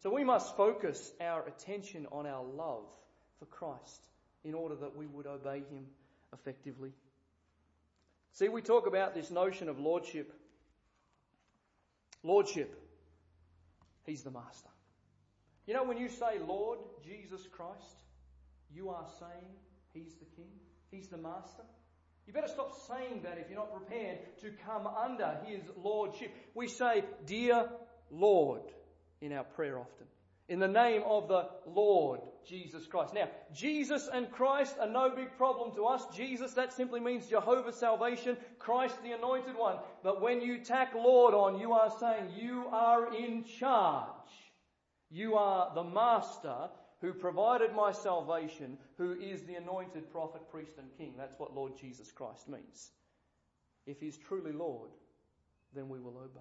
So 0.03 0.13
we 0.13 0.25
must 0.25 0.57
focus 0.57 1.13
our 1.21 1.47
attention 1.47 2.07
on 2.11 2.27
our 2.27 2.43
love 2.43 2.85
for 3.39 3.47
Christ 3.47 4.09
in 4.45 4.55
order 4.55 4.75
that 4.77 4.97
we 4.97 5.07
would 5.07 5.27
obey 5.27 5.59
him 5.59 5.87
effectively. 6.33 6.93
See, 8.33 8.49
we 8.49 8.63
talk 8.63 8.87
about 8.87 9.15
this 9.15 9.31
notion 9.31 9.69
of 9.69 9.79
lordship. 9.79 10.33
Lordship. 12.23 12.75
He's 14.07 14.23
the 14.23 14.31
master. 14.31 14.72
You 15.67 15.75
know, 15.75 15.85
when 15.85 15.99
you 15.99 16.09
say 16.09 16.39
Lord 16.47 16.79
Jesus 17.05 17.47
Christ, 17.51 18.03
you 18.75 18.91
are 18.91 19.07
saying 19.19 19.53
He's 19.93 20.15
the 20.15 20.25
King, 20.37 20.51
He's 20.91 21.09
the 21.09 21.19
Master. 21.19 21.63
You 22.27 22.33
better 22.33 22.49
stop 22.49 22.75
saying 22.89 23.23
that 23.25 23.39
if 23.39 23.49
you're 23.49 23.59
not 23.59 23.75
prepared 23.75 24.19
to 24.41 24.51
come 24.65 24.87
under 24.87 25.39
His 25.45 25.63
Lordship. 25.77 26.33
We 26.55 26.69
say, 26.69 27.05
Dear 27.27 27.69
Lord, 28.11 28.63
in 29.21 29.33
our 29.33 29.45
prayer 29.45 29.79
often. 29.79 30.07
In 30.49 30.59
the 30.59 30.69
name 30.69 31.03
of 31.07 31.29
the 31.29 31.49
Lord 31.67 32.21
Jesus 32.47 32.87
Christ. 32.87 33.15
Now, 33.15 33.29
Jesus 33.55 34.09
and 34.13 34.31
Christ 34.31 34.77
are 34.81 34.89
no 34.89 35.11
big 35.11 35.37
problem 35.37 35.75
to 35.77 35.85
us. 35.87 36.05
Jesus, 36.15 36.53
that 36.55 36.73
simply 36.73 37.01
means 37.01 37.27
Jehovah's 37.27 37.77
salvation. 37.77 38.37
Christ, 38.59 38.97
the 39.03 39.13
anointed 39.13 39.57
one. 39.57 39.77
But 40.03 40.21
when 40.21 40.41
you 40.41 40.59
tack 40.59 40.95
Lord 40.95 41.35
on, 41.35 41.59
you 41.59 41.73
are 41.73 41.91
saying 41.99 42.33
you 42.37 42.67
are 42.71 43.15
in 43.15 43.45
charge. 43.45 44.09
You 45.13 45.35
are 45.35 45.71
the 45.75 45.85
master 45.85 46.71
who 47.03 47.13
provided 47.13 47.75
my 47.75 47.93
salvation, 47.93 48.79
who 48.97 49.13
is 49.13 49.43
the 49.43 49.57
anointed 49.57 50.11
prophet, 50.11 50.49
priest, 50.51 50.79
and 50.79 50.89
king. 50.97 51.15
That's 51.19 51.39
what 51.39 51.55
Lord 51.55 51.77
Jesus 51.79 52.11
Christ 52.11 52.49
means. 52.49 52.91
If 53.87 54.01
he's 54.01 54.17
truly 54.17 54.53
Lord, 54.53 54.89
then 55.75 55.91
we 55.91 55.99
will 55.99 56.17
obey. 56.17 56.41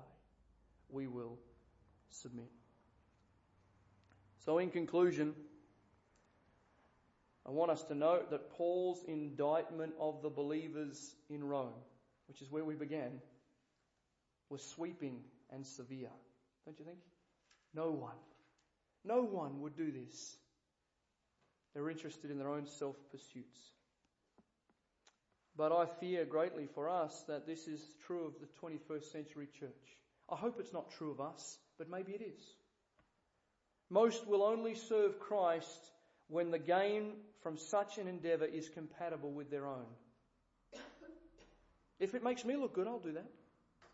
We 0.89 1.07
will 1.07 1.38
submit. 2.11 2.49
So, 4.45 4.59
in 4.59 4.69
conclusion, 4.69 5.34
I 7.45 7.51
want 7.51 7.72
us 7.72 7.84
to 7.84 7.95
note 7.95 8.32
that 8.32 8.51
Paul's 8.51 9.03
indictment 9.05 9.93
of 9.99 10.22
the 10.22 10.30
believers 10.30 11.13
in 11.30 11.43
Rome, 11.43 11.74
which 12.30 12.41
is 12.41 12.49
where 12.49 12.63
we 12.63 12.76
began, 12.76 13.19
was 14.49 14.63
sweeping 14.63 15.19
and 15.51 15.65
severe. 15.65 16.11
Don't 16.65 16.80
you 16.80 16.86
think? 16.86 16.99
No 17.74 17.91
one 17.91 18.15
no 19.06 19.24
one 19.24 19.62
would 19.62 19.76
do 19.76 19.91
this. 19.91 20.36
They're 21.74 21.89
interested 21.89 22.32
in 22.32 22.38
their 22.38 22.49
own 22.49 22.66
self 22.66 22.95
pursuits. 23.12 23.60
But 25.58 25.72
I 25.72 25.86
fear 25.99 26.26
greatly 26.26 26.68
for 26.74 26.89
us 26.89 27.24
that 27.28 27.45
this 27.45 27.68
is 27.68 27.82
true 28.06 28.26
of 28.26 28.34
the 28.39 28.47
21st 28.68 29.12
century 29.12 29.47
church. 29.60 29.97
I 30.30 30.36
hope 30.36 30.58
it's 30.60 30.74
not 30.74 30.91
true 30.91 31.12
of 31.12 31.20
us, 31.20 31.58
but 31.78 31.89
maybe 31.89 32.14
it 32.14 32.22
is. 32.22 32.41
Most 33.89 34.26
will 34.26 34.43
only 34.43 34.76
serve 34.76 35.20
Christ 35.20 35.91
when 36.30 36.52
the 36.52 36.60
gain 36.60 37.12
from 37.43 37.58
such 37.58 37.97
an 37.97 38.08
endeavour 38.08 38.45
is 38.45 38.70
compatible 38.70 39.32
with 39.32 39.52
their 39.52 39.68
own. 39.68 39.86
If 41.99 42.16
it 42.16 42.24
makes 42.24 42.45
me 42.45 42.56
look 42.56 42.74
good, 42.74 42.88
I'll 42.88 42.99
do 42.99 43.12
that. 43.14 43.30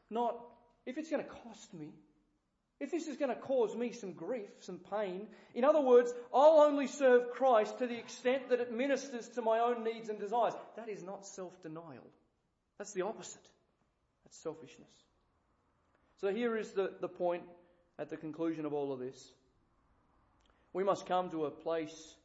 Not 0.10 0.38
if 0.86 0.97
it's 0.97 1.10
going 1.10 1.24
to 1.24 1.30
cost 1.30 1.74
me. 1.74 1.93
If 2.80 2.91
this 2.91 3.07
is 3.07 3.17
going 3.17 3.34
to 3.34 3.41
cause 3.41 3.75
me 3.75 3.91
some 3.91 4.13
grief, 4.13 4.49
some 4.59 4.80
pain, 4.91 5.28
in 5.55 5.63
other 5.63 5.82
words, 5.82 6.13
I'll 6.34 6.61
only 6.61 6.86
serve 6.86 7.32
Christ 7.32 7.80
to 7.80 7.88
the 7.88 7.97
extent 7.97 8.49
that 8.49 8.59
it 8.59 8.71
ministers 8.71 9.28
to 9.30 9.41
my 9.41 9.59
own 9.59 9.84
needs 9.84 10.09
and 10.09 10.19
desires. 10.19 10.53
That 10.75 10.88
is 10.88 11.01
not 11.03 11.25
self 11.25 11.59
denial. 11.63 12.05
That's 12.78 12.93
the 12.93 13.01
opposite. 13.01 13.41
That's 14.23 14.38
selfishness. 14.38 14.91
So 16.21 16.34
here 16.34 16.55
is 16.55 16.71
the, 16.71 16.93
the 17.01 17.07
point 17.07 17.43
at 17.97 18.09
the 18.09 18.17
conclusion 18.17 18.65
of 18.65 18.73
all 18.73 18.93
of 18.93 18.99
this. 18.99 19.32
We 20.73 20.84
must 20.84 21.07
come 21.07 21.32
to 21.32 21.45
a 21.45 21.51
place 21.51 22.15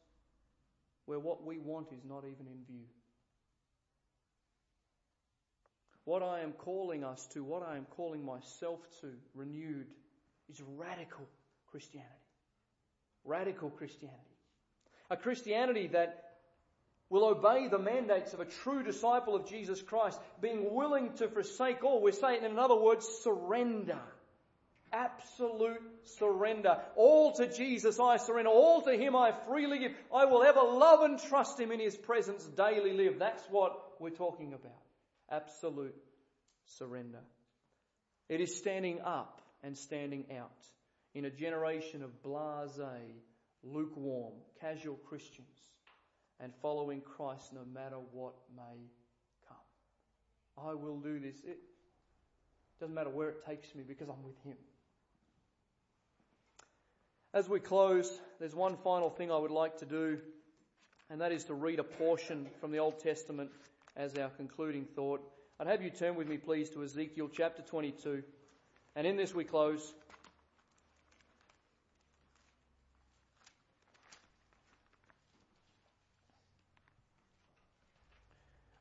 where 1.05 1.19
what 1.19 1.43
we 1.43 1.57
want 1.57 1.87
is 1.91 2.03
not 2.07 2.25
even 2.25 2.45
in 2.45 2.63
view. 2.67 2.85
What 6.05 6.21
I 6.21 6.41
am 6.41 6.51
calling 6.51 7.03
us 7.03 7.25
to, 7.33 7.43
what 7.43 7.63
I 7.63 7.77
am 7.77 7.85
calling 7.85 8.23
myself 8.23 8.79
to, 9.01 9.07
renewed 9.33 9.87
is 10.49 10.61
radical 10.77 11.27
Christianity. 11.71 12.09
Radical 13.25 13.69
Christianity. 13.69 14.19
A 15.09 15.17
Christianity 15.17 15.87
that 15.87 16.23
will 17.09 17.25
obey 17.25 17.67
the 17.67 17.77
mandates 17.77 18.33
of 18.33 18.39
a 18.39 18.45
true 18.45 18.81
disciple 18.83 19.35
of 19.35 19.47
Jesus 19.47 19.81
Christ, 19.81 20.19
being 20.41 20.73
willing 20.73 21.13
to 21.17 21.27
forsake 21.27 21.83
all. 21.83 22.01
We're 22.01 22.11
saying, 22.11 22.43
in 22.43 22.57
other 22.57 22.75
words, 22.75 23.07
surrender. 23.23 23.99
Absolute 24.91 25.81
surrender. 26.17 26.77
All 26.95 27.33
to 27.33 27.47
Jesus 27.47 27.99
I 27.99 28.17
surrender. 28.17 28.49
All 28.49 28.81
to 28.81 28.97
Him 28.97 29.15
I 29.15 29.31
freely 29.47 29.79
give. 29.79 29.91
I 30.13 30.25
will 30.25 30.43
ever 30.43 30.61
love 30.61 31.01
and 31.01 31.19
trust 31.19 31.59
Him 31.59 31.71
in 31.71 31.79
His 31.79 31.95
presence 31.95 32.43
daily 32.45 32.93
live. 32.93 33.19
That's 33.19 33.43
what 33.49 33.79
we're 33.99 34.09
talking 34.09 34.53
about. 34.53 34.71
Absolute 35.29 35.95
surrender. 36.65 37.21
It 38.27 38.41
is 38.41 38.57
standing 38.57 39.01
up 39.01 39.39
and 39.63 39.77
standing 39.77 40.25
out 40.37 40.65
in 41.15 41.25
a 41.25 41.29
generation 41.29 42.03
of 42.03 42.21
blase, 42.21 42.79
lukewarm, 43.63 44.33
casual 44.59 44.95
Christians 45.07 45.47
and 46.39 46.51
following 46.61 47.01
Christ 47.01 47.53
no 47.53 47.61
matter 47.73 47.97
what 48.11 48.33
may 48.55 48.89
come. 49.47 50.67
I 50.67 50.73
will 50.73 50.99
do 50.99 51.19
this. 51.19 51.35
It 51.45 51.59
doesn't 52.79 52.93
matter 52.93 53.09
where 53.09 53.29
it 53.29 53.45
takes 53.45 53.73
me 53.73 53.83
because 53.87 54.09
I'm 54.09 54.23
with 54.23 54.41
Him. 54.43 54.57
As 57.33 57.49
we 57.49 57.59
close, 57.59 58.11
there's 58.39 58.53
one 58.53 58.77
final 58.83 59.09
thing 59.09 59.31
I 59.31 59.37
would 59.37 59.51
like 59.51 59.77
to 59.79 59.85
do, 59.85 60.19
and 61.09 61.21
that 61.21 61.31
is 61.31 61.45
to 61.45 61.53
read 61.53 61.79
a 61.79 61.83
portion 61.83 62.47
from 62.59 62.71
the 62.71 62.77
Old 62.77 62.99
Testament 62.99 63.49
as 63.95 64.15
our 64.17 64.29
concluding 64.29 64.85
thought. 64.95 65.21
I'd 65.59 65.67
have 65.67 65.81
you 65.81 65.89
turn 65.89 66.15
with 66.15 66.27
me, 66.27 66.37
please, 66.37 66.69
to 66.71 66.83
Ezekiel 66.83 67.29
chapter 67.33 67.61
22. 67.61 68.23
And 68.95 69.07
in 69.07 69.17
this 69.17 69.33
we 69.33 69.43
close. 69.43 69.93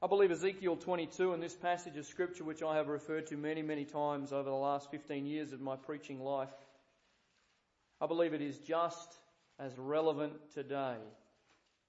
I 0.02 0.08
believe 0.08 0.32
Ezekiel 0.32 0.76
22 0.76 1.32
and 1.32 1.42
this 1.42 1.54
passage 1.54 1.96
of 1.96 2.04
scripture, 2.04 2.42
which 2.42 2.62
I 2.62 2.76
have 2.76 2.88
referred 2.88 3.28
to 3.28 3.36
many, 3.36 3.62
many 3.62 3.84
times 3.84 4.32
over 4.32 4.50
the 4.50 4.56
last 4.56 4.90
15 4.90 5.26
years 5.26 5.52
of 5.52 5.60
my 5.60 5.76
preaching 5.76 6.20
life, 6.20 6.50
I 8.00 8.06
believe 8.06 8.34
it 8.34 8.42
is 8.42 8.58
just 8.58 9.14
as 9.60 9.78
relevant 9.78 10.32
today, 10.54 10.96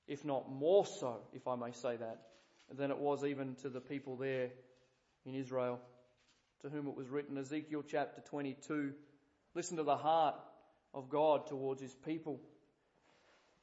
if 0.07 0.23
not 0.23 0.51
more 0.51 0.85
so, 0.85 1.21
if 1.33 1.47
I 1.47 1.55
may 1.55 1.71
say 1.71 1.97
that, 1.97 2.21
than 2.71 2.91
it 2.91 2.99
was 2.99 3.25
even 3.25 3.55
to 3.63 3.69
the 3.69 3.81
people 3.81 4.15
there 4.15 4.51
in 5.25 5.33
Israel 5.33 5.79
to 6.63 6.69
whom 6.69 6.87
it 6.87 6.95
was 6.95 7.09
written. 7.09 7.37
Ezekiel 7.37 7.83
chapter 7.85 8.21
22. 8.21 8.93
Listen 9.53 9.77
to 9.77 9.83
the 9.83 9.97
heart 9.97 10.35
of 10.93 11.09
God 11.09 11.47
towards 11.47 11.81
his 11.81 11.93
people. 12.05 12.39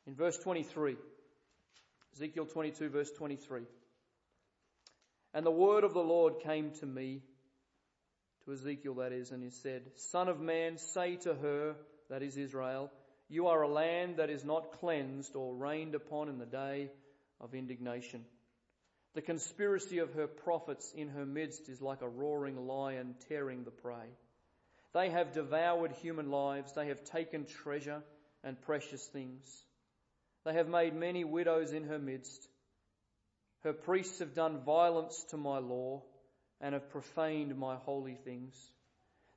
In 0.06 0.14
verse 0.14 0.36
23, 0.38 0.96
Ezekiel 2.14 2.46
22, 2.46 2.90
verse 2.90 3.10
23. 3.10 3.62
And 5.32 5.46
the 5.46 5.50
word 5.50 5.84
of 5.84 5.94
the 5.94 6.00
Lord 6.00 6.40
came 6.40 6.72
to 6.80 6.86
me, 6.86 7.22
to 8.44 8.52
Ezekiel 8.52 8.94
that 8.94 9.12
is, 9.12 9.30
and 9.30 9.42
he 9.42 9.50
said, 9.50 9.82
Son 9.96 10.28
of 10.28 10.40
man, 10.40 10.76
say 10.76 11.16
to 11.16 11.34
her, 11.34 11.76
that 12.10 12.22
is 12.22 12.36
Israel, 12.36 12.90
you 13.28 13.46
are 13.46 13.62
a 13.62 13.68
land 13.68 14.16
that 14.16 14.28
is 14.28 14.44
not 14.44 14.72
cleansed 14.80 15.36
or 15.36 15.54
rained 15.54 15.94
upon 15.94 16.28
in 16.28 16.38
the 16.38 16.46
day 16.46 16.90
of 17.40 17.54
indignation. 17.54 18.24
The 19.14 19.22
conspiracy 19.22 19.98
of 19.98 20.14
her 20.14 20.28
prophets 20.28 20.92
in 20.94 21.08
her 21.08 21.26
midst 21.26 21.68
is 21.68 21.82
like 21.82 22.02
a 22.02 22.08
roaring 22.08 22.66
lion 22.66 23.16
tearing 23.28 23.64
the 23.64 23.70
prey. 23.70 24.06
They 24.92 25.10
have 25.10 25.32
devoured 25.32 25.92
human 25.92 26.30
lives. 26.30 26.72
They 26.74 26.88
have 26.88 27.04
taken 27.04 27.44
treasure 27.44 28.02
and 28.44 28.60
precious 28.62 29.04
things. 29.06 29.64
They 30.44 30.52
have 30.54 30.68
made 30.68 30.94
many 30.94 31.24
widows 31.24 31.72
in 31.72 31.84
her 31.84 31.98
midst. 31.98 32.48
Her 33.62 33.72
priests 33.72 34.20
have 34.20 34.34
done 34.34 34.64
violence 34.64 35.24
to 35.30 35.36
my 35.36 35.58
law 35.58 36.02
and 36.60 36.74
have 36.74 36.90
profaned 36.90 37.56
my 37.58 37.76
holy 37.76 38.14
things. 38.14 38.54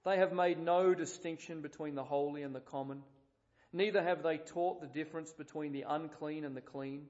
They 0.05 0.17
have 0.17 0.34
made 0.34 0.59
no 0.59 0.93
distinction 0.93 1.61
between 1.61 1.95
the 1.95 2.03
holy 2.03 2.43
and 2.43 2.53
the 2.53 2.59
common. 2.59 3.03
Neither 3.71 4.03
have 4.03 4.21
they 4.21 4.38
taught 4.38 4.82
the 4.82 4.88
difference 4.88 5.32
between 5.34 5.71
the 5.71 5.86
unclean 5.88 6.45
and 6.45 6.55
the 6.55 6.61
clean 6.61 7.07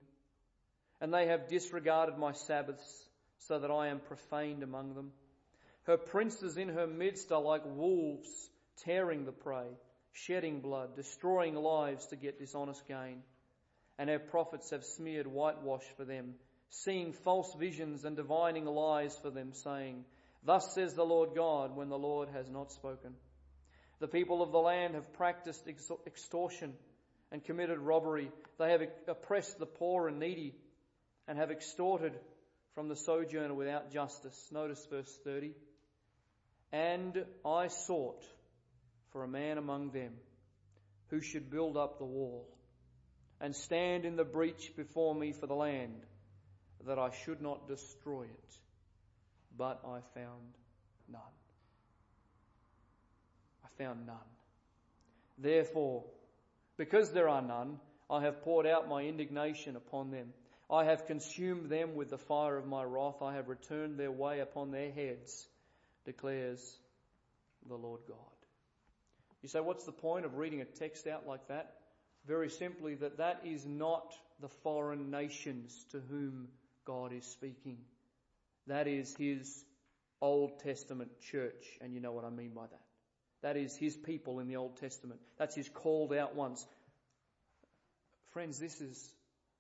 and 1.03 1.13
they 1.13 1.27
have 1.27 1.49
disregarded 1.49 2.17
my 2.17 2.31
Sabbaths, 2.31 3.09
so 3.39 3.59
that 3.59 3.69
I 3.69 3.89
am 3.89 3.99
profaned 3.99 4.63
among 4.63 4.95
them. 4.95 5.11
Her 5.83 5.97
princes 5.97 6.55
in 6.55 6.69
her 6.69 6.87
midst 6.87 7.29
are 7.33 7.41
like 7.41 7.63
wolves, 7.65 8.29
tearing 8.85 9.25
the 9.25 9.33
prey, 9.33 9.67
shedding 10.13 10.61
blood, 10.61 10.95
destroying 10.95 11.55
lives 11.55 12.07
to 12.07 12.15
get 12.15 12.39
dishonest 12.39 12.87
gain. 12.87 13.21
And 13.99 14.09
her 14.09 14.17
prophets 14.17 14.69
have 14.69 14.85
smeared 14.85 15.27
whitewash 15.27 15.83
for 15.97 16.05
them, 16.05 16.35
seeing 16.69 17.11
false 17.11 17.53
visions 17.59 18.05
and 18.05 18.15
divining 18.15 18.63
lies 18.63 19.13
for 19.21 19.29
them, 19.29 19.51
saying, 19.51 20.05
Thus 20.45 20.73
says 20.73 20.93
the 20.93 21.03
Lord 21.03 21.31
God, 21.35 21.75
when 21.75 21.89
the 21.89 21.97
Lord 21.97 22.29
has 22.29 22.49
not 22.49 22.71
spoken. 22.71 23.13
The 23.99 24.07
people 24.07 24.41
of 24.41 24.53
the 24.53 24.59
land 24.59 24.95
have 24.95 25.11
practiced 25.11 25.67
extortion 26.07 26.73
and 27.29 27.43
committed 27.43 27.79
robbery. 27.79 28.31
They 28.57 28.71
have 28.71 28.83
oppressed 29.09 29.59
the 29.59 29.65
poor 29.65 30.07
and 30.07 30.17
needy 30.17 30.55
and 31.27 31.37
have 31.37 31.51
extorted 31.51 32.13
from 32.75 32.89
the 32.89 32.95
sojourner 32.95 33.53
without 33.53 33.91
justice. 33.91 34.49
Notice 34.51 34.85
verse 34.89 35.19
30. 35.23 35.51
And 36.71 37.25
I 37.45 37.67
sought 37.67 38.23
for 39.11 39.23
a 39.23 39.27
man 39.27 39.57
among 39.57 39.91
them 39.91 40.13
who 41.09 41.21
should 41.21 41.51
build 41.51 41.77
up 41.77 41.99
the 41.99 42.05
wall 42.05 42.47
and 43.39 43.55
stand 43.55 44.05
in 44.05 44.15
the 44.15 44.23
breach 44.23 44.73
before 44.75 45.13
me 45.13 45.33
for 45.33 45.47
the 45.47 45.53
land, 45.53 46.01
that 46.87 46.97
I 46.97 47.11
should 47.23 47.41
not 47.41 47.67
destroy 47.67 48.23
it. 48.23 48.55
But 49.57 49.81
I 49.85 49.99
found 50.15 50.57
none. 51.11 51.21
I 53.63 53.83
found 53.83 54.07
none. 54.07 54.17
Therefore, 55.37 56.05
because 56.77 57.11
there 57.11 57.29
are 57.29 57.41
none, 57.41 57.79
I 58.09 58.21
have 58.23 58.41
poured 58.43 58.65
out 58.65 58.89
my 58.89 59.03
indignation 59.03 59.75
upon 59.75 60.11
them 60.11 60.33
I 60.69 60.85
have 60.85 61.07
consumed 61.07 61.69
them 61.69 61.95
with 61.95 62.09
the 62.09 62.17
fire 62.17 62.57
of 62.57 62.65
my 62.65 62.83
wrath. 62.83 63.21
I 63.21 63.35
have 63.35 63.49
returned 63.49 63.97
their 63.97 64.11
way 64.11 64.39
upon 64.39 64.71
their 64.71 64.91
heads, 64.91 65.47
declares 66.05 66.77
the 67.67 67.75
Lord 67.75 68.01
God. 68.07 68.17
You 69.41 69.49
say, 69.49 69.59
what's 69.59 69.85
the 69.85 69.91
point 69.91 70.25
of 70.25 70.37
reading 70.37 70.61
a 70.61 70.65
text 70.65 71.05
out 71.05 71.27
like 71.27 71.47
that? 71.49 71.75
Very 72.25 72.49
simply, 72.49 72.95
that 72.95 73.17
that 73.17 73.41
is 73.45 73.65
not 73.65 74.13
the 74.39 74.47
foreign 74.63 75.11
nations 75.11 75.85
to 75.91 75.99
whom 76.09 76.47
God 76.85 77.11
is 77.11 77.25
speaking. 77.25 77.77
That 78.67 78.87
is 78.87 79.13
His 79.15 79.63
Old 80.21 80.59
Testament 80.59 81.11
church, 81.31 81.77
and 81.81 81.93
you 81.93 81.99
know 81.99 82.13
what 82.13 82.23
I 82.23 82.29
mean 82.29 82.51
by 82.55 82.63
that. 82.63 82.81
That 83.41 83.57
is 83.57 83.75
His 83.75 83.97
people 83.97 84.39
in 84.39 84.47
the 84.47 84.55
Old 84.55 84.77
Testament. 84.77 85.19
That's 85.37 85.55
His 85.55 85.67
called 85.67 86.13
out 86.13 86.35
ones. 86.35 86.65
Friends, 88.31 88.57
this 88.59 88.79
is 88.79 89.13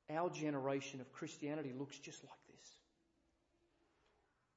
our 0.09 0.29
generation 0.29 1.01
of 1.01 1.11
Christianity 1.13 1.73
looks 1.77 1.97
just 1.97 2.23
like 2.23 2.31
this. 2.47 2.75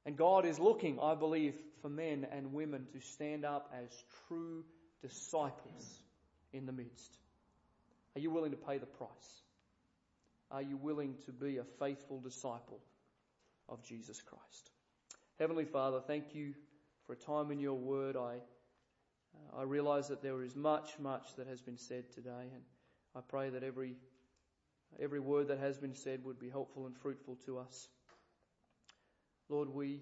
And 0.05 0.17
God 0.17 0.47
is 0.47 0.59
looking, 0.59 0.99
I 1.01 1.15
believe, 1.15 1.55
for 1.83 1.89
men 1.89 2.27
and 2.31 2.53
women 2.53 2.87
to 2.93 3.01
stand 3.01 3.45
up 3.45 3.73
as 3.83 3.91
true 4.29 4.65
disciples 5.03 6.03
in 6.53 6.67
the 6.67 6.73
midst. 6.73 7.19
Are 8.15 8.21
you 8.21 8.31
willing 8.31 8.53
to 8.53 8.57
pay 8.57 8.79
the 8.79 8.87
price? 8.87 9.43
Are 10.51 10.63
you 10.63 10.77
willing 10.77 11.17
to 11.27 11.33
be 11.33 11.59
a 11.59 11.65
faithful 11.79 12.21
disciple 12.21 12.81
of 13.69 13.83
Jesus 13.83 14.23
Christ? 14.23 14.71
Heavenly 15.39 15.65
Father, 15.65 16.01
thank 16.01 16.35
you 16.35 16.55
for 17.07 17.13
a 17.13 17.17
time 17.17 17.51
in 17.51 17.61
your 17.61 17.75
word. 17.75 18.17
I, 18.17 18.37
uh, 19.35 19.61
I 19.61 19.63
realize 19.65 20.09
that 20.09 20.23
there 20.23 20.43
is 20.43 20.57
much, 20.57 20.99
much 20.99 21.35
that 21.37 21.47
has 21.47 21.61
been 21.61 21.77
said 21.77 22.11
today, 22.13 22.49
and 22.55 22.63
I 23.15 23.21
pray 23.21 23.51
that 23.51 23.63
every 23.63 23.97
every 25.01 25.21
word 25.21 25.49
that 25.49 25.59
has 25.59 25.79
been 25.79 25.95
said 25.95 26.25
would 26.25 26.39
be 26.39 26.51
helpful 26.51 26.87
and 26.87 26.97
fruitful 26.97 27.37
to 27.47 27.59
us. 27.59 27.89
Lord, 29.49 29.69
we, 29.69 30.01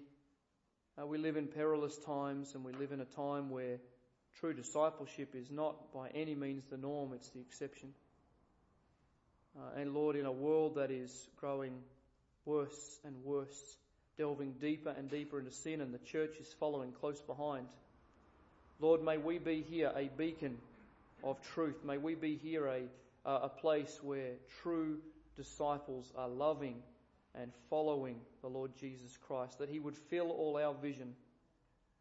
uh, 0.99 1.05
we 1.05 1.17
live 1.17 1.37
in 1.37 1.47
perilous 1.47 1.97
times 1.97 2.55
and 2.55 2.63
we 2.63 2.73
live 2.73 2.91
in 2.91 3.01
a 3.01 3.05
time 3.05 3.49
where 3.49 3.77
true 4.39 4.53
discipleship 4.53 5.35
is 5.35 5.51
not 5.51 5.93
by 5.93 6.09
any 6.09 6.35
means 6.35 6.63
the 6.69 6.77
norm, 6.77 7.13
it's 7.13 7.29
the 7.29 7.39
exception. 7.39 7.89
Uh, 9.57 9.79
and 9.79 9.93
Lord, 9.93 10.15
in 10.15 10.25
a 10.25 10.31
world 10.31 10.75
that 10.75 10.91
is 10.91 11.29
growing 11.37 11.73
worse 12.45 12.99
and 13.05 13.15
worse, 13.23 13.77
delving 14.17 14.53
deeper 14.59 14.93
and 14.97 15.09
deeper 15.09 15.39
into 15.39 15.51
sin, 15.51 15.81
and 15.81 15.93
the 15.93 15.99
church 15.99 16.35
is 16.39 16.47
following 16.59 16.91
close 16.91 17.21
behind. 17.21 17.67
Lord, 18.79 19.03
may 19.03 19.17
we 19.17 19.37
be 19.37 19.61
here 19.61 19.91
a 19.95 20.09
beacon 20.17 20.57
of 21.23 21.41
truth. 21.53 21.77
May 21.83 21.97
we 21.97 22.15
be 22.15 22.35
here 22.35 22.67
a 22.67 22.81
a 23.25 23.49
place 23.49 23.99
where 24.03 24.33
true 24.61 24.99
disciples 25.35 26.11
are 26.15 26.29
loving 26.29 26.77
and 27.33 27.51
following 27.69 28.17
the 28.41 28.47
Lord 28.47 28.71
Jesus 28.79 29.17
Christ, 29.17 29.59
that 29.59 29.69
He 29.69 29.79
would 29.79 29.95
fill 29.95 30.31
all 30.31 30.57
our 30.57 30.73
vision, 30.73 31.15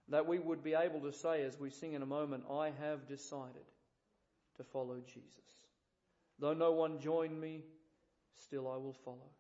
that 0.09 0.27
we 0.27 0.39
would 0.39 0.63
be 0.63 0.75
able 0.75 1.01
to 1.01 1.13
say, 1.13 1.43
as 1.43 1.59
we 1.59 1.71
sing 1.71 1.95
in 1.95 2.03
a 2.03 2.07
moment, 2.07 2.45
I 2.51 2.73
have 2.81 3.09
decided 3.09 3.65
to 4.57 4.65
follow 4.65 5.01
Jesus. 5.07 5.65
Though 6.39 6.55
no 6.55 6.73
one 6.73 7.01
join 7.01 7.39
me, 7.39 7.63
still 8.37 8.69
I 8.69 8.77
will 8.77 8.97
follow. 9.05 9.31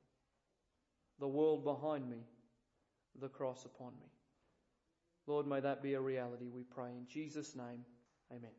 The 1.20 1.28
world 1.28 1.64
behind 1.64 2.08
me, 2.08 2.18
the 3.20 3.28
cross 3.28 3.64
upon 3.64 3.92
me. 4.00 4.08
Lord, 5.26 5.46
may 5.46 5.60
that 5.60 5.82
be 5.82 5.94
a 5.94 6.00
reality, 6.00 6.48
we 6.48 6.62
pray. 6.62 6.90
In 6.90 7.06
Jesus' 7.06 7.54
name, 7.54 7.84
amen. 8.32 8.50